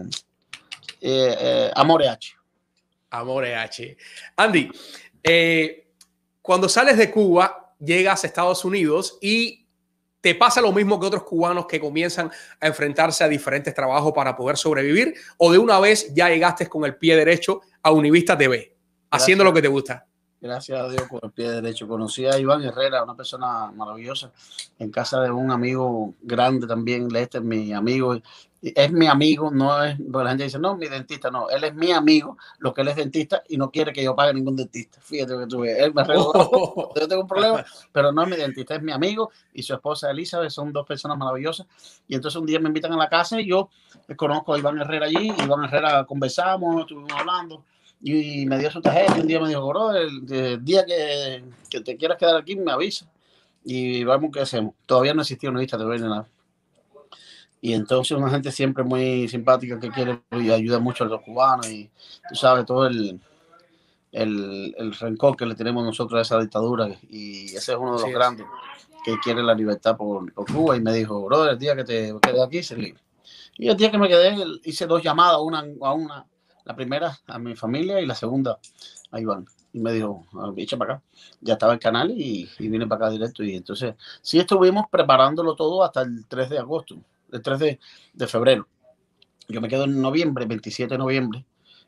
Eh, 1.01 1.37
eh, 1.39 1.71
Amore 1.75 2.09
H. 2.09 2.35
Amore 3.11 3.55
H. 3.55 3.97
Andy, 4.37 4.71
eh, 5.23 5.89
cuando 6.43 6.69
sales 6.69 6.97
de 6.97 7.11
Cuba, 7.11 7.75
llegas 7.79 8.25
a 8.25 8.27
Estados 8.27 8.65
Unidos 8.65 9.19
y 9.21 9.67
¿Te 10.27 10.35
pasa 10.35 10.61
lo 10.61 10.73
mismo 10.73 10.99
que 10.99 11.07
otros 11.07 11.23
cubanos 11.23 11.67
que 11.67 11.79
comienzan 11.79 12.29
a 12.59 12.67
enfrentarse 12.67 13.23
a 13.23 13.29
diferentes 13.29 13.73
trabajos 13.73 14.13
para 14.13 14.35
poder 14.35 14.57
sobrevivir? 14.57 15.15
¿O 15.37 15.53
de 15.53 15.59
una 15.59 15.79
vez 15.79 16.13
ya 16.15 16.29
llegaste 16.29 16.67
con 16.67 16.85
el 16.85 16.97
pie 16.97 17.15
derecho 17.15 17.61
a 17.81 17.93
Univista 17.93 18.37
TV, 18.37 18.75
haciendo 19.09 19.45
lo 19.45 19.53
que 19.53 19.63
te 19.63 19.69
gusta? 19.69 20.05
Gracias 20.47 20.81
a 20.81 20.89
Dios 20.89 21.03
con 21.09 21.19
el 21.25 21.33
pie 21.33 21.51
derecho. 21.51 21.89
Conocí 21.89 22.25
a 22.25 22.39
Iván 22.39 22.63
Herrera, 22.63 23.03
una 23.03 23.17
persona 23.17 23.73
maravillosa, 23.73 24.31
en 24.79 24.93
casa 24.93 25.21
de 25.21 25.33
un 25.33 25.51
amigo 25.51 26.15
grande 26.23 26.69
también, 26.69 27.09
Lester, 27.09 27.43
mi 27.43 27.73
amigo. 27.73 28.15
Es 28.63 28.93
mi 28.93 29.09
amigo, 29.09 29.51
no 29.51 29.83
es, 29.83 29.97
porque 29.97 30.25
la 30.25 30.31
gente 30.31 30.45
dice, 30.45 30.59
no, 30.61 30.77
mi 30.77 30.87
dentista, 30.87 31.31
no, 31.31 31.51
él 31.51 31.65
es 31.65 31.75
mi 31.75 31.91
amigo, 31.91 32.39
lo 32.59 32.73
que 32.73 32.83
él 32.83 32.89
es 32.89 32.97
dentista 32.97 33.43
y 33.49 33.57
no 33.57 33.71
quiere 33.71 33.93
que 33.93 34.03
yo 34.03 34.15
pague 34.15 34.35
ningún 34.35 34.55
dentista. 34.55 35.01
Fíjate 35.01 35.37
que 35.37 35.47
tuve, 35.47 35.85
él 35.85 35.93
me 35.93 36.03
oh. 36.17 36.93
yo 36.99 37.09
tengo 37.09 37.23
un 37.23 37.29
problema, 37.29 37.65
pero 37.93 38.13
no 38.13 38.23
es 38.23 38.29
mi 38.29 38.37
dentista, 38.37 38.77
es 38.77 38.83
mi 38.83 38.93
amigo 38.93 39.31
y 39.53 39.63
su 39.63 39.75
esposa 39.75 40.11
Elizabeth, 40.11 40.51
son 40.51 40.73
dos 40.73 40.87
personas 40.87 41.19
maravillosas. 41.19 41.67
Y 42.07 42.15
entonces 42.15 42.41
un 42.41 42.47
día 42.47 42.61
me 42.61 42.69
invitan 42.69 42.93
a 42.93 42.97
la 42.97 43.09
casa 43.09 43.41
y 43.41 43.49
yo 43.49 43.69
conozco 44.17 44.55
a 44.55 44.59
Iván 44.59 44.79
Herrera 44.79 45.07
allí, 45.07 45.33
Iván 45.45 45.65
Herrera 45.65 46.05
conversamos, 46.05 46.83
estuvimos 46.83 47.13
hablando 47.13 47.65
y 48.01 48.47
me 48.47 48.59
dio 48.59 48.71
su 48.71 48.81
tarjeta 48.81 49.17
y 49.17 49.21
un 49.21 49.27
día 49.27 49.41
me 49.41 49.49
dijo, 49.49 49.67
bro, 49.67 49.95
el, 49.95 50.25
día 50.65 50.85
que, 50.85 51.45
que, 51.71 51.81
te 51.81 51.97
quieras 51.97 52.19
quedar 52.19 52.37
aquí 52.37 52.57
me 52.57 52.73
avisa 52.73 53.07
y 53.65 54.05
vamos 54.05 54.31
qué 54.33 54.41
hacemos. 54.41 54.75
Todavía 54.87 55.15
no 55.15 55.23
existía 55.23 55.51
una 55.51 55.61
lista 55.61 55.77
de 55.77 55.85
ver 55.85 56.01
nada. 56.01 56.29
Y 57.61 57.73
entonces 57.73 58.17
una 58.17 58.31
gente 58.31 58.53
siempre 58.53 58.85
muy 58.85 59.29
simpática 59.29 59.81
que 59.81 59.91
quiere 59.91 60.21
y 60.31 60.51
ayuda 60.51 60.79
mucho 60.79 61.05
a 61.05 61.09
los 61.09 61.23
cubanos 61.23 61.69
y 61.69 61.91
tú 62.29 62.37
sabes 62.37 62.65
todo 62.65 62.87
el, 62.87 63.19
el, 64.13 64.75
el 64.79 64.95
rencor 64.95 65.37
que 65.37 65.47
le 65.47 65.55
tenemos 65.55 65.85
nosotros 65.85 66.19
a 66.19 66.23
esa 66.23 66.39
dictadura. 66.39 66.89
Y 67.09 67.47
ese 67.47 67.73
es 67.73 67.79
uno 67.79 67.97
de 67.97 68.03
los 68.03 68.13
grandes 68.13 68.47
que 69.05 69.19
quiere 69.19 69.43
la 69.43 69.55
libertad 69.55 69.97
por, 69.97 70.33
por, 70.33 70.47
Cuba. 70.53 70.77
Y 70.77 70.81
me 70.81 70.93
dijo, 70.93 71.25
bro, 71.25 71.49
el 71.49 71.59
día 71.59 71.75
que 71.75 71.85
te 71.85 72.15
quedé 72.23 72.43
aquí, 72.43 72.63
se 72.63 72.95
Y 73.57 73.69
el 73.69 73.77
día 73.77 73.91
que 73.91 73.99
me 73.99 74.09
quedé, 74.09 74.37
hice 74.65 74.87
dos 74.87 75.03
llamadas, 75.03 75.41
una 75.41 75.65
a 75.81 75.93
una 75.93 76.27
la 76.67 76.75
primera 76.75 77.17
a 77.29 77.39
mi 77.39 77.55
familia 77.55 78.01
y 78.01 78.07
la 78.07 78.15
segunda 78.15 78.59
a 79.11 79.21
Iván. 79.21 79.47
Y 79.73 79.81
me 79.81 79.93
dijo, 79.93 80.27
ah, 80.35 80.53
echa 80.57 80.77
para 80.77 80.95
acá. 80.95 81.03
Ya 81.41 81.55
estaba 81.55 81.73
el 81.73 81.79
canal 81.79 82.11
y, 82.11 82.49
y 82.59 82.69
vine 82.69 82.87
para 82.87 83.07
acá 83.07 83.13
directo. 83.13 83.45
Y 83.45 83.55
entonces, 83.55 83.95
sí 84.21 84.39
estuvimos 84.39 84.87
preparándolo 84.91 85.55
todo 85.55 85.85
hasta 85.85 86.03
el 86.03 86.27
3 86.27 86.51
de 86.51 86.59
agosto, 86.59 86.97
el 87.33 87.41
3 87.41 87.59
de, 87.59 87.81
de 88.13 88.27
febrero. 88.27 88.67
Yo 89.49 89.61
me 89.61 89.69
quedo 89.69 89.85
en 89.85 90.01
noviembre, 90.01 90.45
27 90.45 90.95
de 90.95 90.99
noviembre, 90.99 91.45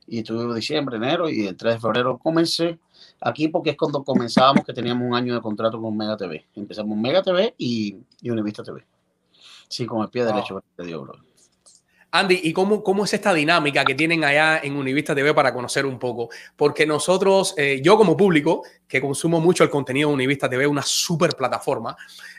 y 0.06 0.18
estuve 0.18 0.54
diciembre, 0.54 0.96
enero, 0.96 1.28
y 1.28 1.46
el 1.46 1.56
3 1.56 1.74
de 1.74 1.80
febrero 1.80 2.18
comencé 2.18 2.78
aquí 3.20 3.48
porque 3.48 3.70
es 3.70 3.76
cuando 3.76 4.04
comenzábamos 4.04 4.64
que 4.64 4.72
teníamos 4.72 5.08
un 5.08 5.14
año 5.14 5.34
de 5.34 5.40
contrato 5.40 5.80
con 5.80 5.96
Mega 5.96 6.16
TV. 6.16 6.46
Empezamos 6.54 6.96
Mega 6.96 7.22
TV 7.22 7.54
y, 7.58 7.96
y 8.22 8.30
Univista 8.30 8.62
TV. 8.62 8.86
Sí, 9.68 9.86
con 9.86 10.02
el 10.02 10.08
pie 10.08 10.24
derecho, 10.24 10.62
te 10.76 10.84
digo, 10.84 11.02
bro. 11.02 11.27
Andy, 12.10 12.40
¿y 12.42 12.52
cómo, 12.54 12.82
cómo 12.82 13.04
es 13.04 13.12
esta 13.12 13.34
dinámica 13.34 13.84
que 13.84 13.94
tienen 13.94 14.24
allá 14.24 14.60
en 14.62 14.76
Univista 14.76 15.14
TV 15.14 15.34
para 15.34 15.52
conocer 15.52 15.84
un 15.84 15.98
poco? 15.98 16.30
Porque 16.56 16.86
nosotros, 16.86 17.54
eh, 17.58 17.80
yo 17.82 17.98
como 17.98 18.16
público, 18.16 18.62
que 18.86 19.00
consumo 19.00 19.40
mucho 19.40 19.62
el 19.62 19.70
contenido 19.70 20.08
de 20.08 20.14
Univista 20.14 20.48
TV, 20.48 20.66
una 20.66 20.82
super 20.82 21.36
plataforma, 21.36 21.94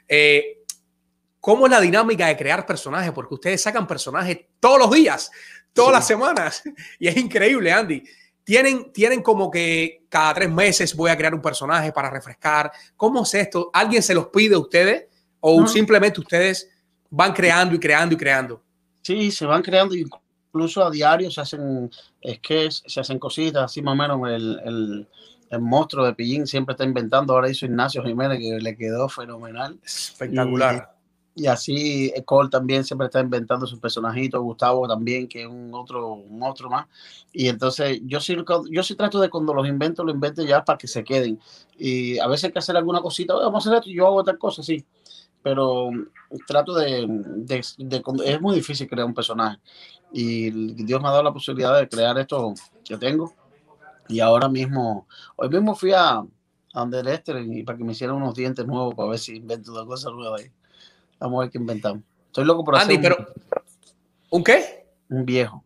eh, 0.07 0.63
¿cómo 1.39 1.67
es 1.67 1.71
la 1.71 1.79
dinámica 1.79 2.25
de 2.25 2.35
crear 2.35 2.65
personajes? 2.65 3.11
Porque 3.11 3.35
ustedes 3.35 3.61
sacan 3.61 3.85
personajes 3.85 4.39
todos 4.59 4.79
los 4.79 4.91
días, 4.91 5.29
todas 5.71 5.93
las 5.93 6.07
semanas, 6.07 6.63
y 6.99 7.07
es 7.07 7.17
increíble, 7.17 7.71
Andy. 7.71 8.03
Tienen, 8.43 8.91
tienen 8.91 9.21
como 9.21 9.51
que 9.51 10.05
cada 10.09 10.33
tres 10.33 10.49
meses 10.49 10.95
voy 10.95 11.11
a 11.11 11.17
crear 11.17 11.35
un 11.35 11.41
personaje 11.41 11.91
para 11.91 12.09
refrescar. 12.09 12.71
¿Cómo 12.97 13.21
es 13.21 13.31
esto? 13.35 13.69
¿Alguien 13.71 14.01
se 14.01 14.15
los 14.15 14.29
pide 14.29 14.55
a 14.55 14.57
ustedes 14.57 15.05
o 15.39 15.67
simplemente 15.67 16.19
ustedes 16.19 16.67
van 17.11 17.31
creando 17.33 17.75
y 17.75 17.79
creando 17.79 18.15
y 18.15 18.17
creando? 18.17 18.63
Sí, 19.09 19.31
se 19.31 19.47
van 19.47 19.63
creando 19.63 19.95
incluso 19.95 20.85
a 20.85 20.91
diario, 20.91 21.31
se 21.31 21.41
hacen 21.41 21.89
sketches, 22.23 22.83
se 22.85 22.99
hacen 22.99 23.17
cositas, 23.17 23.63
así 23.63 23.81
más 23.81 23.93
o 23.93 23.95
menos 23.95 24.29
el, 24.29 24.61
el, 24.63 25.07
el 25.49 25.61
monstruo 25.61 26.05
de 26.05 26.13
Pillín 26.13 26.45
siempre 26.45 26.73
está 26.73 26.83
inventando, 26.83 27.33
ahora 27.33 27.49
hizo 27.49 27.65
Ignacio 27.65 28.03
Jiménez 28.03 28.37
que 28.37 28.59
le 28.59 28.77
quedó 28.77 29.09
fenomenal. 29.09 29.79
Espectacular. 29.83 30.95
Y, 31.33 31.47
así 31.47 32.13
Cole 32.23 32.51
también 32.51 32.83
siempre 32.83 33.07
está 33.07 33.19
inventando 33.19 33.65
sus 33.65 33.79
personajitos, 33.79 34.43
Gustavo 34.43 34.87
también, 34.87 35.27
que 35.27 35.41
es 35.41 35.47
un 35.47 35.73
otro 35.73 36.17
monstruo 36.29 36.69
más. 36.69 36.85
Y 37.33 37.47
entonces 37.47 38.01
yo 38.03 38.19
sí, 38.19 38.37
yo 38.69 38.83
sí 38.83 38.93
trato 38.93 39.19
de 39.19 39.31
cuando 39.31 39.55
los 39.55 39.67
invento, 39.67 40.03
lo 40.03 40.11
invento 40.11 40.43
ya 40.43 40.63
para 40.63 40.77
que 40.77 40.87
se 40.87 41.03
queden. 41.03 41.39
Y 41.79 42.19
a 42.19 42.27
veces 42.27 42.43
hay 42.43 42.51
que 42.51 42.59
hacer 42.59 42.77
alguna 42.77 43.01
cosita, 43.01 43.33
vamos 43.33 43.65
a 43.65 43.69
hacer 43.69 43.79
esto, 43.79 43.89
yo 43.89 44.05
hago 44.05 44.17
otra 44.17 44.37
cosa, 44.37 44.61
sí 44.61 44.85
pero 45.41 45.89
trato 46.47 46.73
de, 46.73 47.05
de, 47.07 48.03
Es 48.25 48.41
muy 48.41 48.55
difícil 48.55 48.87
crear 48.87 49.05
un 49.05 49.13
personaje. 49.13 49.59
Y 50.11 50.49
Dios 50.83 51.01
me 51.01 51.07
ha 51.07 51.11
dado 51.11 51.23
la 51.23 51.33
posibilidad 51.33 51.77
de 51.79 51.87
crear 51.87 52.17
esto 52.17 52.53
que 52.83 52.97
tengo. 52.97 53.33
Y 54.07 54.19
ahora 54.19 54.49
mismo, 54.49 55.07
hoy 55.35 55.49
mismo 55.49 55.75
fui 55.75 55.93
a, 55.93 56.17
a 56.17 56.25
donde 56.73 56.99
el 56.99 57.57
y 57.59 57.63
para 57.63 57.77
que 57.77 57.83
me 57.83 57.91
hicieran 57.91 58.15
unos 58.15 58.33
dientes 58.33 58.65
nuevos 58.65 58.95
para 58.95 59.09
ver 59.09 59.19
si 59.19 59.37
invento 59.37 59.71
una 59.71 59.85
cosa 59.85 60.09
nueva 60.09 60.37
ahí. 60.37 60.51
Vamos 61.19 61.37
a 61.37 61.41
ver 61.41 61.51
qué 61.51 61.57
inventamos. 61.57 62.03
Estoy 62.27 62.45
loco 62.45 62.63
por 62.63 62.75
hacer. 62.75 62.99
pero. 63.01 63.17
¿Un 64.29 64.43
qué? 64.43 64.87
Un 65.09 65.25
viejo. 65.25 65.63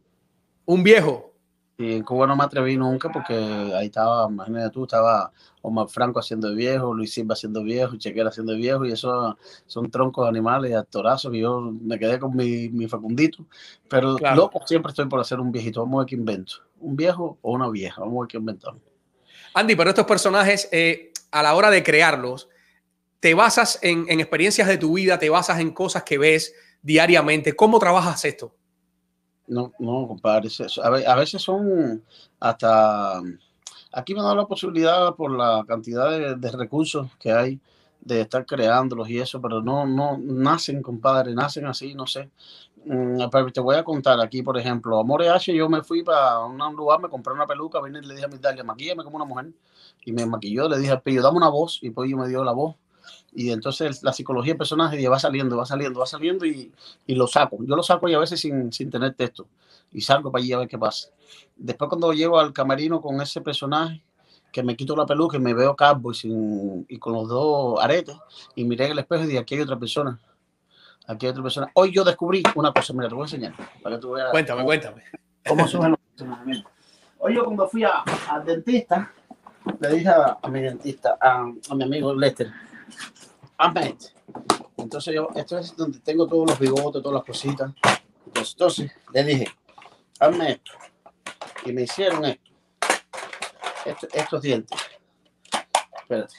Un 0.65 0.83
viejo. 0.83 1.32
Y 1.77 1.93
en 1.95 2.03
Cuba 2.03 2.27
no 2.27 2.36
me 2.36 2.43
atreví 2.43 2.77
nunca 2.77 3.12
porque 3.12 3.33
ahí 3.33 3.88
estaba, 3.88 4.29
imagínate 4.29 4.69
tú, 4.69 4.83
estaba 4.83 5.31
Omar 5.62 5.88
Franco 5.89 6.19
haciendo 6.19 6.53
viejo, 6.53 6.93
Luis 6.93 7.13
Silva 7.13 7.33
haciendo 7.33 7.63
viejo, 7.63 7.95
Chequera 7.95 8.29
haciendo 8.29 8.55
viejo, 8.55 8.86
y 8.86 8.91
eso 8.91 9.38
son 9.65 9.89
troncos 9.89 10.25
de 10.25 10.29
animales, 10.29 10.75
actorazos, 10.75 11.33
y 11.33 11.39
yo 11.39 11.62
me 11.62 11.97
quedé 11.97 12.19
con 12.19 12.36
mi, 12.36 12.69
mi 12.69 12.88
facundito. 12.88 13.45
Pero 13.89 14.17
loco, 14.36 14.62
siempre 14.67 14.91
estoy 14.91 15.07
por 15.07 15.19
hacer 15.19 15.39
un 15.39 15.51
viejito. 15.51 15.81
Vamos 15.81 15.95
a 15.95 15.99
ver 15.99 16.07
qué 16.07 16.15
invento. 16.15 16.53
Un 16.79 16.95
viejo 16.95 17.39
o 17.41 17.53
una 17.53 17.69
vieja. 17.69 18.01
Vamos 18.01 18.17
a 18.17 18.21
ver 18.21 18.27
qué 18.27 18.38
inventamos. 18.38 18.81
Andy, 19.55 19.75
pero 19.75 19.89
estos 19.89 20.05
personajes, 20.05 20.69
eh, 20.71 21.12
a 21.31 21.41
la 21.41 21.55
hora 21.55 21.71
de 21.71 21.81
crearlos, 21.81 22.49
te 23.19 23.33
basas 23.33 23.79
en, 23.81 24.05
en 24.09 24.19
experiencias 24.19 24.67
de 24.67 24.77
tu 24.77 24.93
vida, 24.93 25.17
te 25.17 25.29
basas 25.29 25.59
en 25.59 25.71
cosas 25.71 26.03
que 26.03 26.17
ves 26.17 26.53
diariamente. 26.81 27.55
¿Cómo 27.55 27.79
trabajas 27.79 28.25
esto? 28.25 28.55
No, 29.47 29.71
no, 29.79 30.08
compadre. 30.08 30.49
A 30.84 31.15
veces 31.15 31.41
son 31.41 32.03
hasta... 32.39 33.21
Aquí 33.91 34.15
me 34.15 34.21
da 34.23 34.34
la 34.34 34.47
posibilidad 34.47 35.13
por 35.15 35.32
la 35.32 35.63
cantidad 35.67 36.36
de, 36.36 36.51
recursos 36.51 37.10
que 37.19 37.32
hay 37.32 37.60
de 38.01 38.21
estar 38.21 38.45
creándolos 38.45 39.10
y 39.10 39.19
eso, 39.19 39.39
pero 39.39 39.62
no, 39.62 39.86
no 39.86 40.17
nacen, 40.17 40.82
compadre, 40.82 41.34
nacen 41.34 41.65
así, 41.67 41.93
no 41.93 42.08
sé. 42.08 42.32
Mm, 42.86 43.17
te 43.53 43.62
voy 43.62 43.75
a 43.75 43.84
contar 43.84 44.19
aquí, 44.19 44.41
por 44.41 44.58
ejemplo, 44.58 44.99
Amor 44.99 45.23
H, 45.23 45.53
yo 45.53 45.69
me 45.69 45.84
fui 45.84 46.03
para 46.03 46.39
un 46.39 46.58
lugar, 46.75 46.99
me 46.99 47.08
compré 47.08 47.34
una 47.34 47.45
peluca, 47.45 47.82
vine 47.82 47.99
y 47.99 48.06
le 48.06 48.15
dije 48.15 48.25
a 48.25 48.29
mi 48.29 48.39
Dalia, 48.39 48.63
maquíllame 48.63 49.03
como 49.03 49.17
una 49.17 49.25
mujer. 49.25 49.53
Y 50.06 50.12
me 50.12 50.25
maquilló, 50.25 50.67
le 50.67 50.79
dije 50.79 50.91
al 50.91 51.01
pillo, 51.01 51.21
dame 51.21 51.38
una 51.38 51.49
voz, 51.49 51.79
y 51.82 51.91
pues 51.91 52.10
yo 52.10 52.17
me 52.17 52.27
dio 52.27 52.43
la 52.43 52.51
voz 52.51 52.75
y 53.33 53.51
entonces 53.51 54.03
la 54.03 54.13
psicología 54.13 54.53
del 54.53 54.57
personaje 54.57 55.07
va 55.07 55.19
saliendo, 55.19 55.57
va 55.57 55.65
saliendo, 55.65 55.99
va 55.99 56.05
saliendo 56.05 56.45
y, 56.45 56.71
y, 57.07 57.15
lo 57.15 57.27
saco. 57.27 57.57
Yo 57.61 57.75
lo 57.75 57.83
saco 57.83 58.07
y 58.07 58.13
a 58.13 58.19
veces 58.19 58.39
sin, 58.39 58.71
sin, 58.71 58.89
tener 58.89 59.13
texto 59.15 59.47
y 59.91 60.01
salgo 60.01 60.31
para 60.31 60.43
allí 60.43 60.53
a 60.53 60.59
ver 60.59 60.67
qué 60.67 60.77
pasa. 60.77 61.09
Después 61.55 61.89
cuando 61.89 62.13
llego 62.13 62.39
al 62.39 62.53
camerino 62.53 63.01
con 63.01 63.21
ese 63.21 63.41
personaje, 63.41 64.03
que 64.51 64.61
me 64.61 64.75
quito 64.75 64.95
la 64.95 65.05
peluca 65.05 65.37
y 65.37 65.39
me 65.39 65.53
veo 65.53 65.75
calvo 65.75 66.11
y, 66.11 66.13
sin, 66.13 66.85
y 66.87 66.99
con 66.99 67.13
los 67.13 67.27
dos 67.27 67.83
aretes 67.83 68.15
y 68.55 68.63
miré 68.63 68.85
en 68.85 68.91
el 68.91 68.99
espejo 68.99 69.23
y 69.23 69.27
dije, 69.27 69.39
aquí 69.39 69.55
hay 69.55 69.61
otra 69.61 69.79
persona. 69.79 70.19
Aquí 71.07 71.25
hay 71.25 71.31
otra 71.31 71.43
persona. 71.43 71.71
Hoy 71.73 71.91
yo 71.91 72.03
descubrí 72.03 72.43
una 72.55 72.71
cosa, 72.71 72.93
mira, 72.93 73.09
te 73.09 73.15
voy 73.15 73.23
a 73.23 73.25
enseñar. 73.25 73.53
Para 73.81 73.95
que 73.95 74.01
tú 74.01 74.11
veas 74.11 74.29
cuéntame, 74.29 74.63
cuéntame. 74.63 75.03
¿Cómo 75.47 75.67
son 75.67 75.91
los 75.91 75.99
personajes? 75.99 76.63
Hoy 77.17 77.35
yo 77.35 77.45
cuando 77.45 77.67
fui 77.67 77.83
al 77.83 78.45
dentista, 78.45 79.11
le 79.79 79.89
dije 79.89 80.09
a, 80.09 80.37
mi 80.49 80.61
dentista, 80.61 81.17
a, 81.19 81.51
a 81.69 81.75
mi 81.75 81.83
amigo 81.83 82.13
Lester, 82.13 82.51
hazme 83.58 83.97
Entonces 84.77 85.13
yo, 85.15 85.29
esto 85.36 85.58
es 85.58 85.75
donde 85.75 85.99
tengo 85.99 86.27
todos 86.27 86.49
los 86.49 86.60
bigotes, 86.60 87.01
todas 87.01 87.15
las 87.15 87.23
cositas. 87.23 87.71
Entonces, 88.25 88.91
le 89.13 89.23
dije, 89.23 89.47
hazme 90.19 90.51
esto. 90.51 90.71
Y 91.65 91.73
me 91.73 91.84
hicieron 91.84 92.25
esto. 92.25 92.51
estos 94.13 94.41
dientes. 94.41 94.79
Espérate. 96.01 96.34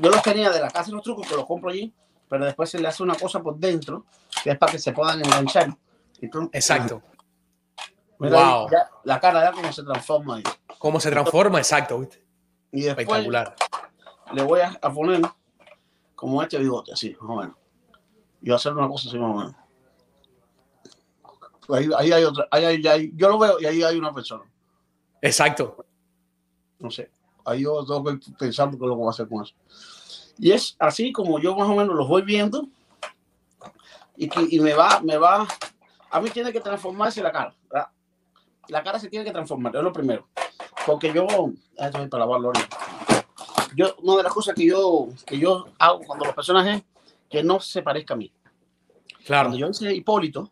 Yo 0.00 0.10
los 0.10 0.22
tenía 0.22 0.50
de 0.50 0.60
la 0.60 0.70
casa 0.70 0.86
de 0.86 0.92
los 0.92 1.02
trucos, 1.02 1.28
que 1.28 1.36
los 1.36 1.46
compro 1.46 1.70
allí, 1.70 1.92
pero 2.28 2.44
después 2.44 2.70
se 2.70 2.78
le 2.78 2.88
hace 2.88 3.02
una 3.02 3.14
cosa 3.14 3.42
por 3.42 3.58
dentro, 3.58 4.06
que 4.42 4.50
es 4.50 4.58
para 4.58 4.72
que 4.72 4.78
se 4.78 4.92
puedan 4.92 5.22
enganchar. 5.24 5.76
Exacto. 6.52 7.02
wow. 8.18 8.68
la 9.04 9.20
cara 9.20 9.44
ya 9.44 9.52
cómo 9.52 9.72
se 9.72 9.82
transforma 9.82 10.36
ahí. 10.36 10.42
¿Cómo 10.78 11.00
se 11.00 11.10
transforma? 11.10 11.58
Exacto, 11.58 11.98
¿viste? 11.98 12.29
Y 12.72 12.82
después 12.82 13.06
Espectacular. 13.06 13.54
le 14.32 14.42
voy 14.42 14.60
a, 14.60 14.78
poner 14.92 15.22
como 16.14 16.42
este 16.42 16.58
bigote, 16.58 16.92
así, 16.92 17.16
más 17.20 17.30
o 17.30 17.36
menos. 17.36 17.56
Y 18.40 18.46
voy 18.46 18.52
a 18.52 18.56
hacer 18.56 18.72
una 18.72 18.88
cosa 18.88 19.08
así, 19.08 19.18
más 19.18 19.30
o 19.30 19.38
menos. 19.38 19.54
Ahí, 21.96 22.12
hay 22.12 22.24
otra, 22.24 22.48
ahí, 22.50 22.64
ahí, 22.86 23.12
yo 23.14 23.28
lo 23.28 23.38
veo 23.38 23.60
y 23.60 23.66
ahí 23.66 23.82
hay 23.82 23.96
una 23.96 24.12
persona. 24.12 24.44
Exacto. 25.22 25.84
No 26.78 26.90
sé. 26.90 27.10
ahí 27.44 27.62
yo 27.62 27.80
estoy 27.80 28.18
pensando 28.38 28.78
qué 28.78 28.86
lo 28.86 28.96
voy 28.96 29.06
a 29.06 29.10
hacer 29.10 29.28
con 29.28 29.44
eso. 29.44 29.54
Y 30.38 30.52
es 30.52 30.74
así 30.78 31.12
como 31.12 31.38
yo 31.38 31.54
más 31.54 31.68
o 31.68 31.74
menos 31.74 31.94
los 31.94 32.08
voy 32.08 32.22
viendo 32.22 32.66
y, 34.16 34.28
que, 34.28 34.46
y 34.50 34.58
me 34.60 34.74
va, 34.74 35.00
me 35.00 35.16
va, 35.16 35.46
a 36.10 36.20
mí 36.20 36.30
tiene 36.30 36.52
que 36.52 36.60
transformarse 36.60 37.22
la 37.22 37.30
cara. 37.30 37.54
La 38.68 38.82
cara 38.82 38.98
se 38.98 39.08
tiene 39.08 39.24
que 39.24 39.32
transformar, 39.32 39.74
es 39.74 39.82
lo 39.82 39.92
primero. 39.92 40.28
Porque 40.86 41.12
yo, 41.12 41.26
esto 41.76 42.02
es 42.02 42.08
para 42.08 42.24
lavarlo 42.24 42.52
Yo, 43.74 43.94
una 44.02 44.16
de 44.18 44.22
las 44.22 44.32
cosas 44.32 44.54
que 44.54 44.66
yo, 44.66 45.08
que 45.26 45.38
yo 45.38 45.68
hago 45.78 46.00
cuando 46.00 46.24
los 46.24 46.34
personajes 46.34 46.82
que 47.28 47.42
no 47.42 47.60
se 47.60 47.82
parezca 47.82 48.14
a 48.14 48.16
mí. 48.16 48.32
Claro. 49.24 49.50
Cuando 49.50 49.58
yo 49.58 49.70
hice 49.70 49.94
Hipólito, 49.94 50.50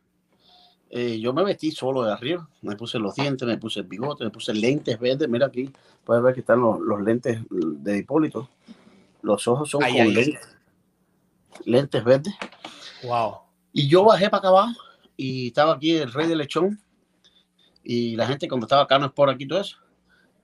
eh, 0.91 1.19
yo 1.19 1.33
me 1.33 1.45
vestí 1.45 1.71
solo 1.73 2.03
de 2.03 2.13
arriba, 2.13 2.49
me 2.63 2.77
puse 2.77 2.99
los 2.99 3.15
dientes, 3.15 3.47
me 3.47 3.59
puse 3.59 3.81
el 3.81 3.87
bigote, 3.87 4.25
me 4.25 4.31
puse 4.31 4.55
lentes 4.55 4.99
verdes, 4.99 5.29
mira 5.29 5.47
aquí, 5.47 5.71
puedes 6.05 6.23
ver 6.23 6.35
que 6.35 6.41
están 6.41 6.61
los, 6.61 6.81
los 6.81 7.03
lentes 7.03 7.41
de 7.51 7.99
Hipólito, 7.99 8.49
los 9.23 9.47
ojos 9.49 9.69
son 9.69 9.83
con 9.83 9.93
lentes, 9.93 10.41
lentes 11.65 12.05
verdes. 12.05 12.35
Wow. 13.03 13.41
Y 13.73 13.89
yo 13.89 14.05
bajé 14.05 14.31
para 14.31 14.39
acá 14.39 14.49
abajo 14.49 14.81
y 15.17 15.49
estaba 15.49 15.75
aquí 15.75 15.97
el 15.97 16.13
rey 16.13 16.29
de 16.29 16.37
lechón 16.37 16.81
y 17.83 18.17
la 18.17 18.27
gente 18.27 18.49
cuando 18.49 18.67
estaba 18.67 18.83
acá 18.83 18.99
no 18.99 19.07
es 19.07 19.13
por 19.13 19.29
aquí 19.29 19.47
todo 19.47 19.61
eso 19.61 19.79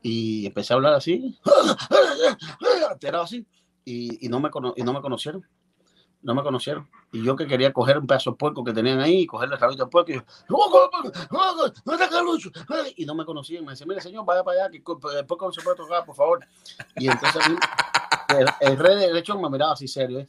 y 0.04 0.46
empecé 0.46 0.72
a 0.72 0.76
hablar 0.76 0.94
así, 0.94 1.36
alterado 2.90 3.24
así 3.24 3.44
y, 3.84 4.24
y, 4.24 4.28
no 4.28 4.38
me 4.38 4.50
y 4.76 4.82
no 4.82 4.92
me 4.92 5.00
conocieron 5.00 5.44
no 6.24 6.34
me 6.34 6.42
conocieron. 6.42 6.88
Y 7.12 7.22
yo 7.22 7.36
que 7.36 7.46
quería 7.46 7.72
coger 7.72 7.98
un 7.98 8.06
pedazo 8.06 8.30
de 8.30 8.36
puerco 8.36 8.64
que 8.64 8.72
tenían 8.72 8.98
ahí 8.98 9.20
y 9.20 9.26
cogerle 9.26 9.54
el 9.54 9.60
rabito 9.60 9.84
de 9.84 9.90
puerco. 9.90 10.10
Y 10.10 10.14
yo, 10.14 10.22
y 12.96 13.04
no 13.04 13.14
me 13.14 13.24
conocían. 13.24 13.64
Me 13.64 13.72
decían, 13.72 13.88
mire, 13.88 14.00
señor, 14.00 14.24
vaya 14.24 14.42
para 14.42 14.62
allá, 14.62 14.70
que 14.70 14.78
el 14.78 14.82
puerco 14.82 15.46
no 15.46 15.52
se 15.52 15.62
puede 15.62 15.76
tocar, 15.76 16.04
por 16.04 16.16
favor. 16.16 16.40
Y 16.96 17.08
entonces 17.08 17.42
el, 18.60 18.78
rey 18.78 18.96
de 18.96 19.12
lechón 19.12 19.40
me 19.40 19.50
miraba 19.50 19.72
así 19.72 19.86
serio. 19.86 20.20
¿eh? 20.20 20.28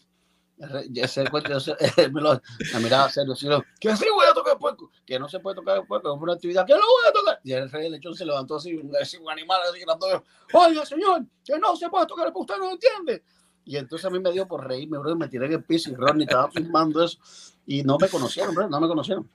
Ese 0.58 1.30
cuento, 1.30 1.49
me, 2.14 2.22
lo, 2.22 2.41
me 2.74 2.80
miraba 2.80 3.10
serio, 3.10 3.34
así, 3.34 3.47
que 3.80 3.95
sí 3.97 4.06
voy 4.14 4.26
a 4.26 4.34
tocar 4.34 4.53
el 4.53 4.60
puerco, 4.60 4.89
que 5.06 5.20
no 5.20 5.28
se 5.28 5.39
puede 5.39 5.58
tocar 5.58 5.80
el 5.80 5.86
puerco, 5.86 6.16
es 6.16 6.22
una 6.22 6.34
actividad 6.34 6.66
que 6.66 6.74
no 6.74 6.80
voy 6.80 7.10
a 7.10 7.12
tocar. 7.12 7.39
Y 7.43 7.51
el 7.51 7.70
rey 7.70 7.89
lechón 7.89 8.16
se 8.16 8.26
levantó 8.26 8.56
así, 8.56 8.74
un, 8.74 8.95
animal 9.30 9.60
así, 9.70 9.82
grandote. 9.82 10.24
Oye, 10.53 10.86
señor, 10.86 11.26
que 11.43 11.60
no 11.60 11.76
se 11.76 11.89
puede 11.89 12.06
tocar 12.06 12.28
el 12.28 12.34
puerco, 12.34 12.53
usted 12.53 12.64
no 12.64 12.72
entiende. 12.72 13.24
Y 13.66 13.78
entonces 13.78 14.06
a 14.06 14.10
mí 14.10 14.20
me 14.20 14.32
dio 14.32 14.47
por 14.47 14.66
reírme, 14.66 14.97
bro, 14.97 15.16
me 15.16 15.28
tiré 15.28 15.47
en 15.47 15.53
el 15.53 15.64
piso 15.64 15.89
y 15.89 15.95
Ronnie 15.95 16.24
estaba 16.24 16.49
filmando 16.49 17.03
eso. 17.03 17.18
Y 17.66 17.84
no 17.84 17.97
me 17.97 18.08
conocieron, 18.08 18.56
bro, 18.56 18.70
no 18.70 18.80
me 18.80 18.88
conocieron. 18.88 19.30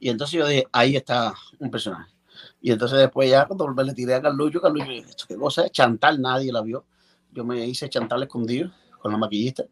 Y 0.00 0.08
entonces 0.08 0.38
yo 0.38 0.46
dije, 0.46 0.66
ahí 0.72 0.96
está 0.96 1.34
un 1.58 1.70
personaje. 1.70 2.14
Y 2.62 2.72
entonces 2.72 2.98
después 2.98 3.28
ya 3.28 3.46
cuando 3.46 3.68
le 3.82 3.92
tiré 3.92 4.14
a 4.14 4.22
Carlucho, 4.22 4.60
Carlucho, 4.60 4.90
¿esto 4.90 5.24
qué 5.28 5.36
cosa 5.36 5.66
es? 5.66 5.72
Chantal, 5.72 6.20
nadie 6.20 6.50
la 6.52 6.62
vio. 6.62 6.86
Yo 7.32 7.44
me 7.44 7.66
hice 7.66 7.88
Chantal 7.88 8.22
escondido 8.22 8.70
con 9.00 9.12
la 9.12 9.18
maquillista. 9.18 9.64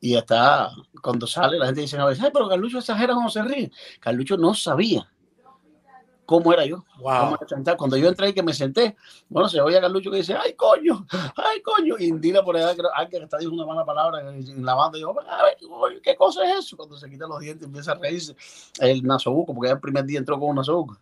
Y 0.00 0.16
hasta 0.16 0.70
cuando 1.02 1.26
sale, 1.26 1.58
la 1.58 1.66
gente 1.66 1.82
dice, 1.82 1.98
ay, 1.98 2.30
pero 2.32 2.48
Carlucho 2.48 2.78
exagera 2.78 3.12
cuando 3.12 3.30
se 3.30 3.42
ríe. 3.42 3.70
Carlucho 4.00 4.36
no 4.36 4.54
sabía 4.54 5.06
cómo 6.24 6.52
era 6.52 6.64
yo. 6.64 6.84
Cuando 7.76 7.96
yo 7.96 8.08
entré 8.08 8.28
y 8.28 8.32
que 8.32 8.42
me 8.42 8.54
senté, 8.54 8.96
bueno, 9.28 9.48
se 9.48 9.60
oye 9.60 9.76
a 9.76 9.80
Carlucho 9.80 10.10
que 10.10 10.18
dice, 10.18 10.34
ay, 10.34 10.54
coño, 10.54 11.04
ay, 11.36 11.60
coño. 11.60 11.96
Y 11.98 12.06
Indila 12.06 12.44
por 12.44 12.56
allá, 12.56 12.74
alguien 12.94 13.24
está 13.24 13.36
diciendo 13.38 13.62
una 13.62 13.74
mala 13.74 13.84
palabra 13.84 14.20
en 14.20 14.64
la 14.64 14.74
banda. 14.74 14.96
Y 14.96 15.00
yo, 15.00 15.10
a 15.28 15.42
ver, 15.42 15.56
¿qué 16.00 16.14
cosa 16.14 16.48
es 16.48 16.66
eso? 16.66 16.76
Cuando 16.76 16.96
se 16.96 17.10
quita 17.10 17.26
los 17.26 17.40
dientes 17.40 17.66
empieza 17.66 17.92
a 17.92 17.96
reírse 17.96 18.36
el 18.78 19.02
nasobuco, 19.02 19.52
porque 19.54 19.72
el 19.72 19.80
primer 19.80 20.04
día 20.04 20.20
entró 20.20 20.38
con 20.38 20.50
un 20.50 20.56
nasobuco. 20.56 20.96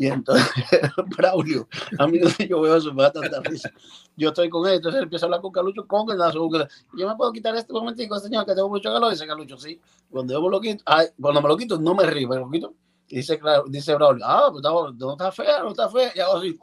Y 0.00 0.06
entonces, 0.06 0.46
Braulio, 1.16 1.68
a 1.98 2.06
mí 2.06 2.20
yo 2.48 2.60
veo 2.60 2.76
eso, 2.76 2.94
me 2.94 3.02
da 3.02 3.12
tanta 3.12 3.40
risa. 3.40 3.70
Yo 4.16 4.28
estoy 4.28 4.48
con 4.48 4.66
él, 4.68 4.74
entonces 4.74 4.98
él 4.98 5.04
empieza 5.04 5.24
a 5.24 5.26
hablar 5.26 5.40
con 5.40 5.50
Carlucho 5.50 5.86
con 5.86 6.08
el 6.10 6.18
nasobuco. 6.18 6.58
Yo 6.96 7.08
me 7.08 7.16
puedo 7.16 7.32
quitar 7.32 7.54
este 7.56 7.72
momentico, 7.72 8.18
señor, 8.20 8.46
que 8.46 8.54
tengo 8.54 8.68
mucho 8.68 8.92
calor. 8.92 9.10
Dice 9.10 9.26
Carlucho, 9.26 9.56
sí. 9.56 9.80
Cuando 10.08 10.34
yo 10.34 10.42
me 10.42 10.50
lo 10.50 10.60
quito, 10.60 10.82
ay, 10.86 11.08
cuando 11.20 11.42
me 11.42 11.48
lo 11.48 11.56
quito, 11.56 11.78
no 11.78 11.94
me 11.94 12.04
río, 12.04 12.28
me 12.28 12.36
lo 12.36 12.48
quito 12.48 12.74
dice, 13.08 13.40
dice 13.68 13.94
Braulio, 13.94 14.24
ah, 14.26 14.48
pues 14.50 14.62
no 14.62 15.12
está 15.12 15.32
fea, 15.32 15.62
no 15.62 15.70
está 15.70 15.88
fea. 15.88 16.12
Y 16.14 16.20
hago 16.20 16.36
así, 16.36 16.58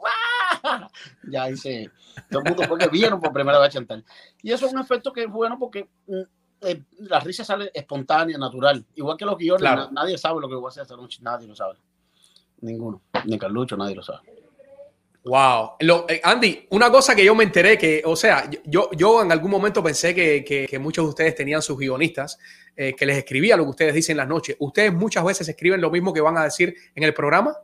ya 1.30 1.46
dice, 1.46 1.90
todo 2.30 2.40
el 2.40 2.48
mundo 2.50 2.62
fue 2.68 2.78
que 2.78 2.88
vieron 2.88 3.20
por 3.20 3.32
primera 3.32 3.58
vez 3.58 3.72
Chantal. 3.72 4.04
Y 4.42 4.52
eso 4.52 4.66
es 4.66 4.72
un 4.72 4.80
efecto 4.80 5.12
que 5.12 5.24
es 5.24 5.30
bueno 5.30 5.58
porque 5.58 5.88
mm, 6.06 6.20
eh, 6.62 6.84
la 7.00 7.20
risa 7.20 7.44
sale 7.44 7.70
espontánea, 7.74 8.38
natural. 8.38 8.84
Igual 8.94 9.16
que 9.16 9.24
los 9.24 9.36
guiones, 9.36 9.92
nadie 9.92 10.16
sabe 10.18 10.40
lo 10.40 10.48
que 10.48 10.54
voy 10.54 10.66
a 10.66 10.68
hacer 10.68 10.82
esta 10.82 10.96
noche, 10.96 11.20
nadie 11.22 11.46
lo 11.46 11.54
sabe. 11.54 11.76
Ninguno, 12.60 13.02
ni 13.24 13.38
Carlucho, 13.38 13.76
nadie 13.76 13.94
lo 13.94 14.02
sabe. 14.02 14.20
Wow. 15.26 15.72
Eh, 16.08 16.20
Andy, 16.22 16.66
una 16.70 16.88
cosa 16.88 17.16
que 17.16 17.24
yo 17.24 17.34
me 17.34 17.42
enteré 17.42 17.76
que, 17.76 18.00
o 18.04 18.14
sea, 18.14 18.48
yo, 18.64 18.90
yo 18.92 19.22
en 19.22 19.32
algún 19.32 19.50
momento 19.50 19.82
pensé 19.82 20.14
que, 20.14 20.44
que, 20.44 20.78
muchos 20.78 21.04
de 21.04 21.08
ustedes 21.08 21.34
tenían 21.34 21.60
sus 21.62 21.76
guionistas 21.76 22.38
eh, 22.76 22.94
que 22.94 23.04
les 23.04 23.18
escribía 23.18 23.56
lo 23.56 23.64
que 23.64 23.70
ustedes 23.70 23.94
dicen 23.94 24.14
en 24.14 24.18
las 24.18 24.28
noches. 24.28 24.54
¿Ustedes 24.60 24.92
muchas 24.92 25.24
veces 25.24 25.48
escriben 25.48 25.80
lo 25.80 25.90
mismo 25.90 26.12
que 26.12 26.20
van 26.20 26.38
a 26.38 26.44
decir 26.44 26.76
en 26.94 27.02
el 27.02 27.12
programa? 27.12 27.56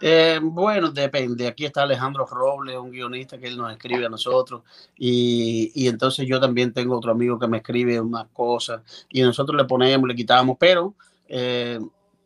Eh, 0.00 0.40
bueno, 0.42 0.90
depende. 0.90 1.46
Aquí 1.46 1.66
está 1.66 1.82
Alejandro 1.82 2.24
Robles, 2.24 2.78
un 2.78 2.90
guionista 2.90 3.36
que 3.36 3.48
él 3.48 3.58
nos 3.58 3.70
escribe 3.70 4.06
a 4.06 4.08
nosotros. 4.08 4.62
Y, 4.96 5.70
y 5.74 5.86
entonces 5.86 6.26
yo 6.26 6.40
también 6.40 6.72
tengo 6.72 6.96
otro 6.96 7.12
amigo 7.12 7.38
que 7.38 7.46
me 7.46 7.58
escribe 7.58 8.00
unas 8.00 8.28
cosas 8.28 8.80
y 9.10 9.20
nosotros 9.20 9.54
le 9.54 9.66
ponemos, 9.66 10.08
le 10.08 10.14
quitamos, 10.14 10.56
pero 10.58 10.94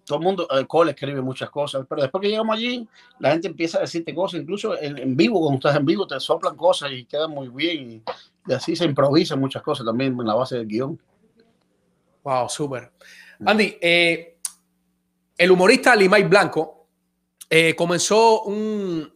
todo 0.05 0.19
el 0.19 0.25
mundo, 0.25 0.47
el 0.51 0.67
Cole 0.67 0.93
escribe 0.93 1.21
muchas 1.21 1.51
cosas, 1.51 1.87
pero 1.89 2.03
después 2.03 2.23
que 2.23 2.29
llegamos 2.29 2.57
allí, 2.57 2.87
la 3.19 3.33
gente 3.33 3.49
empieza 3.49 3.79
a 3.79 3.83
decirte 3.83 4.15
cosas, 4.15 4.41
incluso 4.41 4.81
en, 4.81 5.17
vivo, 5.17 5.41
cuando 5.41 5.57
estás 5.57 5.77
en 5.77 5.87
vivo, 5.87 6.07
te 6.07 6.19
soplan 6.21 6.57
cosas 6.57 6.91
y 6.93 7.05
queda 7.05 7.27
muy 7.29 7.49
bien. 7.49 8.03
Y, 8.47 8.53
así 8.53 8.77
se 8.77 8.85
improvisan 8.85 9.41
muchas 9.41 9.63
cosas 9.63 9.87
también 9.87 10.17
en 10.19 10.27
la 10.27 10.35
base 10.35 10.57
del 10.57 10.67
guion. 10.67 11.01
Wow, 12.23 12.49
súper. 12.49 12.93
Andy, 13.45 13.77
eh, 13.81 14.39
el 15.37 15.51
humorista 15.51 15.97
Limay 15.97 16.25
Blanco 16.25 16.87
eh, 17.49 17.75
comenzó 17.75 18.43
un, 18.43 19.13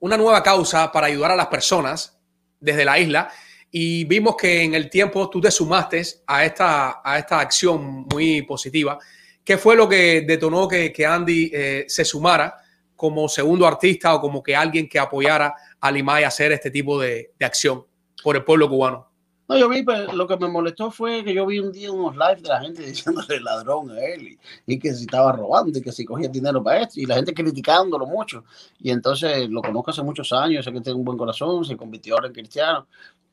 una 0.00 0.16
nueva 0.16 0.42
causa 0.42 0.90
para 0.90 1.06
ayudar 1.06 1.30
a 1.30 1.36
las 1.36 1.46
personas 1.46 2.18
desde 2.60 2.84
la 2.84 2.98
isla 2.98 3.30
y 3.70 4.04
vimos 4.04 4.36
que 4.36 4.62
en 4.62 4.74
el 4.74 4.90
tiempo 4.90 5.30
tú 5.30 5.40
te 5.40 5.50
sumaste 5.50 6.02
a 6.26 6.44
esta, 6.44 7.00
a 7.02 7.18
esta 7.18 7.40
acción 7.40 8.06
muy 8.12 8.42
positiva. 8.42 8.98
¿Qué 9.44 9.58
fue 9.58 9.76
lo 9.76 9.88
que 9.88 10.22
detonó 10.26 10.68
que, 10.68 10.92
que 10.92 11.04
Andy 11.04 11.50
eh, 11.52 11.84
se 11.88 12.04
sumara 12.04 12.54
como 12.94 13.28
segundo 13.28 13.66
artista 13.66 14.14
o 14.14 14.20
como 14.20 14.42
que 14.42 14.54
alguien 14.54 14.88
que 14.88 14.98
apoyara 14.98 15.54
a 15.80 15.90
Limay 15.90 16.24
a 16.24 16.28
hacer 16.28 16.52
este 16.52 16.70
tipo 16.70 17.00
de, 17.00 17.32
de 17.38 17.46
acción 17.46 17.84
por 18.22 18.36
el 18.36 18.44
pueblo 18.44 18.68
cubano? 18.68 19.12
No, 19.48 19.58
yo 19.58 19.68
vi, 19.68 19.82
pero 19.82 20.06
pues, 20.06 20.16
lo 20.16 20.26
que 20.26 20.36
me 20.36 20.48
molestó 20.48 20.90
fue 20.90 21.24
que 21.24 21.34
yo 21.34 21.44
vi 21.44 21.58
un 21.58 21.72
día 21.72 21.90
unos 21.90 22.16
lives 22.16 22.42
de 22.42 22.48
la 22.48 22.60
gente 22.60 22.82
diciéndole 22.86 23.40
ladrón 23.40 23.90
a 23.90 24.00
él 24.00 24.38
y, 24.66 24.78
que 24.78 24.94
si 24.94 25.02
estaba 25.02 25.32
robando 25.32 25.78
y 25.78 25.82
que 25.82 25.92
si 25.92 26.04
cogía 26.04 26.28
dinero 26.28 26.62
para 26.62 26.82
esto 26.82 27.00
y 27.00 27.06
la 27.06 27.16
gente 27.16 27.34
criticándolo 27.34 28.06
mucho. 28.06 28.44
Y 28.78 28.90
entonces 28.90 29.48
lo 29.50 29.60
conozco 29.60 29.90
hace 29.90 30.02
muchos 30.02 30.32
años, 30.32 30.64
sé 30.64 30.72
que 30.72 30.80
tiene 30.80 30.98
un 30.98 31.04
buen 31.04 31.18
corazón, 31.18 31.64
se 31.64 31.76
convirtió 31.76 32.14
ahora 32.14 32.28
en 32.28 32.32
cristiano, 32.32 32.86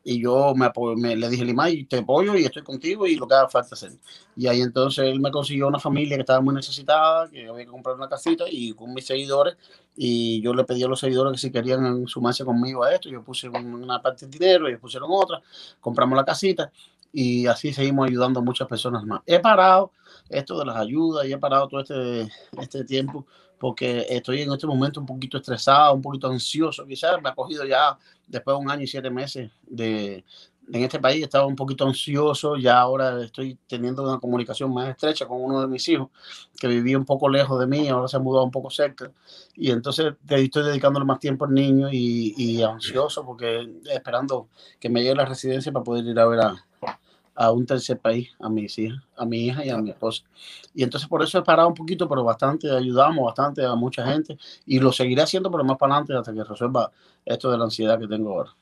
y 0.04 0.22
yo 0.22 0.54
me, 0.56 0.72
me, 0.95 1.16
le 1.16 1.30
dije, 1.30 1.43
Limay, 1.43 1.84
te 1.86 1.97
apoyo 1.97 2.36
y 2.36 2.45
estoy 2.45 2.64
contigo 2.64 3.06
y 3.06 3.16
lo 3.16 3.28
que 3.28 3.36
haga 3.36 3.50
falta 3.50 3.76
hacer. 3.76 3.91
Y 4.36 4.47
ahí 4.47 4.62
entonces 4.62 5.06
él 5.06 5.20
me 5.20 5.30
consiguió 5.30 5.68
una 5.68 5.80
familia 5.80 6.16
que 6.16 6.22
estaba 6.22 6.41
muy 6.41 6.56
necesitada, 6.56 7.30
que 7.30 7.47
había 7.47 7.66
que 7.66 7.72
comprar 7.72 7.95
una 7.95 8.08
casita 8.08 8.45
y 8.50 8.74
con 8.74 8.93
mis 8.93 9.06
seguidores. 9.06 9.58
Y 9.95 10.41
yo 10.41 10.54
le 10.54 10.64
pedí 10.64 10.84
a 10.84 10.88
los 10.88 11.00
seguidores 11.00 11.34
que 11.34 11.39
si 11.39 11.52
querían 11.52 12.08
sumarse 12.08 12.45
conmigo 12.45 12.84
a 12.84 12.93
esto, 12.93 13.10
yo 13.10 13.24
puse 13.24 13.50
una 13.50 14.02
parte 14.02 14.26
de 14.26 14.32
dinero, 14.32 14.68
ellos 14.68 14.80
pusieron 14.80 15.10
otra, 15.12 15.41
compramos 15.82 16.16
la 16.16 16.24
casita 16.24 16.72
y 17.12 17.47
así 17.47 17.74
seguimos 17.74 18.08
ayudando 18.08 18.39
a 18.39 18.43
muchas 18.43 18.68
personas 18.68 19.04
más. 19.04 19.22
He 19.26 19.39
parado 19.39 19.91
esto 20.30 20.58
de 20.60 20.66
las 20.66 20.78
ayudas 20.78 21.26
y 21.28 21.34
he 21.34 21.38
parado 21.38 21.68
todo 21.68 21.82
este, 21.82 22.30
este 22.62 22.86
tiempo 22.86 23.26
porque 23.60 24.06
estoy 24.10 24.41
en 24.41 24.54
este 24.54 24.66
momento 24.66 25.02
un 25.02 25.06
poquito 25.06 25.38
estresado, 25.38 25.93
un 25.93 26.02
poquito 26.02 26.28
ansioso, 26.28 26.86
quizás 26.86 27.22
me 27.22 27.30
ha 27.30 27.36
cogido 27.36 27.66
ya 27.66 27.97
después 28.30 28.58
de 28.58 28.64
un 28.64 28.72
año 28.72 28.84
y 28.84 28.88
siete 28.88 29.10
meses 29.10 29.52
de, 29.68 30.24
en 30.72 30.84
este 30.84 31.00
país, 31.00 31.24
estaba 31.24 31.46
un 31.46 31.56
poquito 31.56 31.86
ansioso, 31.86 32.56
ya 32.56 32.80
ahora 32.80 33.22
estoy 33.24 33.58
teniendo 33.68 34.04
una 34.04 34.20
comunicación 34.20 34.74
más 34.74 34.90
estrecha 34.90 35.28
con 35.28 35.42
uno 35.42 35.62
de 35.62 35.68
mis 35.68 35.88
hijos, 35.90 36.10
que 36.60 36.68
vivía 36.68 36.98
un 36.98 37.06
poco 37.06 37.28
lejos 37.28 37.60
de 37.60 37.68
mí, 37.68 37.88
ahora 37.88 38.08
se 38.08 38.18
ha 38.18 38.20
mudado 38.20 38.46
un 38.46 38.52
poco 38.52 38.70
cerca, 38.70 39.12
y 39.56 39.72
entonces 39.72 40.14
estoy 40.30 40.64
dedicándole 40.64 41.06
más 41.06 41.20
tiempo 41.20 41.46
al 41.46 41.54
niño 41.54 41.90
y, 41.92 42.34
y 42.38 42.62
ansioso, 42.62 43.26
porque 43.26 43.68
esperando 43.92 44.48
que 44.80 44.90
me 44.90 45.02
llegue 45.02 45.16
la 45.16 45.26
residencia 45.26 45.72
para 45.72 45.84
poder 45.84 46.06
ir 46.06 46.20
a 46.20 46.28
ver 46.28 46.40
a, 46.40 46.66
a 47.40 47.54
un 47.54 47.66
tercer 47.66 47.98
país, 47.98 48.30
a 48.38 48.50
mis 48.50 48.78
hijas, 48.78 49.02
a 49.16 49.26
mi 49.26 49.46
hija 49.46 49.66
y 49.66 49.70
a 49.70 49.78
mi 49.78 49.92
esposa. 49.92 50.26
Y 50.76 50.84
entonces 50.84 51.08
por 51.08 51.24
eso 51.24 51.38
he 51.40 51.42
parado 51.42 51.70
un 51.70 51.74
poquito, 51.74 52.08
pero 52.10 52.22
bastante, 52.22 52.70
ayudamos 52.70 53.28
bastante 53.28 53.66
a 53.66 53.76
mucha 53.76 54.06
gente 54.06 54.38
y 54.66 54.78
lo 54.82 54.92
seguiré 54.92 55.22
haciendo, 55.22 55.50
pero 55.50 55.64
más 55.64 55.78
para 55.78 55.94
adelante 55.94 56.18
hasta 56.18 56.34
que 56.34 56.44
resuelva 56.44 56.92
esto 57.24 57.50
de 57.50 57.58
la 57.58 57.64
ansiedad 57.64 57.98
que 57.98 58.10
tengo 58.10 58.34
ahora. 58.34 58.54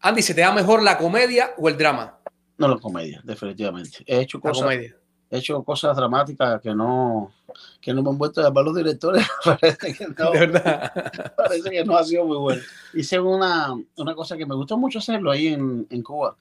Andy, 0.00 0.20
¿se 0.20 0.34
te 0.34 0.42
da 0.42 0.52
mejor 0.52 0.82
la 0.82 0.98
comedia 0.98 1.52
o 1.56 1.66
el 1.66 1.78
drama? 1.78 2.18
No 2.58 2.68
la 2.68 2.76
comedia, 2.76 3.22
definitivamente. 3.24 4.04
He 4.06 4.20
hecho 4.20 4.38
cosas. 4.38 4.70
he 4.70 4.94
hecho 5.30 5.62
cosas 5.62 5.96
dramáticas 5.96 6.60
que 6.60 6.74
no, 6.74 7.32
que 7.80 7.94
no 7.94 8.02
me 8.02 8.10
han 8.10 8.18
vuelto 8.18 8.42
a 8.42 8.44
llamar 8.44 8.66
los 8.66 8.76
directores. 8.76 9.26
parece, 9.46 9.94
que 9.94 10.06
no, 10.08 10.14
parece 11.38 11.70
que 11.70 11.84
no 11.86 11.96
ha 11.96 12.04
sido 12.04 12.26
muy 12.26 12.36
bueno. 12.36 12.60
Hice 12.92 13.18
una, 13.18 13.74
una 13.96 14.14
cosa 14.14 14.36
que 14.36 14.44
me 14.44 14.54
gustó 14.54 14.76
mucho 14.76 14.98
hacerlo 14.98 15.30
ahí 15.30 15.46
en, 15.46 15.86
en 15.88 16.02
Cuba 16.02 16.36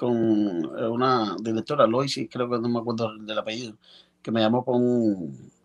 con 0.00 0.64
una 0.90 1.36
directora, 1.42 1.86
Loisy, 1.86 2.26
creo 2.26 2.48
que 2.48 2.58
no 2.58 2.70
me 2.70 2.78
acuerdo 2.78 3.18
del 3.18 3.38
apellido, 3.38 3.76
que 4.22 4.30
me 4.30 4.40
llamó 4.40 4.64
con 4.64 4.80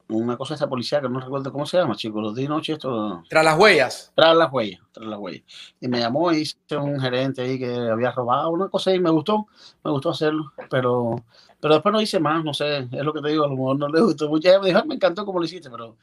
una 0.10 0.36
cosa 0.36 0.56
esa 0.56 0.68
policía 0.68 1.00
que 1.00 1.08
no 1.08 1.22
recuerdo 1.22 1.54
cómo 1.54 1.66
se 1.66 1.78
llama, 1.78 1.96
chicos, 1.96 2.22
los 2.22 2.36
días 2.36 2.50
noche 2.50 2.74
esto. 2.74 3.24
Tras 3.30 3.46
las 3.46 3.58
huellas. 3.58 4.12
Tras 4.14 4.36
las 4.36 4.52
huellas, 4.52 4.82
tras 4.92 5.08
las 5.08 5.20
huellas. 5.20 5.44
Y 5.80 5.88
me 5.88 6.00
llamó 6.00 6.34
y 6.34 6.42
hice 6.42 6.58
un 6.76 7.00
gerente 7.00 7.44
ahí 7.44 7.58
que 7.58 7.74
había 7.74 8.12
robado 8.12 8.50
una 8.50 8.68
cosa 8.68 8.94
y 8.94 9.00
me 9.00 9.10
gustó, 9.10 9.48
me 9.86 9.92
gustó 9.92 10.10
hacerlo, 10.10 10.52
pero, 10.70 11.16
pero 11.62 11.76
después 11.76 11.94
no 11.94 12.02
hice 12.02 12.20
más, 12.20 12.44
no 12.44 12.54
sé, 12.54 12.90
es 12.92 13.04
lo 13.06 13.14
que 13.14 13.22
te 13.22 13.30
digo, 13.30 13.46
a 13.46 13.48
lo 13.48 13.56
mejor 13.56 13.80
no 13.80 13.88
le 13.88 14.02
gustó 14.02 14.28
mucho. 14.28 14.50
Ella 14.50 14.60
me 14.60 14.68
dijo, 14.68 14.84
me 14.84 14.96
encantó 14.96 15.26
como 15.26 15.40
lo 15.40 15.46
hiciste, 15.46 15.70
pero 15.70 15.96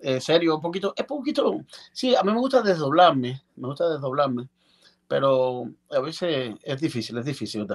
eh, 0.00 0.20
serio, 0.20 0.56
un 0.56 0.60
poquito, 0.60 0.92
es 0.96 1.04
poquito, 1.04 1.60
sí, 1.92 2.16
a 2.16 2.24
mí 2.24 2.32
me 2.32 2.40
gusta 2.40 2.62
desdoblarme, 2.62 3.42
me 3.54 3.68
gusta 3.68 3.88
desdoblarme, 3.88 4.48
pero 5.08 5.70
a 5.90 6.00
veces 6.00 6.54
es 6.62 6.80
difícil, 6.80 7.18
es 7.18 7.24
difícil. 7.24 7.66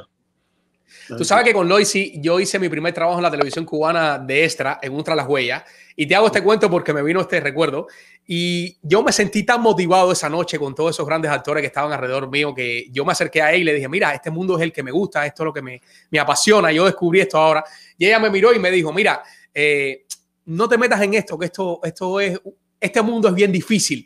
Tú 1.17 1.23
sabes 1.23 1.45
que 1.45 1.53
con 1.53 1.69
Loisy 1.69 2.19
yo 2.21 2.39
hice 2.39 2.59
mi 2.59 2.67
primer 2.67 2.93
trabajo 2.93 3.17
en 3.17 3.23
la 3.23 3.31
televisión 3.31 3.65
cubana 3.65 4.19
de 4.19 4.43
extra 4.43 4.79
en 4.81 4.93
Ultra 4.93 5.15
Las 5.15 5.27
Huellas 5.27 5.63
y 5.95 6.05
te 6.05 6.15
hago 6.15 6.27
este 6.27 6.43
cuento 6.43 6.69
porque 6.69 6.93
me 6.93 7.01
vino 7.01 7.21
este 7.21 7.39
recuerdo 7.39 7.87
y 8.27 8.77
yo 8.81 9.01
me 9.01 9.11
sentí 9.11 9.43
tan 9.43 9.61
motivado 9.61 10.11
esa 10.11 10.29
noche 10.29 10.59
con 10.59 10.75
todos 10.75 10.91
esos 10.95 11.05
grandes 11.05 11.31
actores 11.31 11.61
que 11.61 11.67
estaban 11.67 11.91
alrededor 11.91 12.29
mío 12.29 12.53
que 12.53 12.87
yo 12.91 13.05
me 13.05 13.13
acerqué 13.13 13.41
a 13.41 13.53
él 13.53 13.61
y 13.61 13.63
le 13.63 13.73
dije, 13.73 13.87
mira, 13.87 14.13
este 14.13 14.31
mundo 14.31 14.57
es 14.57 14.63
el 14.63 14.73
que 14.73 14.83
me 14.83 14.91
gusta, 14.91 15.25
esto 15.25 15.43
es 15.43 15.45
lo 15.45 15.53
que 15.53 15.61
me, 15.61 15.81
me 16.09 16.19
apasiona, 16.19 16.71
yo 16.71 16.85
descubrí 16.85 17.21
esto 17.21 17.37
ahora 17.37 17.63
y 17.97 18.05
ella 18.05 18.19
me 18.19 18.29
miró 18.29 18.53
y 18.53 18.59
me 18.59 18.69
dijo, 18.69 18.91
mira, 18.91 19.23
eh, 19.53 20.05
no 20.45 20.67
te 20.67 20.77
metas 20.77 21.01
en 21.01 21.13
esto, 21.13 21.37
que 21.37 21.45
esto, 21.45 21.79
esto 21.83 22.19
es, 22.19 22.39
este 22.79 23.01
mundo 23.01 23.29
es 23.29 23.33
bien 23.33 23.51
difícil. 23.51 24.05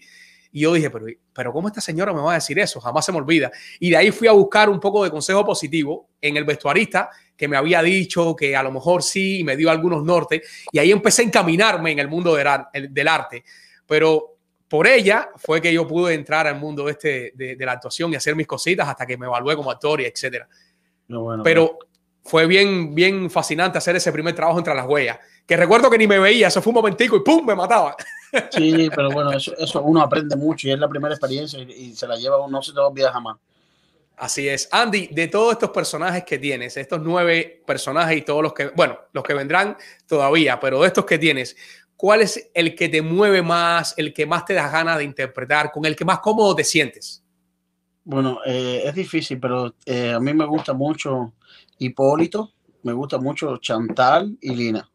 Y 0.56 0.62
yo 0.62 0.74
dije, 0.74 0.89
pero, 0.89 1.06
pero 1.34 1.51
¿cómo 1.51 1.68
esta 1.68 1.82
señora 1.82 2.14
me 2.14 2.22
va 2.22 2.32
a 2.32 2.36
decir 2.36 2.58
eso? 2.60 2.80
Jamás 2.80 3.06
se 3.06 3.12
me 3.12 3.18
olvida. 3.18 3.51
Y 3.78 3.89
de 3.89 3.97
ahí 3.97 4.12
fui 4.12 4.30
a 4.30 4.32
buscar 4.32 4.70
un 4.70 4.80
poco 4.80 5.03
de 5.03 5.12
consejo 5.12 5.43
positivo 5.43 6.12
en 6.22 6.38
el 6.38 6.45
vestuarista 6.45 7.10
que 7.36 7.49
me 7.49 7.58
había 7.58 7.82
dicho 7.82 8.34
que 8.38 8.56
a 8.56 8.64
lo 8.64 8.72
mejor 8.72 9.03
sí, 9.03 9.39
y 9.39 9.43
me 9.43 9.58
dio 9.58 9.70
algunos 9.70 10.01
nortes. 10.06 10.43
Y 10.72 10.80
ahí 10.80 10.93
empecé 10.93 11.24
a 11.24 11.26
encaminarme 11.26 11.91
en 11.91 11.99
el 11.99 12.08
mundo 12.08 12.34
del, 12.36 13.08
arte. 13.10 13.43
Pero 13.86 14.38
por 14.70 14.88
ella 14.88 15.28
fue 15.36 15.60
que 15.60 15.74
yo 15.74 15.86
pude 15.86 16.14
entrar 16.14 16.47
al 16.47 16.58
mundo 16.58 16.88
este 16.88 17.34
de, 17.36 17.58
la 17.60 17.74
actuación 17.74 18.14
y 18.14 18.16
hacer 18.16 18.34
mis 18.34 18.47
cositas 18.47 18.88
hasta 18.88 19.06
que 19.06 19.18
me 19.18 19.26
evalué 19.26 19.58
como 19.58 19.70
actor 19.70 19.99
y 19.99 20.06
etcétera. 20.06 20.47
pero 21.43 21.80
fue 22.24 22.47
bien, 22.47 22.95
bien 22.95 23.30
fascinante 23.30 23.78
hacer 23.78 23.97
ese 23.97 24.14
primer 24.14 24.34
trabajo 24.34 24.58
entre 24.58 24.74
las 24.74 24.88
huellas. 24.88 25.20
Que 25.45 25.58
recuerdo 25.58 25.89
que 25.89 25.97
ni 25.97 26.08
me 26.08 26.18
veía, 26.18 26.47
eso 26.47 26.62
fue 26.62 26.72
un 26.72 26.76
momentico 26.76 27.18
y 27.18 27.20
¡pum! 27.20 27.45
me 27.45 27.56
mataba. 27.56 27.97
Sí, 28.51 28.89
pero 28.95 29.11
bueno, 29.11 29.31
eso, 29.31 29.55
eso 29.57 29.81
uno 29.83 30.01
aprende 30.01 30.36
mucho 30.36 30.67
y 30.67 30.71
es 30.71 30.79
la 30.79 30.88
primera 30.88 31.13
experiencia 31.13 31.59
y, 31.61 31.93
se 31.95 32.07
la 32.07 32.15
lleva 32.15 32.39
uno, 32.39 32.57
no 32.57 32.61
se 32.61 32.73
te 32.73 32.79
olvida 32.79 33.11
jamás. 33.11 33.38
Así 34.17 34.47
es. 34.47 34.69
Andy, 34.71 35.07
de 35.07 35.27
todos 35.27 35.53
estos 35.53 35.71
personajes 35.71 36.23
que 36.23 36.38
tienes, 36.38 36.77
estos 36.77 37.01
nueve 37.01 37.63
personajes 37.65 38.17
y 38.17 38.21
todos 38.21 38.41
los 38.41 38.53
que, 38.53 38.67
bueno, 38.69 38.97
los 39.11 39.23
que 39.23 39.33
vendrán 39.33 39.75
todavía, 40.07 40.59
pero 40.59 40.81
de 40.81 40.88
estos 40.88 41.05
que 41.05 41.17
tienes, 41.17 41.55
¿cuál 41.97 42.21
es 42.21 42.49
el 42.53 42.75
que 42.75 42.88
te 42.88 43.01
mueve 43.01 43.41
más, 43.41 43.93
el 43.97 44.13
que 44.13 44.25
más 44.25 44.45
te 44.45 44.53
da 44.53 44.69
ganas 44.69 44.97
de 44.97 45.03
interpretar, 45.03 45.71
con 45.71 45.86
el 45.86 45.95
que 45.95 46.05
más 46.05 46.19
cómodo 46.19 46.55
te 46.55 46.63
sientes? 46.63 47.23
Bueno, 48.05 48.39
eh, 48.45 48.83
es 48.86 48.95
difícil, 48.95 49.39
pero 49.39 49.75
eh, 49.86 50.13
a 50.13 50.19
mí 50.19 50.33
me 50.33 50.45
gusta 50.45 50.73
mucho 50.73 51.33
Hipólito, 51.77 52.53
me 52.83 52.93
gusta 52.93 53.17
mucho 53.17 53.57
Chantal 53.57 54.38
y 54.39 54.55
Lina. 54.55 54.89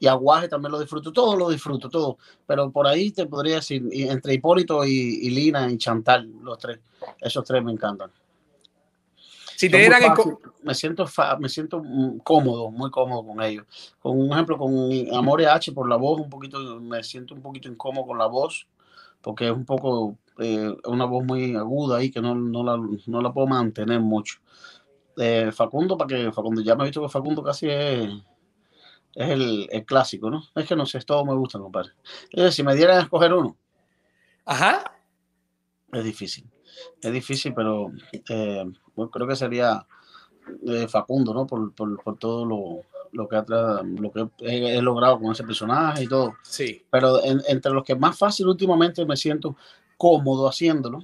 Y 0.00 0.06
Aguaje 0.06 0.48
también 0.48 0.72
lo 0.72 0.80
disfruto, 0.80 1.12
todo 1.12 1.36
lo 1.36 1.50
disfruto, 1.50 1.90
todo. 1.90 2.16
Pero 2.46 2.70
por 2.72 2.86
ahí 2.86 3.12
te 3.12 3.26
podría 3.26 3.56
decir, 3.56 3.86
entre 3.92 4.32
Hipólito 4.32 4.84
y, 4.84 5.28
Lina 5.28 5.70
y 5.70 5.76
Chantal, 5.76 6.28
los 6.42 6.58
tres, 6.58 6.80
esos 7.20 7.44
tres 7.44 7.62
me 7.62 7.70
encantan. 7.70 8.10
Si 9.56 9.68
te 9.68 9.90
me 10.62 10.74
siento 10.74 11.04
me 11.38 11.48
siento 11.50 11.82
cómodo, 12.24 12.70
muy 12.70 12.90
cómodo 12.90 13.26
con 13.26 13.42
ellos. 13.42 13.66
Con 14.00 14.18
un 14.18 14.32
ejemplo, 14.32 14.56
con 14.56 14.72
Amore 15.14 15.46
H 15.46 15.72
por 15.72 15.86
la 15.86 15.96
voz, 15.96 16.18
un 16.18 16.30
poquito, 16.30 16.80
me 16.80 17.02
siento 17.02 17.34
un 17.34 17.42
poquito 17.42 17.68
incómodo 17.68 18.06
con 18.06 18.16
la 18.16 18.26
voz, 18.26 18.66
porque 19.20 19.48
es 19.48 19.52
un 19.52 19.66
poco 19.66 20.16
eh, 20.38 20.74
una 20.86 21.04
voz 21.04 21.26
muy 21.26 21.54
aguda 21.56 21.98
ahí 21.98 22.10
que 22.10 22.22
no, 22.22 22.34
no, 22.34 22.64
la, 22.64 22.82
no 23.06 23.20
la 23.20 23.32
puedo 23.34 23.46
mantener 23.46 24.00
mucho. 24.00 24.38
Eh, 25.18 25.50
Facundo, 25.52 25.98
para 25.98 26.08
que 26.08 26.32
Facundo, 26.32 26.62
ya 26.62 26.74
me 26.74 26.84
he 26.84 26.86
visto 26.86 27.02
que 27.02 27.10
Facundo 27.10 27.42
casi 27.42 27.68
es, 27.68 28.08
es 29.14 29.28
el, 29.30 29.68
el, 29.70 29.84
clásico, 29.84 30.30
¿no? 30.30 30.42
Es 30.54 30.66
que 30.66 30.76
no 30.76 30.86
sé, 30.86 31.00
todos 31.00 31.26
me 31.26 31.34
gustan, 31.34 31.62
compadre. 31.62 31.90
si 32.50 32.62
me 32.62 32.74
dieran 32.74 32.98
a 32.98 33.02
escoger 33.02 33.32
uno. 33.32 33.56
Ajá. 34.44 34.92
Es 35.92 36.04
difícil. 36.04 36.48
Es 37.00 37.12
difícil, 37.12 37.52
pero 37.54 37.92
eh, 38.12 38.64
creo 39.10 39.26
que 39.26 39.36
sería 39.36 39.86
eh, 40.66 40.86
Facundo, 40.88 41.34
¿no? 41.34 41.46
Por, 41.46 41.74
por, 41.74 42.02
por 42.02 42.18
todo 42.18 42.44
lo, 42.44 42.82
lo, 43.12 43.28
que 43.28 43.42
lo 43.46 44.12
que 44.12 44.28
he, 44.40 44.80
logrado 44.80 45.20
con 45.20 45.32
ese 45.32 45.44
personaje 45.44 46.04
y 46.04 46.06
todo. 46.06 46.34
Sí. 46.42 46.84
Pero 46.90 47.20
entre 47.24 47.72
los 47.72 47.84
que 47.84 47.96
más 47.96 48.16
fácil 48.16 48.48
últimamente 48.48 49.04
me 49.04 49.16
siento 49.16 49.56
cómodo 49.96 50.48
haciéndolo, 50.48 51.00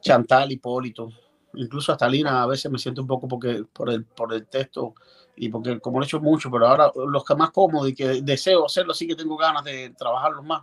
Chantal, 0.00 0.50
Hipólito, 0.52 1.10
incluso 1.54 1.92
hasta 1.92 2.08
Lina 2.08 2.42
a 2.42 2.46
veces 2.46 2.70
me 2.70 2.78
siento 2.78 3.02
un 3.02 3.08
poco 3.08 3.28
porque, 3.28 3.64
por, 3.72 3.90
el, 3.90 4.04
por 4.04 4.32
el 4.32 4.46
texto 4.46 4.94
y 5.40 5.48
porque 5.48 5.78
como 5.80 5.98
lo 5.98 6.04
he 6.04 6.06
hecho 6.06 6.20
mucho, 6.20 6.50
pero 6.50 6.66
ahora 6.66 6.90
los 6.94 7.24
que 7.24 7.34
más 7.34 7.50
cómodos 7.50 7.88
y 7.88 7.94
que 7.94 8.22
deseo 8.22 8.66
hacerlo, 8.66 8.92
sí 8.94 9.06
que 9.06 9.14
tengo 9.14 9.36
ganas 9.36 9.64
de 9.64 9.90
trabajarlos 9.90 10.44
más. 10.44 10.62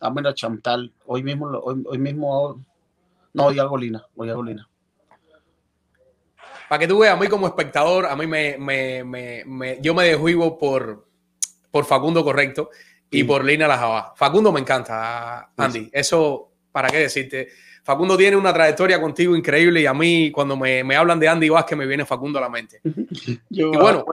A 0.00 0.10
mí 0.10 0.22
Chantal, 0.34 0.92
hoy 1.06 1.22
mismo, 1.22 1.46
hoy, 1.46 1.82
hoy 1.86 1.98
mismo, 1.98 2.64
no, 3.32 3.46
hoy 3.46 3.58
hago 3.58 3.76
Lina, 3.76 4.04
hoy 4.14 4.30
hago 4.30 4.42
Lina. 4.42 4.68
Para 6.68 6.80
que 6.80 6.88
tú 6.88 6.98
veas, 6.98 7.16
a 7.16 7.20
mí 7.20 7.28
como 7.28 7.46
espectador, 7.46 8.06
a 8.06 8.16
mí 8.16 8.26
me, 8.26 8.56
me, 8.58 9.04
me, 9.04 9.78
yo 9.80 9.94
me 9.94 10.04
desvivo 10.04 10.58
por, 10.58 11.06
por 11.70 11.84
Facundo 11.84 12.24
Correcto 12.24 12.70
y 13.10 13.24
por 13.24 13.44
Lina 13.44 13.68
Lajaba. 13.68 14.14
Facundo 14.16 14.52
me 14.52 14.60
encanta, 14.60 15.52
Andy. 15.56 15.90
Eso, 15.92 16.50
¿para 16.72 16.88
qué 16.88 16.98
decirte? 16.98 17.48
Facundo 17.86 18.16
tiene 18.16 18.36
una 18.36 18.52
trayectoria 18.52 19.00
contigo 19.00 19.36
increíble 19.36 19.80
y 19.80 19.86
a 19.86 19.94
mí 19.94 20.32
cuando 20.32 20.56
me, 20.56 20.82
me 20.82 20.96
hablan 20.96 21.20
de 21.20 21.28
Andy 21.28 21.48
Vázquez 21.48 21.78
me 21.78 21.86
viene 21.86 22.04
Facundo 22.04 22.40
a 22.40 22.42
la 22.42 22.48
mente. 22.48 22.80
Yo 23.48 23.70
y 23.72 23.76
bueno, 23.76 24.04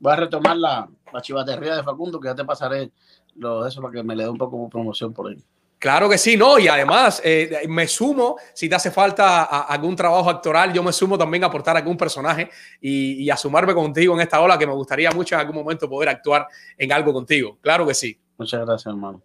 voy 0.00 0.12
a 0.12 0.16
retomar 0.16 0.56
la, 0.56 0.88
la 1.12 1.22
chivatería 1.22 1.76
de 1.76 1.84
Facundo, 1.84 2.18
que 2.18 2.26
ya 2.26 2.34
te 2.34 2.44
pasaré 2.44 2.90
lo 3.36 3.62
de 3.62 3.68
eso 3.68 3.80
para 3.80 3.94
que 3.94 4.02
me 4.02 4.16
le 4.16 4.24
dé 4.24 4.28
un 4.28 4.36
poco 4.36 4.64
de 4.64 4.68
promoción 4.68 5.12
por 5.12 5.30
ahí. 5.30 5.36
Claro 5.78 6.08
que 6.08 6.18
sí, 6.18 6.36
no, 6.36 6.58
y 6.58 6.66
además 6.66 7.22
eh, 7.24 7.66
me 7.68 7.86
sumo, 7.86 8.34
si 8.52 8.68
te 8.68 8.74
hace 8.74 8.90
falta 8.90 9.44
algún 9.44 9.94
trabajo 9.94 10.28
actoral, 10.28 10.72
yo 10.72 10.82
me 10.82 10.92
sumo 10.92 11.16
también 11.16 11.44
a 11.44 11.46
aportar 11.46 11.76
algún 11.76 11.96
personaje 11.96 12.50
y, 12.80 13.22
y, 13.22 13.30
a 13.30 13.36
sumarme 13.36 13.74
contigo 13.74 14.12
en 14.14 14.22
esta 14.22 14.40
ola 14.40 14.58
que 14.58 14.66
me 14.66 14.74
gustaría 14.74 15.12
mucho 15.12 15.36
en 15.36 15.42
algún 15.42 15.54
momento 15.54 15.88
poder 15.88 16.08
actuar 16.08 16.48
en 16.76 16.90
algo 16.90 17.12
contigo. 17.12 17.58
Claro 17.60 17.86
que 17.86 17.94
sí. 17.94 18.18
Muchas 18.36 18.66
gracias, 18.66 18.92
hermano. 18.92 19.22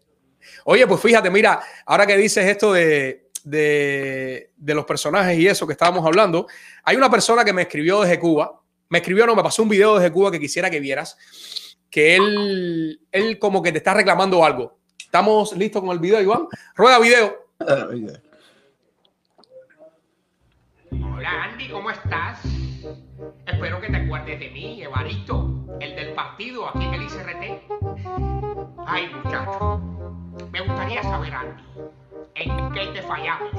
Oye, 0.66 0.86
pues 0.86 1.02
fíjate, 1.02 1.32
mira, 1.32 1.60
ahora 1.88 2.06
que 2.06 2.16
dices 2.16 2.46
esto 2.46 2.72
de, 2.72 3.25
de, 3.46 4.52
los 4.58 4.86
personajes 4.86 5.38
y 5.38 5.48
eso 5.48 5.66
que 5.66 5.74
estábamos 5.74 6.06
hablando, 6.06 6.48
hay 6.84 6.98
una 6.98 7.10
persona 7.10 7.46
que 7.46 7.54
me 7.54 7.62
escribió 7.62 8.02
desde 8.02 8.20
Cuba, 8.20 8.60
me 8.90 8.98
escribió, 8.98 9.26
no, 9.26 9.36
me 9.36 9.44
pasó 9.44 9.64
un 9.64 9.70
video 9.70 9.96
desde 9.96 10.12
Cuba 10.12 10.32
que 10.32 10.40
quisiera 10.40 10.70
que 10.70 10.80
vieras, 10.80 11.18
que 11.90 12.16
él, 12.16 13.00
él 13.12 13.40
como 13.40 13.62
que 13.62 13.72
te 13.72 13.78
está 13.78 13.94
reclamando 13.94 14.44
algo. 14.44 14.78
¿Estamos 15.00 15.56
listos 15.56 15.82
con 15.82 15.92
el 15.92 16.00
video, 16.00 16.22
Iván? 16.22 16.48
Rueda 16.76 17.00
video. 17.00 17.46
Hola 20.92 21.44
Andy, 21.46 21.70
¿cómo 21.70 21.90
estás? 21.90 22.42
Espero 23.48 23.80
que 23.80 23.88
te 23.88 23.98
acuerdes 23.98 24.40
de 24.40 24.50
mí, 24.50 24.82
Evaristo, 24.82 25.66
el 25.80 25.96
del 25.96 26.14
partido 26.14 26.68
aquí 26.68 26.84
en 26.84 26.94
el 26.94 27.04
ICRT. 27.04 27.62
Ay, 28.86 29.10
muchacho, 29.14 29.82
me 30.52 30.62
gustaría 30.62 31.02
saber, 31.04 31.34
Andy, 31.34 31.64
¿En 32.36 32.72
qué 32.74 32.88
te 32.88 33.02
fallamos? 33.02 33.50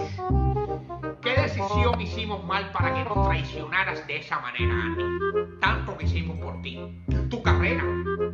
¿Qué 1.22 1.34
decisión 1.34 1.98
hicimos 1.98 2.44
mal 2.44 2.70
para 2.72 2.92
que 2.92 3.04
nos 3.04 3.26
traicionaras 3.26 4.06
de 4.06 4.18
esa 4.18 4.38
manera, 4.40 4.74
Andy? 4.74 5.02
Tanto 5.62 5.96
que 5.96 6.04
hicimos 6.04 6.36
por 6.36 6.60
ti. 6.60 6.78
Tu 7.30 7.42
carrera 7.42 7.84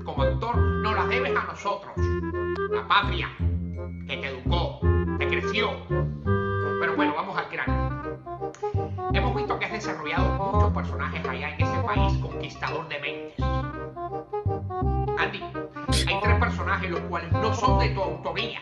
como 0.05 0.25
actor 0.25 0.57
no 0.57 0.95
la 0.95 1.07
debes 1.07 1.37
a 1.37 1.45
nosotros. 1.45 1.93
La 2.73 2.89
patria 2.89 3.31
que 4.09 4.17
te 4.17 4.27
educó, 4.27 4.81
te 5.19 5.29
creció. 5.29 5.71
Pero 5.89 6.97
bueno, 6.97 7.15
vamos 7.15 7.39
al 7.39 7.49
grano. 7.49 8.19
Hemos 9.13 9.37
visto 9.37 9.57
que 9.61 9.65
has 9.67 9.73
desarrollado 9.73 10.53
muchos 10.53 10.73
personajes 10.73 11.25
allá 11.25 11.55
en 11.55 11.63
ese 11.63 11.83
país 11.83 12.19
conquistador 12.19 12.89
de 12.89 12.99
mentes. 12.99 13.47
Andy, 15.19 15.41
hay 16.09 16.21
tres 16.21 16.39
personajes 16.41 16.91
los 16.91 17.01
cuales 17.03 17.31
no 17.31 17.55
son 17.55 17.79
de 17.79 17.91
tu 17.91 18.03
autoría 18.03 18.61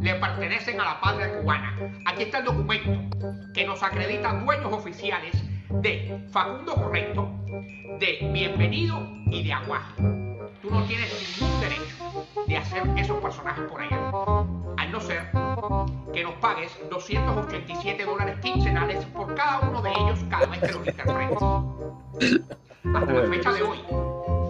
le 0.00 0.14
pertenecen 0.14 0.80
a 0.80 0.84
la 0.84 1.00
patria 1.00 1.40
cubana. 1.40 1.76
Aquí 2.06 2.22
está 2.22 2.38
el 2.38 2.44
documento 2.46 3.16
que 3.52 3.66
nos 3.66 3.82
acredita 3.82 4.32
dueños 4.32 4.72
oficiales 4.72 5.32
de 5.68 6.26
Facundo 6.30 6.74
Correcto, 6.74 7.30
de 7.98 8.30
Bienvenido 8.32 9.06
y 9.26 9.44
de 9.44 9.52
Aguaje. 9.52 9.94
tú 10.62 10.70
no 10.70 10.82
tienes 10.84 11.38
ningún 11.40 11.60
derecho 11.60 12.26
de 12.46 12.56
hacer 12.56 12.82
esos 12.96 13.20
personajes 13.20 13.64
por 13.70 13.80
allá. 13.80 14.10
Al 14.78 14.90
no 14.90 15.00
ser 15.00 15.30
que 16.12 16.24
nos 16.24 16.34
pagues 16.34 16.76
287 16.90 18.04
dólares 18.04 18.38
quincenales 18.40 19.04
por 19.06 19.34
cada 19.34 19.60
uno 19.60 19.82
de 19.82 19.90
ellos 19.90 20.24
cada 20.30 20.46
vez 20.46 20.60
que 20.60 20.72
los 20.72 20.86
interpretes. 20.86 21.42
Hasta 22.94 23.12
la 23.12 23.28
fecha 23.28 23.52
de 23.52 23.62
hoy, 23.62 23.78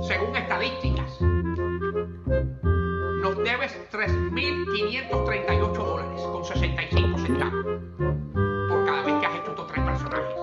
según 0.07 0.37
estadísticas, 0.37 1.19
debes 3.51 3.77
3.538 3.91 5.73
dólares 5.73 6.23
con 6.23 6.45
65 6.45 7.19
centavos 7.19 7.65
por 8.69 8.85
cada 8.87 9.03
vez 9.03 9.15
que 9.19 9.27
has 9.27 9.35
hecho 9.35 9.51
estos 9.51 9.67
tres 9.67 9.85
personajes. 9.85 10.37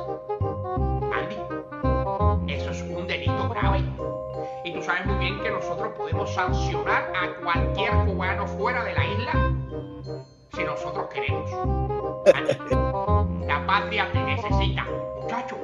Andy, 1.13 2.51
eso 2.53 2.71
es 2.71 2.81
un 2.81 3.07
delito 3.07 3.47
grave. 3.47 3.81
Y 4.65 4.73
tú 4.73 4.81
sabes 4.81 5.05
muy 5.05 5.19
bien 5.19 5.39
que 5.41 5.49
nosotros 5.49 5.93
podemos 5.97 6.33
sancionar 6.33 7.09
a 7.15 7.33
cualquier 7.41 7.91
cubano 8.05 8.45
fuera 8.45 8.83
de 8.83 8.93
la 8.93 9.05
isla 9.05 9.53
si 10.53 10.63
nosotros 10.65 11.07
queremos. 11.13 11.49
Andy, 12.35 12.57
la 13.47 13.65
patria 13.65 14.11
te 14.11 14.19
necesita. 14.19 14.85
Muchacho, 15.21 15.55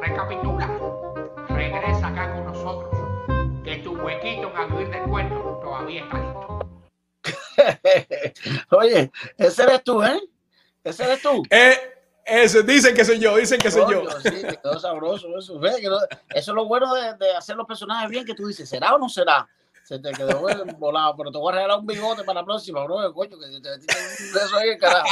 recapitula. 0.00 0.70
Regresa 1.48 2.06
acá 2.06 2.32
con 2.34 2.44
nosotros. 2.44 2.90
Que 3.64 3.78
tu 3.78 3.96
huequito 3.96 4.50
en 4.50 4.56
a 4.56 4.66
vivir 4.66 4.90
del 5.86 6.08
cuento 6.08 6.40
todavía 6.40 6.64
está 7.24 8.30
listo. 8.30 8.70
Oye, 8.76 9.12
ese 9.38 9.62
eres 9.62 9.84
tú, 9.84 10.02
¿eh? 10.02 10.20
Ese 10.82 11.04
eres 11.04 11.22
tú. 11.22 11.42
Eh, 11.50 11.78
ese, 12.24 12.62
dicen 12.62 12.94
que 12.94 13.04
soy 13.04 13.18
yo, 13.18 13.36
dicen 13.36 13.60
que 13.60 13.70
soy 13.70 13.90
yo. 13.90 14.04
Coño, 14.04 14.20
Sí, 14.20 14.30
te 14.42 14.56
quedó 14.56 14.78
sabroso 14.78 15.28
eso. 15.38 15.60
Es 16.34 16.48
lo 16.48 16.64
bueno 16.66 16.94
de, 16.94 17.14
de 17.14 17.34
hacer 17.34 17.56
los 17.56 17.66
personajes 17.66 18.08
bien, 18.08 18.24
que 18.24 18.34
tú 18.34 18.46
dices, 18.46 18.68
¿será 18.68 18.94
o 18.94 18.98
no 18.98 19.08
será? 19.08 19.46
Se 19.84 19.98
te 19.98 20.12
quedó 20.12 20.40
volado, 20.78 21.14
pero 21.16 21.30
te 21.30 21.36
voy 21.38 21.52
a 21.52 21.56
regalar 21.56 21.78
un 21.78 21.86
bigote 21.86 22.24
para 22.24 22.40
la 22.40 22.44
próxima, 22.46 22.82
bro. 22.84 23.12
Coño, 23.12 23.38
que 23.38 23.60
te 23.60 23.70
metiste 23.70 23.94
un- 23.94 24.36
eso 24.42 24.56
ahí, 24.56 24.78
carajo. 24.78 25.06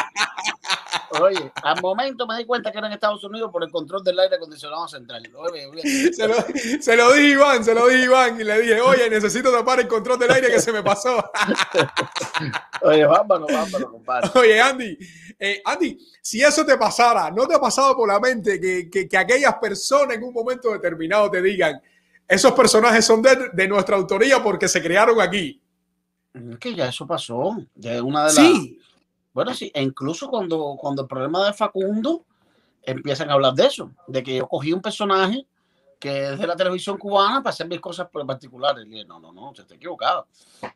Oye, 1.21 1.53
al 1.63 1.81
momento 1.83 2.27
me 2.27 2.39
di 2.39 2.47
cuenta 2.47 2.73
que 2.73 2.79
era 2.79 2.87
en 2.87 2.95
Estados 2.95 3.23
Unidos 3.23 3.51
por 3.53 3.63
el 3.63 3.71
control 3.71 4.03
del 4.03 4.19
aire 4.19 4.37
acondicionado 4.37 4.89
central. 4.89 5.23
Oye, 5.37 5.67
oye, 5.67 6.11
Se 6.15 6.27
lo, 6.27 6.35
se 6.81 6.97
lo 6.97 7.13
dije 7.13 7.29
Iván, 7.33 7.63
se 7.63 7.75
lo 7.75 7.87
dije 7.87 8.05
Iván 8.05 8.41
y 8.41 8.45
le 8.45 8.61
dije, 8.63 8.81
oye, 8.81 9.11
necesito 9.11 9.53
tapar 9.53 9.81
el 9.81 9.89
control 9.89 10.19
del 10.19 10.31
aire 10.33 10.49
que 10.51 10.59
se 10.61 10.73
me 10.73 10.83
pasó. 10.83 11.23
oye, 12.83 13.05
vámonos, 13.05 13.49
vámonos, 13.53 13.91
compadre. 13.91 14.31
Oye, 14.41 14.59
Andy, 14.61 14.99
eh, 15.39 15.61
Andy, 15.65 15.99
si 16.21 16.41
eso 16.43 16.65
te 16.65 16.77
pasara, 16.79 17.31
¿no 17.31 17.47
te 17.47 17.55
ha 17.55 17.61
pasado 17.61 17.95
por 17.97 18.09
la 18.09 18.19
mente 18.19 18.59
que, 18.61 18.89
que- 18.91 19.07
que 19.09 19.19
aquellas 19.19 19.55
personas 19.57 20.17
en 20.17 20.25
un 20.25 20.33
momento 20.33 20.71
determinado 20.73 21.31
te 21.31 21.43
digan, 21.43 21.81
esos 22.29 22.53
personajes 22.53 23.05
son 23.05 23.23
de, 23.23 23.51
de 23.53 23.69
nuestra 23.69 23.97
autoría 23.97 24.43
porque 24.43 24.69
se 24.69 24.83
crearon 24.83 25.21
aquí? 25.21 25.61
Es 26.35 26.59
que 26.59 26.75
ya 26.75 26.89
eso 26.89 27.07
pasó. 27.07 27.57
Ya 27.75 28.03
una 28.03 28.27
de 28.27 28.35
las. 28.35 28.35
Sí, 28.35 28.79
Bueno, 29.33 29.55
sí, 29.55 29.71
e 29.75 29.83
incluso 29.83 30.29
cuando, 30.29 30.77
cuando 30.81 31.03
el 31.03 31.09
problema 31.09 31.45
de 31.47 31.53
Facundo 31.53 32.25
empiezan 32.83 33.31
a 33.31 33.35
hablar 33.35 33.55
de 33.55 33.67
eso, 33.67 33.93
de 34.07 34.23
que 34.23 34.37
yo 34.37 34.49
cogí 34.49 34.73
un 34.73 34.83
personaje 34.83 35.47
que 35.99 36.33
es 36.33 36.39
de 36.39 36.47
la 36.49 36.57
televisión 36.57 36.99
cubana 36.99 37.43
para 37.43 37.53
hacer 37.53 37.69
mis 37.69 37.81
cosas 37.81 38.09
particulares. 38.11 38.85
Y 38.85 38.89
dije, 38.89 39.05
no, 39.05 39.21
no, 39.21 39.33
no, 39.33 39.51
usted 39.51 39.63
está 39.63 39.77
equivocado. 39.77 40.27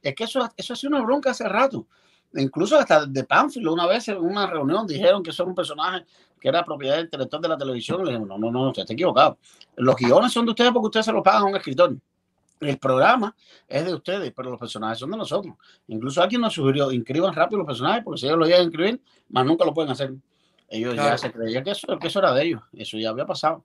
Es 0.00 0.14
que 0.14 0.22
eso, 0.22 0.48
eso 0.56 0.72
ha 0.72 0.76
sido 0.76 0.94
una 0.94 1.04
bronca 1.04 1.32
hace 1.32 1.48
rato. 1.48 1.86
Incluso 2.34 2.78
hasta 2.78 3.06
de 3.06 3.24
Pánfilo, 3.24 3.72
una 3.72 3.86
vez 3.86 4.08
en 4.08 4.18
una 4.18 4.46
reunión 4.46 4.86
dijeron 4.86 5.22
que 5.22 5.30
era 5.30 5.44
un 5.44 5.54
personaje 5.54 6.04
que 6.40 6.48
era 6.48 6.64
propiedad 6.64 7.00
intelectual 7.00 7.42
de 7.42 7.48
la 7.48 7.56
televisión. 7.56 8.04
Le 8.04 8.12
dije, 8.12 8.24
no, 8.24 8.38
no, 8.38 8.50
no, 8.50 8.68
usted 8.68 8.82
está 8.82 8.92
equivocado. 8.92 9.38
Los 9.76 9.96
guiones 9.96 10.32
son 10.32 10.44
de 10.44 10.50
ustedes 10.50 10.70
porque 10.72 10.86
ustedes 10.86 11.06
se 11.06 11.12
los 11.12 11.22
pagan 11.22 11.42
a 11.42 11.46
un 11.46 11.56
escritor. 11.56 11.96
El 12.60 12.78
programa 12.78 13.34
es 13.68 13.84
de 13.84 13.94
ustedes, 13.94 14.32
pero 14.34 14.50
los 14.50 14.58
personajes 14.58 14.98
son 14.98 15.10
de 15.10 15.16
nosotros. 15.16 15.54
Incluso 15.88 16.22
alguien 16.22 16.40
nos 16.40 16.54
sugirió, 16.54 16.90
inscriban 16.90 17.34
rápido 17.34 17.58
los 17.58 17.66
personajes, 17.66 18.02
porque 18.02 18.20
si 18.20 18.26
ellos 18.26 18.38
lo 18.38 18.46
llegan 18.46 18.60
a 18.60 18.64
inscribir, 18.64 19.00
más 19.28 19.44
nunca 19.44 19.64
lo 19.64 19.74
pueden 19.74 19.90
hacer. 19.90 20.14
Ellos 20.68 20.94
ya 20.94 21.16
se 21.18 21.30
creían 21.30 21.62
que 21.62 21.70
eso, 21.70 21.98
que 21.98 22.06
eso 22.08 22.18
era 22.18 22.32
de 22.32 22.44
ellos. 22.44 22.62
Eso 22.72 22.98
ya 22.98 23.10
había 23.10 23.26
pasado. 23.26 23.62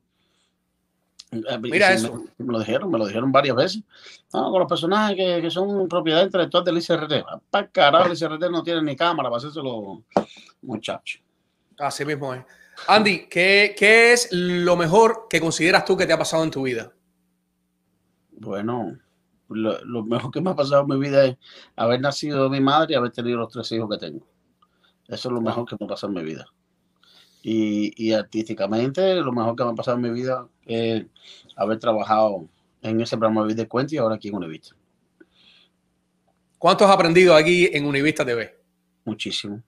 Eh, 1.32 1.58
Mira 1.62 1.94
eso. 1.94 2.26
Me, 2.38 2.46
me 2.46 2.54
lo 2.54 2.60
dijeron, 2.60 2.92
me 2.92 2.98
lo 3.00 3.06
dijeron 3.08 3.32
varias 3.32 3.56
veces. 3.56 3.84
No, 4.34 4.52
con 4.52 4.60
los 4.60 4.70
personajes 4.70 5.16
que, 5.16 5.42
que 5.42 5.50
son 5.50 5.88
propiedad 5.88 6.24
intelectual 6.24 6.64
del 6.64 6.78
ICRT. 6.78 7.26
Para 7.50 7.68
carajo, 7.70 8.12
el 8.12 8.18
ICRT 8.18 8.52
no 8.52 8.64
tiene 8.64 8.82
ni 8.82 8.96
cámara 8.96 9.30
para 9.30 9.38
hacerse 9.38 9.62
los 9.62 10.00
muchachos. 10.62 11.22
así 11.80 12.06
mismo 12.06 12.34
es. 12.34 12.44
Andy, 12.88 13.28
¿qué, 13.30 13.76
¿qué 13.78 14.12
es 14.14 14.30
lo 14.32 14.76
mejor 14.76 15.28
que 15.30 15.40
consideras 15.40 15.86
tú 15.86 15.96
que 15.96 16.06
te 16.06 16.14
ha 16.14 16.18
pasado 16.18 16.44
en 16.44 16.52
tu 16.52 16.64
vida? 16.64 16.92
Bueno, 18.32 18.98
lo, 19.50 19.84
lo 19.86 20.04
mejor 20.04 20.32
que 20.32 20.42
me 20.42 20.50
ha 20.50 20.56
pasado 20.56 20.82
en 20.82 20.88
mi 20.88 20.98
vida 20.98 21.26
es 21.26 21.38
haber 21.76 22.02
nacido 22.02 22.44
de 22.44 22.50
mi 22.50 22.60
madre 22.60 22.94
y 22.94 22.96
haber 22.96 23.12
tenido 23.12 23.38
los 23.38 23.50
tres 23.54 23.72
hijos 23.72 23.90
que 23.90 23.98
tengo. 23.98 24.26
Eso 25.08 25.30
es 25.30 25.34
lo 25.34 25.42
mejor 25.42 25.66
que 25.68 25.76
me 25.80 25.86
ha 25.86 25.90
pasado 25.90 26.12
en 26.12 26.20
mi 26.20 26.32
vida. 26.32 26.46
Y, 27.42 27.94
y 27.98 28.14
artísticamente, 28.14 29.16
lo 29.16 29.32
mejor 29.32 29.56
que 29.56 29.64
me 29.64 29.72
ha 29.72 29.76
pasado 29.76 29.98
en 29.98 30.04
mi 30.04 30.12
vida 30.12 30.48
es 30.66 31.06
haber 31.56 31.80
trabajado 31.80 32.48
en 32.82 33.02
ese 33.02 33.18
programa 33.18 33.46
de 33.46 33.68
Cuento 33.68 33.96
y 33.96 33.98
ahora 33.98 34.16
aquí 34.16 34.30
en 34.30 34.36
Univista. 34.36 34.76
¿Cuánto 36.58 36.86
has 36.86 36.92
aprendido 36.92 37.36
aquí 37.36 37.70
en 37.72 37.86
Univista 37.86 38.24
TV? 38.24 38.56
Muchísimo. 39.06 39.64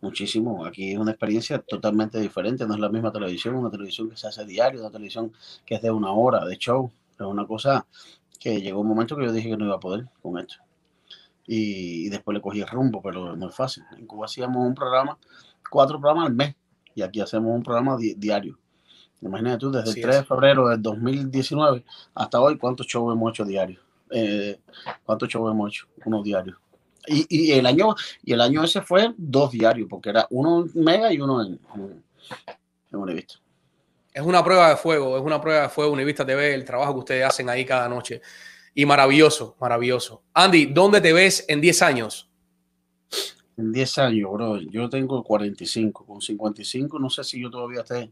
Muchísimo. 0.00 0.66
Aquí 0.66 0.92
es 0.92 0.98
una 0.98 1.12
experiencia 1.12 1.58
totalmente 1.60 2.20
diferente. 2.20 2.66
No 2.66 2.74
es 2.74 2.80
la 2.80 2.90
misma 2.90 3.10
televisión, 3.10 3.54
una 3.54 3.70
televisión 3.70 4.10
que 4.10 4.16
se 4.16 4.26
hace 4.26 4.44
diario, 4.44 4.80
una 4.80 4.90
televisión 4.90 5.32
que 5.64 5.76
es 5.76 5.82
de 5.82 5.90
una 5.90 6.12
hora 6.12 6.44
de 6.44 6.58
show. 6.58 6.92
Es 7.18 7.20
una 7.20 7.46
cosa 7.46 7.86
que 8.38 8.60
llegó 8.60 8.80
un 8.80 8.88
momento 8.88 9.16
que 9.16 9.24
yo 9.24 9.32
dije 9.32 9.48
que 9.48 9.56
no 9.56 9.64
iba 9.64 9.76
a 9.76 9.80
poder 9.80 10.06
con 10.20 10.38
esto. 10.38 10.56
Y, 11.46 12.06
y 12.06 12.08
después 12.10 12.34
le 12.34 12.42
cogí 12.42 12.60
el 12.60 12.68
rumbo, 12.68 13.00
pero 13.00 13.32
es 13.32 13.38
muy 13.38 13.50
fácil. 13.50 13.84
En 13.96 14.06
Cuba 14.06 14.26
hacíamos 14.26 14.66
un 14.66 14.74
programa, 14.74 15.18
cuatro 15.70 15.98
programas 15.98 16.26
al 16.26 16.34
mes, 16.34 16.54
y 16.94 17.02
aquí 17.02 17.20
hacemos 17.20 17.54
un 17.54 17.62
programa 17.62 17.96
di- 17.96 18.14
diario. 18.14 18.58
Imagínate 19.20 19.58
tú, 19.58 19.70
desde 19.72 19.90
Así 19.90 20.00
el 20.00 20.06
3 20.06 20.16
de 20.18 20.24
febrero 20.24 20.68
del 20.68 20.82
2019 20.82 21.84
hasta 22.14 22.40
hoy, 22.40 22.58
¿cuántos 22.58 22.86
shows 22.86 23.14
hemos 23.14 23.30
hecho 23.32 23.44
diarios? 23.44 23.80
Eh, 24.10 24.58
¿Cuántos 25.04 25.28
shows 25.28 25.50
hemos 25.50 25.70
hecho? 25.70 25.86
Uno 26.04 26.22
diario. 26.22 26.58
Y, 27.06 27.26
y 27.28 27.52
el 27.52 27.66
año 27.66 27.94
y 28.22 28.32
el 28.32 28.40
año 28.40 28.62
ese 28.64 28.80
fue 28.82 29.12
dos 29.16 29.50
diarios, 29.50 29.86
porque 29.90 30.10
era 30.10 30.26
uno 30.30 30.64
en 30.74 30.84
Mega 30.84 31.12
y 31.12 31.20
uno 31.20 31.42
en, 31.42 31.58
en, 31.74 32.04
en 32.92 32.98
Univista. 32.98 33.34
Es 34.12 34.22
una 34.22 34.44
prueba 34.44 34.68
de 34.70 34.76
fuego, 34.76 35.16
es 35.18 35.22
una 35.24 35.40
prueba 35.40 35.62
de 35.62 35.68
fuego 35.68 35.92
Univista 35.92 36.24
TV, 36.24 36.54
el 36.54 36.64
trabajo 36.64 36.92
que 36.94 36.98
ustedes 37.00 37.26
hacen 37.26 37.48
ahí 37.48 37.64
cada 37.64 37.88
noche. 37.88 38.20
Y 38.74 38.86
maravilloso, 38.86 39.56
maravilloso. 39.60 40.22
Andy, 40.34 40.66
¿dónde 40.66 41.00
te 41.00 41.12
ves 41.12 41.44
en 41.48 41.60
10 41.60 41.82
años? 41.82 42.28
En 43.56 43.72
10 43.72 43.98
años, 43.98 44.32
bro, 44.32 44.60
yo 44.60 44.88
tengo 44.88 45.22
45. 45.22 46.04
Con 46.04 46.20
55 46.20 46.98
no 46.98 47.10
sé 47.10 47.22
si 47.24 47.40
yo 47.40 47.50
todavía 47.50 47.80
esté 47.80 48.10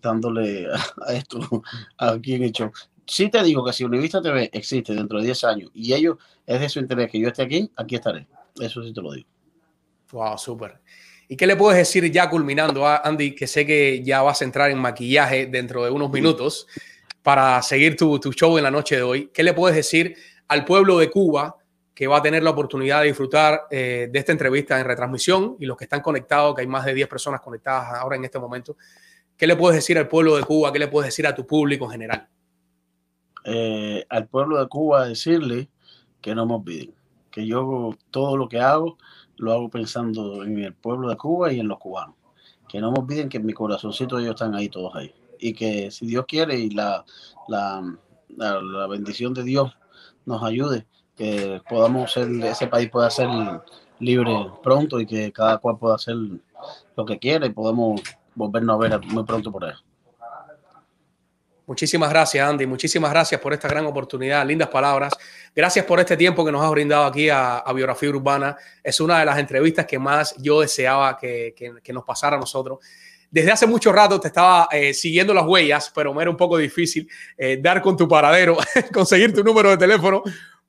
dándole 0.00 0.66
a 1.06 1.12
esto 1.12 1.40
aquí 1.98 2.34
en 2.34 2.44
el 2.44 2.52
show. 2.52 2.70
Sí 3.06 3.30
te 3.30 3.42
digo 3.42 3.64
que 3.64 3.72
si 3.72 3.84
Univista 3.84 4.20
TV 4.20 4.50
existe 4.52 4.94
dentro 4.94 5.18
de 5.18 5.26
10 5.26 5.44
años 5.44 5.70
y 5.74 5.92
ellos 5.92 6.16
es 6.44 6.60
de 6.60 6.68
su 6.68 6.80
interés 6.80 7.10
que 7.10 7.20
yo 7.20 7.28
esté 7.28 7.42
aquí, 7.42 7.70
aquí 7.76 7.94
estaré. 7.96 8.26
Eso 8.58 8.82
sí 8.82 8.92
te 8.92 9.00
lo 9.00 9.12
digo. 9.12 9.28
Wow, 10.12 10.38
súper. 10.38 10.80
¿Y 11.28 11.36
qué 11.36 11.46
le 11.46 11.56
puedes 11.56 11.78
decir 11.78 12.10
ya 12.10 12.30
culminando 12.30 12.86
a 12.86 12.98
Andy, 12.98 13.34
que 13.34 13.46
sé 13.46 13.66
que 13.66 14.02
ya 14.04 14.22
vas 14.22 14.40
a 14.40 14.44
entrar 14.44 14.70
en 14.70 14.78
maquillaje 14.78 15.46
dentro 15.46 15.84
de 15.84 15.90
unos 15.90 16.10
minutos 16.10 16.66
para 17.22 17.60
seguir 17.62 17.96
tu, 17.96 18.18
tu 18.20 18.32
show 18.32 18.56
en 18.56 18.64
la 18.64 18.70
noche 18.70 18.96
de 18.96 19.02
hoy? 19.02 19.30
¿Qué 19.34 19.42
le 19.42 19.52
puedes 19.52 19.76
decir 19.76 20.16
al 20.46 20.64
pueblo 20.64 20.98
de 20.98 21.10
Cuba 21.10 21.56
que 21.96 22.06
va 22.06 22.18
a 22.18 22.22
tener 22.22 22.44
la 22.44 22.50
oportunidad 22.50 23.00
de 23.00 23.08
disfrutar 23.08 23.62
eh, 23.72 24.08
de 24.12 24.18
esta 24.20 24.30
entrevista 24.30 24.78
en 24.78 24.86
retransmisión 24.86 25.56
y 25.58 25.66
los 25.66 25.76
que 25.76 25.84
están 25.84 26.00
conectados, 26.00 26.54
que 26.54 26.60
hay 26.60 26.68
más 26.68 26.84
de 26.84 26.94
10 26.94 27.08
personas 27.08 27.40
conectadas 27.40 27.98
ahora 27.98 28.14
en 28.14 28.24
este 28.24 28.38
momento? 28.38 28.76
¿Qué 29.36 29.48
le 29.48 29.56
puedes 29.56 29.76
decir 29.76 29.98
al 29.98 30.06
pueblo 30.06 30.36
de 30.36 30.44
Cuba? 30.44 30.72
¿Qué 30.72 30.78
le 30.78 30.86
puedes 30.86 31.08
decir 31.08 31.26
a 31.26 31.34
tu 31.34 31.44
público 31.44 31.86
en 31.86 31.90
general? 31.90 32.28
eh, 33.46 34.04
al 34.08 34.26
pueblo 34.26 34.58
de 34.58 34.66
Cuba 34.66 35.06
decirle 35.06 35.70
que 36.20 36.34
no 36.34 36.46
me 36.46 36.54
olviden, 36.54 36.92
que 37.30 37.46
yo 37.46 37.96
todo 38.10 38.36
lo 38.36 38.48
que 38.48 38.60
hago 38.60 38.98
lo 39.36 39.52
hago 39.52 39.70
pensando 39.70 40.42
en 40.42 40.58
el 40.58 40.74
pueblo 40.74 41.08
de 41.08 41.16
Cuba 41.16 41.52
y 41.52 41.60
en 41.60 41.68
los 41.68 41.78
cubanos. 41.78 42.16
Que 42.68 42.80
no 42.80 42.90
me 42.90 42.98
olviden 42.98 43.28
que 43.28 43.36
en 43.36 43.46
mi 43.46 43.52
corazoncito 43.52 44.18
ellos 44.18 44.30
están 44.30 44.54
ahí 44.54 44.68
todos 44.68 44.94
ahí. 44.96 45.14
Y 45.38 45.52
que 45.52 45.90
si 45.90 46.06
Dios 46.06 46.24
quiere 46.26 46.58
y 46.58 46.70
la, 46.70 47.04
la, 47.46 47.96
la, 48.36 48.60
la 48.60 48.86
bendición 48.88 49.32
de 49.34 49.44
Dios 49.44 49.76
nos 50.24 50.42
ayude, 50.42 50.86
que 51.16 51.60
podamos 51.68 52.12
ser, 52.12 52.28
ese 52.44 52.66
país 52.66 52.90
pueda 52.90 53.10
ser 53.10 53.28
libre 53.98 54.32
pronto 54.62 55.00
y 55.00 55.06
que 55.06 55.32
cada 55.32 55.58
cual 55.58 55.78
pueda 55.78 55.94
hacer 55.94 56.16
lo 56.96 57.04
que 57.06 57.18
quiera 57.18 57.46
y 57.46 57.50
podamos 57.50 58.02
volvernos 58.34 58.74
a 58.74 58.88
ver 58.88 59.00
muy 59.06 59.24
pronto 59.24 59.50
por 59.50 59.64
ahí. 59.64 59.72
Muchísimas 61.66 62.10
gracias, 62.10 62.48
Andy. 62.48 62.64
Muchísimas 62.64 63.10
gracias 63.10 63.40
por 63.40 63.52
esta 63.52 63.66
gran 63.66 63.84
oportunidad. 63.86 64.46
Lindas 64.46 64.68
palabras. 64.68 65.12
Gracias 65.54 65.84
por 65.84 65.98
este 65.98 66.16
tiempo 66.16 66.44
que 66.44 66.52
nos 66.52 66.62
has 66.62 66.70
brindado 66.70 67.06
aquí 67.06 67.28
a, 67.28 67.58
a 67.58 67.72
Biografía 67.72 68.08
Urbana. 68.08 68.56
Es 68.84 69.00
una 69.00 69.18
de 69.18 69.24
las 69.24 69.36
entrevistas 69.36 69.84
que 69.84 69.98
más 69.98 70.36
yo 70.38 70.60
deseaba 70.60 71.18
que, 71.18 71.54
que, 71.56 71.72
que 71.82 71.92
nos 71.92 72.04
pasara 72.04 72.36
a 72.36 72.38
nosotros. 72.38 72.78
desde 73.32 73.50
hace 73.50 73.66
mucho 73.66 73.90
rato 73.92 74.20
te 74.20 74.28
estaba 74.28 74.68
eh, 74.70 74.94
siguiendo 74.94 75.34
las 75.34 75.44
huellas, 75.44 75.90
pero 75.92 76.14
me 76.14 76.22
era 76.22 76.30
un 76.30 76.36
poco 76.36 76.56
difícil 76.56 77.08
eh, 77.36 77.58
dar 77.60 77.82
con 77.82 77.96
tu 77.96 78.06
paradero, 78.06 78.56
conseguir 78.94 79.34
tu 79.34 79.42
número 79.42 79.70
de 79.70 79.76
teléfono, 79.76 80.22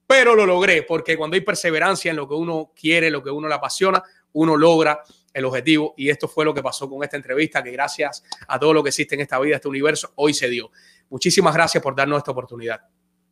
pero 0.08 0.34
lo 0.34 0.46
logré 0.46 0.84
porque 0.84 1.18
cuando 1.18 1.36
hay 1.36 1.42
perseverancia 1.42 2.10
en 2.10 2.16
lo 2.16 2.28
que 2.28 2.34
uno 2.34 2.72
quiere, 2.74 3.12
lo 3.12 3.22
que 3.22 3.30
uno 3.30 3.50
le 3.50 3.54
apasiona, 3.54 4.02
uno 4.34 4.56
logra 4.56 5.04
el 5.34 5.46
objetivo 5.46 5.94
y 5.98 6.10
esto 6.10 6.28
fue 6.28 6.46
lo 6.46 6.54
que 6.54 6.64
pasó 6.64 6.90
con 6.90 7.04
esta 7.04 7.18
entrevista 7.18 7.62
que 7.62 7.72
gracias 7.72 8.24
a 8.48 8.58
todo 8.58 8.74
lo 8.74 8.82
que 8.82 8.90
existe 8.90 9.16
en 9.16 9.22
esta 9.22 9.38
vida, 9.40 9.58
este 9.58 9.68
universo, 9.68 10.14
hoy 10.16 10.34
se 10.34 10.48
dio. 10.50 10.72
Muchísimas 11.10 11.54
gracias 11.54 11.84
por 11.84 11.96
darnos 11.96 12.20
esta 12.20 12.32
oportunidad. 12.32 12.80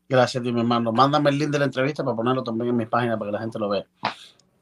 Gracias 0.08 0.42
a 0.42 0.44
ti, 0.44 0.52
mi 0.52 0.60
hermano. 0.60 0.92
Mándame 0.92 1.30
el 1.32 1.40
link 1.40 1.50
de 1.50 1.60
la 1.60 1.66
entrevista 1.66 2.04
para 2.04 2.16
ponerlo 2.16 2.44
también 2.44 2.70
en 2.70 2.78
mi 2.78 2.86
página 2.86 3.18
para 3.18 3.32
que 3.32 3.34
la 3.34 3.40
gente 3.40 3.58
lo 3.58 3.70
vea. 3.70 3.86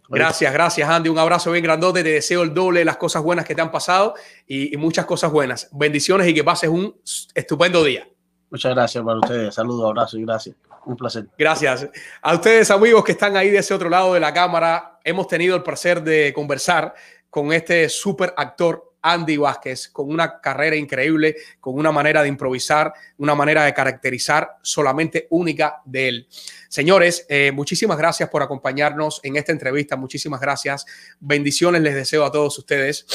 Gracias, 0.07 0.53
gracias 0.53 0.87
Andy. 0.87 1.09
Un 1.09 1.17
abrazo 1.17 1.51
bien 1.51 1.63
grandote. 1.63 2.03
Te 2.03 2.11
deseo 2.11 2.43
el 2.43 2.53
doble 2.53 2.79
de 2.79 2.85
las 2.85 2.97
cosas 2.97 3.23
buenas 3.23 3.45
que 3.45 3.55
te 3.55 3.61
han 3.61 3.71
pasado 3.71 4.13
y, 4.47 4.73
y 4.73 4.77
muchas 4.77 5.05
cosas 5.05 5.31
buenas. 5.31 5.69
Bendiciones 5.71 6.27
y 6.27 6.33
que 6.33 6.43
pases 6.43 6.69
un 6.69 6.95
estupendo 7.33 7.83
día. 7.83 8.07
Muchas 8.53 8.75
gracias 8.75 9.03
para 9.03 9.17
ustedes. 9.17 9.55
Saludos, 9.55 9.89
abrazos 9.89 10.19
y 10.19 10.21
gracias. 10.21 10.55
Un 10.85 10.95
placer. 10.95 11.25
Gracias. 11.35 11.87
A 12.21 12.35
ustedes, 12.35 12.69
amigos 12.69 13.03
que 13.03 13.13
están 13.13 13.35
ahí 13.35 13.49
de 13.49 13.57
ese 13.57 13.73
otro 13.73 13.89
lado 13.89 14.13
de 14.13 14.19
la 14.19 14.31
cámara, 14.31 14.99
hemos 15.03 15.27
tenido 15.27 15.55
el 15.55 15.63
placer 15.63 16.03
de 16.03 16.31
conversar 16.35 16.93
con 17.31 17.51
este 17.51 17.89
super 17.89 18.31
actor 18.37 18.93
Andy 19.01 19.37
Vázquez, 19.37 19.87
con 19.87 20.07
una 20.07 20.39
carrera 20.39 20.75
increíble, 20.75 21.35
con 21.59 21.73
una 21.79 21.91
manera 21.91 22.21
de 22.21 22.27
improvisar, 22.27 22.93
una 23.17 23.33
manera 23.33 23.63
de 23.63 23.73
caracterizar 23.73 24.57
solamente 24.61 25.25
única 25.31 25.81
de 25.83 26.07
él. 26.09 26.27
Señores, 26.69 27.25
eh, 27.29 27.51
muchísimas 27.51 27.97
gracias 27.97 28.29
por 28.29 28.43
acompañarnos 28.43 29.19
en 29.23 29.35
esta 29.35 29.51
entrevista. 29.51 29.95
Muchísimas 29.95 30.39
gracias. 30.39 30.85
Bendiciones 31.19 31.81
les 31.81 31.95
deseo 31.95 32.23
a 32.23 32.31
todos 32.31 32.55
ustedes. 32.59 33.07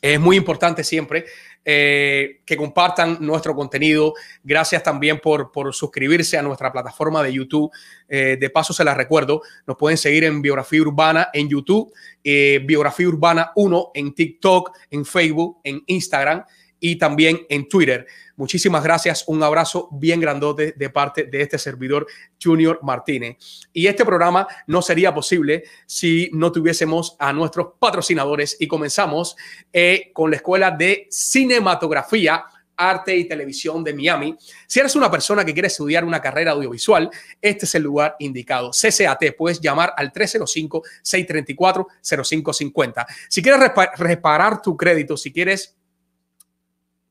Es 0.00 0.18
muy 0.18 0.36
importante 0.36 0.84
siempre 0.84 1.26
eh, 1.64 2.40
que 2.46 2.56
compartan 2.56 3.18
nuestro 3.20 3.54
contenido. 3.54 4.14
Gracias 4.42 4.82
también 4.82 5.20
por, 5.20 5.52
por 5.52 5.74
suscribirse 5.74 6.38
a 6.38 6.42
nuestra 6.42 6.72
plataforma 6.72 7.22
de 7.22 7.32
YouTube. 7.32 7.70
Eh, 8.08 8.36
de 8.40 8.50
paso, 8.50 8.72
se 8.72 8.82
las 8.82 8.96
recuerdo, 8.96 9.42
nos 9.66 9.76
pueden 9.76 9.98
seguir 9.98 10.24
en 10.24 10.42
Biografía 10.42 10.80
Urbana 10.80 11.28
en 11.32 11.48
YouTube, 11.48 11.92
eh, 12.24 12.60
Biografía 12.64 13.08
Urbana 13.08 13.52
1 13.54 13.90
en 13.94 14.14
TikTok, 14.14 14.76
en 14.90 15.04
Facebook, 15.04 15.60
en 15.62 15.82
Instagram 15.86 16.44
y 16.80 16.96
también 16.96 17.46
en 17.48 17.68
Twitter. 17.68 18.06
Muchísimas 18.36 18.82
gracias. 18.82 19.24
Un 19.28 19.42
abrazo 19.42 19.88
bien 19.92 20.18
grandote 20.18 20.72
de 20.72 20.90
parte 20.90 21.24
de 21.24 21.42
este 21.42 21.58
servidor 21.58 22.06
Junior 22.42 22.80
Martínez. 22.82 23.36
Y 23.72 23.86
este 23.86 24.04
programa 24.04 24.48
no 24.66 24.80
sería 24.80 25.14
posible 25.14 25.64
si 25.86 26.30
no 26.32 26.50
tuviésemos 26.50 27.16
a 27.18 27.32
nuestros 27.32 27.74
patrocinadores 27.78 28.56
y 28.58 28.66
comenzamos 28.66 29.36
eh, 29.72 30.10
con 30.14 30.30
la 30.30 30.36
Escuela 30.36 30.70
de 30.70 31.06
Cinematografía 31.10 32.44
arte 32.80 33.14
y 33.14 33.28
televisión 33.28 33.84
de 33.84 33.92
Miami. 33.92 34.34
Si 34.66 34.80
eres 34.80 34.96
una 34.96 35.10
persona 35.10 35.44
que 35.44 35.52
quiere 35.52 35.68
estudiar 35.68 36.02
una 36.04 36.22
carrera 36.22 36.52
audiovisual, 36.52 37.10
este 37.40 37.66
es 37.66 37.74
el 37.74 37.82
lugar 37.82 38.16
indicado. 38.18 38.70
CCAT, 38.70 39.36
puedes 39.36 39.60
llamar 39.60 39.92
al 39.96 40.10
305-634-0550. 40.12 43.06
Si 43.28 43.42
quieres 43.42 43.60
reparar 43.98 44.62
tu 44.62 44.78
crédito, 44.78 45.18
si 45.18 45.32
quieres 45.32 45.76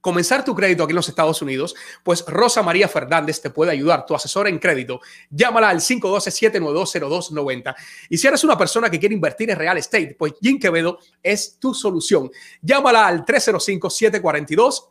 comenzar 0.02 0.44
tu 0.46 0.56
crédito 0.56 0.84
aquí 0.84 0.92
en 0.92 0.98
los 0.98 1.10
Estados 1.10 1.42
Unidos, 1.42 1.76
pues 2.04 2.24
Rosa 2.28 2.62
María 2.64 2.88
Fernández 2.88 3.42
te 3.42 3.50
puede 3.50 3.72
ayudar, 3.72 4.06
tu 4.06 4.16
asesora 4.16 4.50
en 4.50 4.60
crédito. 4.60 5.02
Llámala 5.30 5.70
al 5.70 5.80
512-792-0290. 5.80 7.76
Y 8.10 8.18
si 8.18 8.28
eres 8.28 8.44
una 8.44 8.58
persona 8.58 8.90
que 8.90 9.00
quiere 9.00 9.16
invertir 9.16 9.50
en 9.50 9.58
real 9.58 9.78
estate, 9.78 10.16
pues 10.18 10.34
Jim 10.42 10.60
Quevedo 10.60 11.00
es 11.22 11.58
tu 11.60 11.74
solución. 11.74 12.30
Llámala 12.62 13.08
al 13.08 13.26
305-742. 13.26 14.90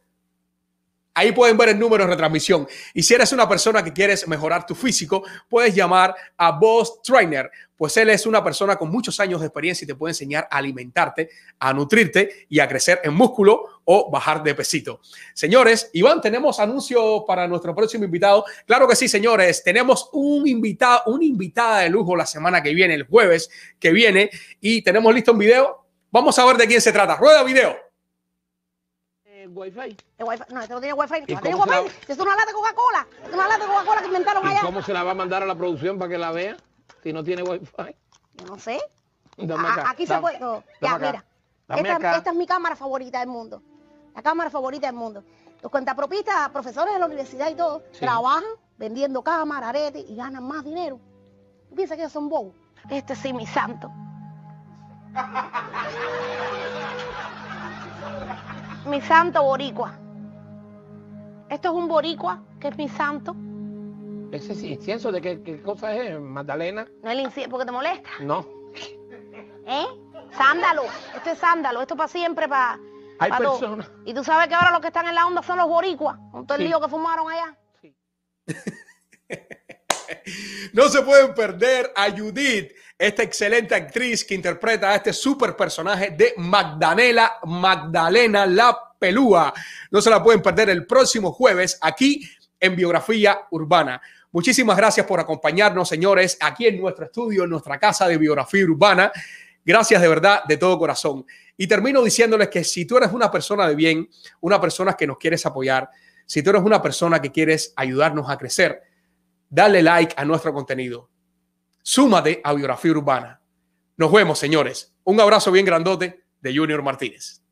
Ahí 1.14 1.32
pueden 1.32 1.56
ver 1.56 1.70
el 1.70 1.78
número 1.80 2.04
de 2.04 2.10
retransmisión. 2.10 2.68
Y 2.94 3.02
si 3.02 3.12
eres 3.12 3.32
una 3.32 3.48
persona 3.48 3.82
que 3.82 3.92
quieres 3.92 4.28
mejorar 4.28 4.64
tu 4.64 4.76
físico, 4.76 5.24
puedes 5.48 5.74
llamar 5.74 6.14
a 6.36 6.52
Boss 6.52 7.02
Trainer, 7.02 7.50
pues 7.78 7.96
él 7.96 8.10
es 8.10 8.26
una 8.26 8.42
persona 8.42 8.76
con 8.76 8.90
muchos 8.90 9.18
años 9.20 9.40
de 9.40 9.46
experiencia 9.46 9.84
y 9.84 9.88
te 9.88 9.94
puede 9.94 10.10
enseñar 10.10 10.48
a 10.50 10.58
alimentarte, 10.58 11.30
a 11.60 11.72
nutrirte 11.72 12.46
y 12.48 12.58
a 12.58 12.68
crecer 12.68 13.00
en 13.04 13.14
músculo 13.14 13.82
o 13.84 14.10
bajar 14.10 14.42
de 14.42 14.54
pesito. 14.54 15.00
Señores, 15.32 15.88
Iván, 15.92 16.20
tenemos 16.20 16.58
anuncio 16.58 17.24
para 17.24 17.46
nuestro 17.46 17.74
próximo 17.74 18.04
invitado. 18.04 18.44
Claro 18.66 18.88
que 18.88 18.96
sí, 18.96 19.08
señores, 19.08 19.62
tenemos 19.62 20.10
un 20.12 20.46
invitado, 20.48 21.02
una 21.06 21.24
invitada 21.24 21.78
de 21.80 21.88
lujo 21.88 22.16
la 22.16 22.26
semana 22.26 22.62
que 22.62 22.74
viene, 22.74 22.94
el 22.94 23.06
jueves 23.06 23.48
que 23.78 23.92
viene, 23.92 24.28
y 24.60 24.82
tenemos 24.82 25.14
listo 25.14 25.32
un 25.32 25.38
video. 25.38 25.86
Vamos 26.10 26.36
a 26.38 26.44
ver 26.46 26.56
de 26.56 26.66
quién 26.66 26.80
se 26.80 26.92
trata. 26.92 27.16
Rueda 27.16 27.44
video. 27.44 27.76
Wi-Fi. 29.50 29.96
El 30.18 30.24
wifi, 30.26 30.42
no, 30.52 30.60
este 30.60 30.74
no 30.74 30.80
tiene 30.80 30.92
wifi. 30.92 31.14
¿Y 31.26 31.34
No 31.34 31.40
tiene 31.40 31.56
wifi. 31.56 31.90
Es 32.06 32.18
una 32.18 32.36
lata 32.36 32.46
de 32.46 32.52
Coca-Cola. 32.52 33.06
Es 33.26 33.32
una 33.32 33.48
lata 33.48 33.64
de 33.64 33.70
Coca-Cola 33.70 34.00
que 34.00 34.06
inventaron 34.06 34.44
¿Y 34.44 34.50
allá. 34.50 34.60
cómo 34.60 34.82
se 34.82 34.92
la 34.92 35.02
va 35.02 35.12
a 35.12 35.14
mandar 35.14 35.42
a 35.42 35.46
la 35.46 35.54
producción 35.54 35.98
para 35.98 36.10
que 36.10 36.18
la 36.18 36.32
vea 36.32 36.56
si 37.02 37.12
no 37.12 37.22
tiene 37.24 37.42
Wi-Fi? 37.42 37.94
Yo 38.34 38.46
no 38.46 38.58
sé. 38.58 38.80
Dame 39.36 39.68
A- 39.68 39.72
acá. 39.72 39.90
aquí 39.90 40.06
se 40.06 40.18
puede. 40.18 40.38
no, 40.40 40.62
Ya, 40.80 40.94
acá. 40.94 41.06
mira. 41.06 41.24
Dame 41.68 41.80
Esta, 41.82 41.96
acá. 41.96 42.16
esta 42.16 42.30
es 42.30 42.36
mi 42.36 42.46
cámara 42.46 42.76
favorita 42.76 43.20
del 43.20 43.28
mundo. 43.28 43.62
La 44.14 44.22
cámara 44.22 44.50
favorita 44.50 44.86
del 44.88 44.96
mundo. 44.96 45.22
Los 45.62 45.70
cuentapropistas, 45.70 46.48
profesores 46.50 46.94
de 46.94 47.00
la 47.00 47.06
universidad 47.06 47.48
y 47.50 47.54
todo, 47.54 47.82
Sí. 47.92 48.00
trabajan 48.00 48.44
vendiendo 48.78 49.22
cámaras, 49.22 49.70
aretes 49.70 50.04
y 50.08 50.14
ganan 50.16 50.42
más 50.46 50.64
dinero. 50.64 50.98
¿Tú 51.68 51.74
piensas 51.74 51.96
que 51.96 52.02
ellos 52.02 52.12
son 52.12 52.28
bobos? 52.28 52.54
Este 52.90 53.14
sí, 53.14 53.32
mi 53.32 53.46
santo. 53.46 53.90
mi 58.86 59.00
santo 59.02 59.42
boricua. 59.42 59.92
Esto 61.48 61.68
es 61.68 61.74
un 61.74 61.88
boricua, 61.88 62.40
que 62.60 62.68
es 62.68 62.76
mi 62.76 62.88
santo. 62.88 63.34
¿Ese 64.32 64.54
sí, 64.54 64.72
incienso 64.74 65.10
de 65.10 65.20
qué, 65.22 65.42
qué 65.42 65.62
cosa 65.62 65.94
es, 65.94 66.20
Magdalena? 66.20 66.86
No 67.02 67.10
el 67.10 67.20
incienso, 67.20 67.50
porque 67.50 67.66
te 67.66 67.72
molesta. 67.72 68.08
No. 68.20 68.46
¿Eh? 69.66 69.86
Sándalo. 70.36 70.82
Esto 71.16 71.30
es 71.30 71.38
sándalo. 71.38 71.80
Esto 71.82 71.96
para 71.96 72.08
siempre, 72.08 72.46
para. 72.48 72.78
Hay 73.18 73.30
todo. 73.32 73.58
personas. 73.58 73.90
Y 74.04 74.14
tú 74.14 74.22
sabes 74.22 74.48
que 74.48 74.54
ahora 74.54 74.70
los 74.70 74.80
que 74.80 74.88
están 74.88 75.06
en 75.06 75.14
la 75.14 75.26
onda 75.26 75.42
son 75.42 75.56
los 75.58 75.66
boricuas. 75.68 76.16
Con 76.30 76.46
todo 76.46 76.56
el 76.56 76.62
Sí. 76.64 76.68
lío 76.68 76.80
que 76.80 76.88
fumaron 76.88 77.30
allá. 77.30 77.56
No 80.72 80.88
se 80.88 81.02
pueden 81.02 81.34
perder 81.34 81.92
a 81.94 82.10
Judith, 82.10 82.72
esta 82.98 83.22
excelente 83.22 83.74
actriz 83.74 84.24
que 84.24 84.34
interpreta 84.34 84.90
a 84.90 84.96
este 84.96 85.12
super 85.12 85.54
personaje 85.56 86.10
de 86.10 86.34
Magdalena, 86.36 87.32
Magdalena 87.44 88.46
la 88.46 88.76
Pelúa. 88.98 89.52
No 89.90 90.00
se 90.00 90.10
la 90.10 90.22
pueden 90.22 90.42
perder 90.42 90.70
el 90.70 90.86
próximo 90.86 91.32
jueves 91.32 91.78
aquí 91.80 92.28
en 92.60 92.74
Biografía 92.76 93.46
Urbana. 93.50 94.00
Muchísimas 94.30 94.76
gracias 94.76 95.06
por 95.06 95.20
acompañarnos, 95.20 95.88
señores, 95.88 96.36
aquí 96.40 96.66
en 96.66 96.80
nuestro 96.80 97.06
estudio, 97.06 97.44
en 97.44 97.50
nuestra 97.50 97.78
casa 97.78 98.06
de 98.06 98.18
Biografía 98.18 98.64
Urbana. 98.64 99.10
Gracias 99.64 100.02
de 100.02 100.08
verdad, 100.08 100.44
de 100.46 100.56
todo 100.58 100.78
corazón. 100.78 101.24
Y 101.56 101.66
termino 101.66 102.02
diciéndoles 102.02 102.48
que 102.48 102.62
si 102.62 102.84
tú 102.84 102.98
eres 102.98 103.10
una 103.12 103.30
persona 103.30 103.66
de 103.66 103.74
bien, 103.74 104.08
una 104.40 104.60
persona 104.60 104.94
que 104.94 105.06
nos 105.06 105.16
quieres 105.16 105.44
apoyar, 105.46 105.88
si 106.26 106.42
tú 106.42 106.50
eres 106.50 106.62
una 106.62 106.82
persona 106.82 107.22
que 107.22 107.32
quieres 107.32 107.72
ayudarnos 107.74 108.28
a 108.28 108.36
crecer, 108.36 108.82
dale 109.48 109.82
like 109.82 110.14
a 110.16 110.24
nuestro 110.26 110.52
contenido. 110.52 111.10
Súmate 111.82 112.40
a 112.44 112.52
Biografía 112.52 112.90
Urbana. 112.90 113.40
Nos 113.96 114.12
vemos, 114.12 114.38
señores. 114.38 114.94
Un 115.04 115.20
abrazo 115.20 115.50
bien 115.50 115.64
grandote 115.64 116.22
de 116.40 116.56
Junior 116.56 116.82
Martínez. 116.82 117.42